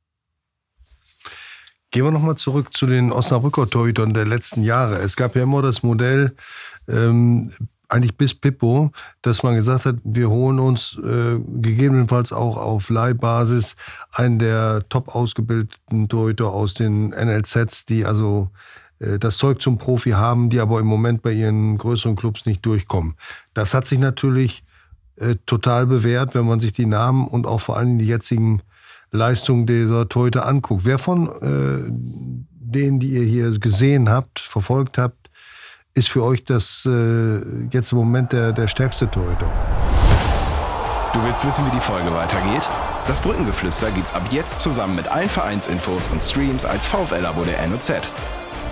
Gehen 1.96 2.04
wir 2.04 2.12
nochmal 2.12 2.36
zurück 2.36 2.74
zu 2.74 2.88
den 2.88 3.14
Osnabrücker 3.14 3.70
Torhütern 3.70 4.14
der 4.14 4.26
letzten 4.26 4.64
Jahre. 4.64 4.98
Es 4.98 5.16
gab 5.16 5.34
ja 5.34 5.44
immer 5.44 5.62
das 5.62 5.82
Modell, 5.82 6.36
ähm, 6.90 7.50
eigentlich 7.88 8.18
bis 8.18 8.34
Pippo, 8.34 8.92
dass 9.22 9.44
man 9.44 9.56
gesagt 9.56 9.86
hat, 9.86 9.96
wir 10.04 10.30
holen 10.30 10.60
uns 10.60 11.00
äh, 11.02 11.40
gegebenenfalls 11.62 12.34
auch 12.34 12.58
auf 12.58 12.90
Leihbasis 12.90 13.78
einen 14.12 14.40
der 14.40 14.84
top 14.90 15.16
ausgebildeten 15.16 16.10
Torhüter 16.10 16.50
aus 16.50 16.74
den 16.74 17.12
NLZs, 17.12 17.86
die 17.86 18.06
also 18.06 18.50
äh, 19.00 19.18
das 19.18 19.38
Zeug 19.38 19.62
zum 19.62 19.78
Profi 19.78 20.10
haben, 20.10 20.50
die 20.50 20.60
aber 20.60 20.82
im 20.82 20.88
Moment 20.88 21.22
bei 21.22 21.32
ihren 21.32 21.78
größeren 21.78 22.18
Clubs 22.18 22.46
nicht 22.46 22.66
durchkommen. 22.66 23.16
Das 23.54 23.74
hat 23.74 23.88
sich 23.88 24.00
natürlich 24.00 24.66
äh, 25.16 25.36
total 25.46 25.88
bewährt, 25.88 26.36
wenn 26.36 26.46
man 26.46 26.60
sich 26.60 26.74
die 26.74 26.88
Namen 26.88 27.26
und 27.26 27.48
auch 27.48 27.62
vor 27.62 27.78
allem 27.78 27.98
die 28.00 28.08
jetzigen 28.08 28.64
Leistung 29.16 29.66
dieser 29.66 30.08
Torhüter 30.08 30.46
anguckt. 30.46 30.86
Wer 30.86 31.00
von 31.00 31.28
äh, 31.28 31.92
denen, 32.60 33.00
die 33.00 33.10
ihr 33.10 33.24
hier 33.24 33.58
gesehen 33.60 34.10
habt, 34.10 34.40
verfolgt 34.40 34.98
habt, 34.98 35.30
ist 35.94 36.10
für 36.10 36.24
euch 36.24 36.44
das 36.44 36.86
äh, 36.86 37.40
jetzt 37.72 37.92
im 37.92 37.98
Moment 37.98 38.34
der, 38.34 38.52
der 38.52 38.68
stärkste 38.68 39.10
Torhüter? 39.10 39.50
Du 41.14 41.24
willst 41.24 41.46
wissen, 41.46 41.66
wie 41.66 41.72
die 41.72 41.80
Folge 41.80 42.14
weitergeht? 42.14 42.68
Das 43.08 43.20
Brückengeflüster 43.20 43.92
gibt's 43.92 44.14
ab 44.14 44.24
jetzt 44.32 44.60
zusammen 44.60 44.96
mit 44.96 45.08
allen 45.08 45.30
Vereinsinfos 45.30 46.10
und 46.10 46.22
Streams 46.22 46.66
als 46.66 46.86
VfL-Abo 46.86 47.44
der 47.44 47.66
NOZ. 47.68 47.94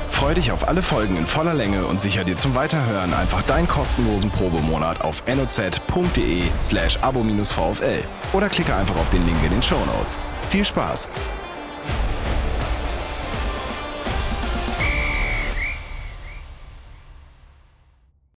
Freu 0.10 0.34
dich 0.34 0.52
auf 0.52 0.68
alle 0.68 0.82
Folgen 0.82 1.18
in 1.18 1.26
voller 1.26 1.54
Länge 1.54 1.86
und 1.86 2.02
sicher 2.02 2.24
dir 2.24 2.38
zum 2.38 2.54
Weiterhören 2.54 3.14
einfach 3.14 3.42
deinen 3.44 3.68
kostenlosen 3.68 4.30
Probemonat 4.30 5.02
auf 5.02 5.24
noz.de 5.28 6.44
slash 6.60 6.98
abo-vfl 7.02 8.04
oder 8.34 8.50
klicke 8.50 8.76
einfach 8.76 8.96
auf 8.96 9.10
den 9.10 9.26
Link 9.26 9.38
in 9.44 9.52
den 9.52 9.64
Show 9.64 9.80
Notes. 9.86 10.20
Viel 10.50 10.66
Spaß! 10.66 11.10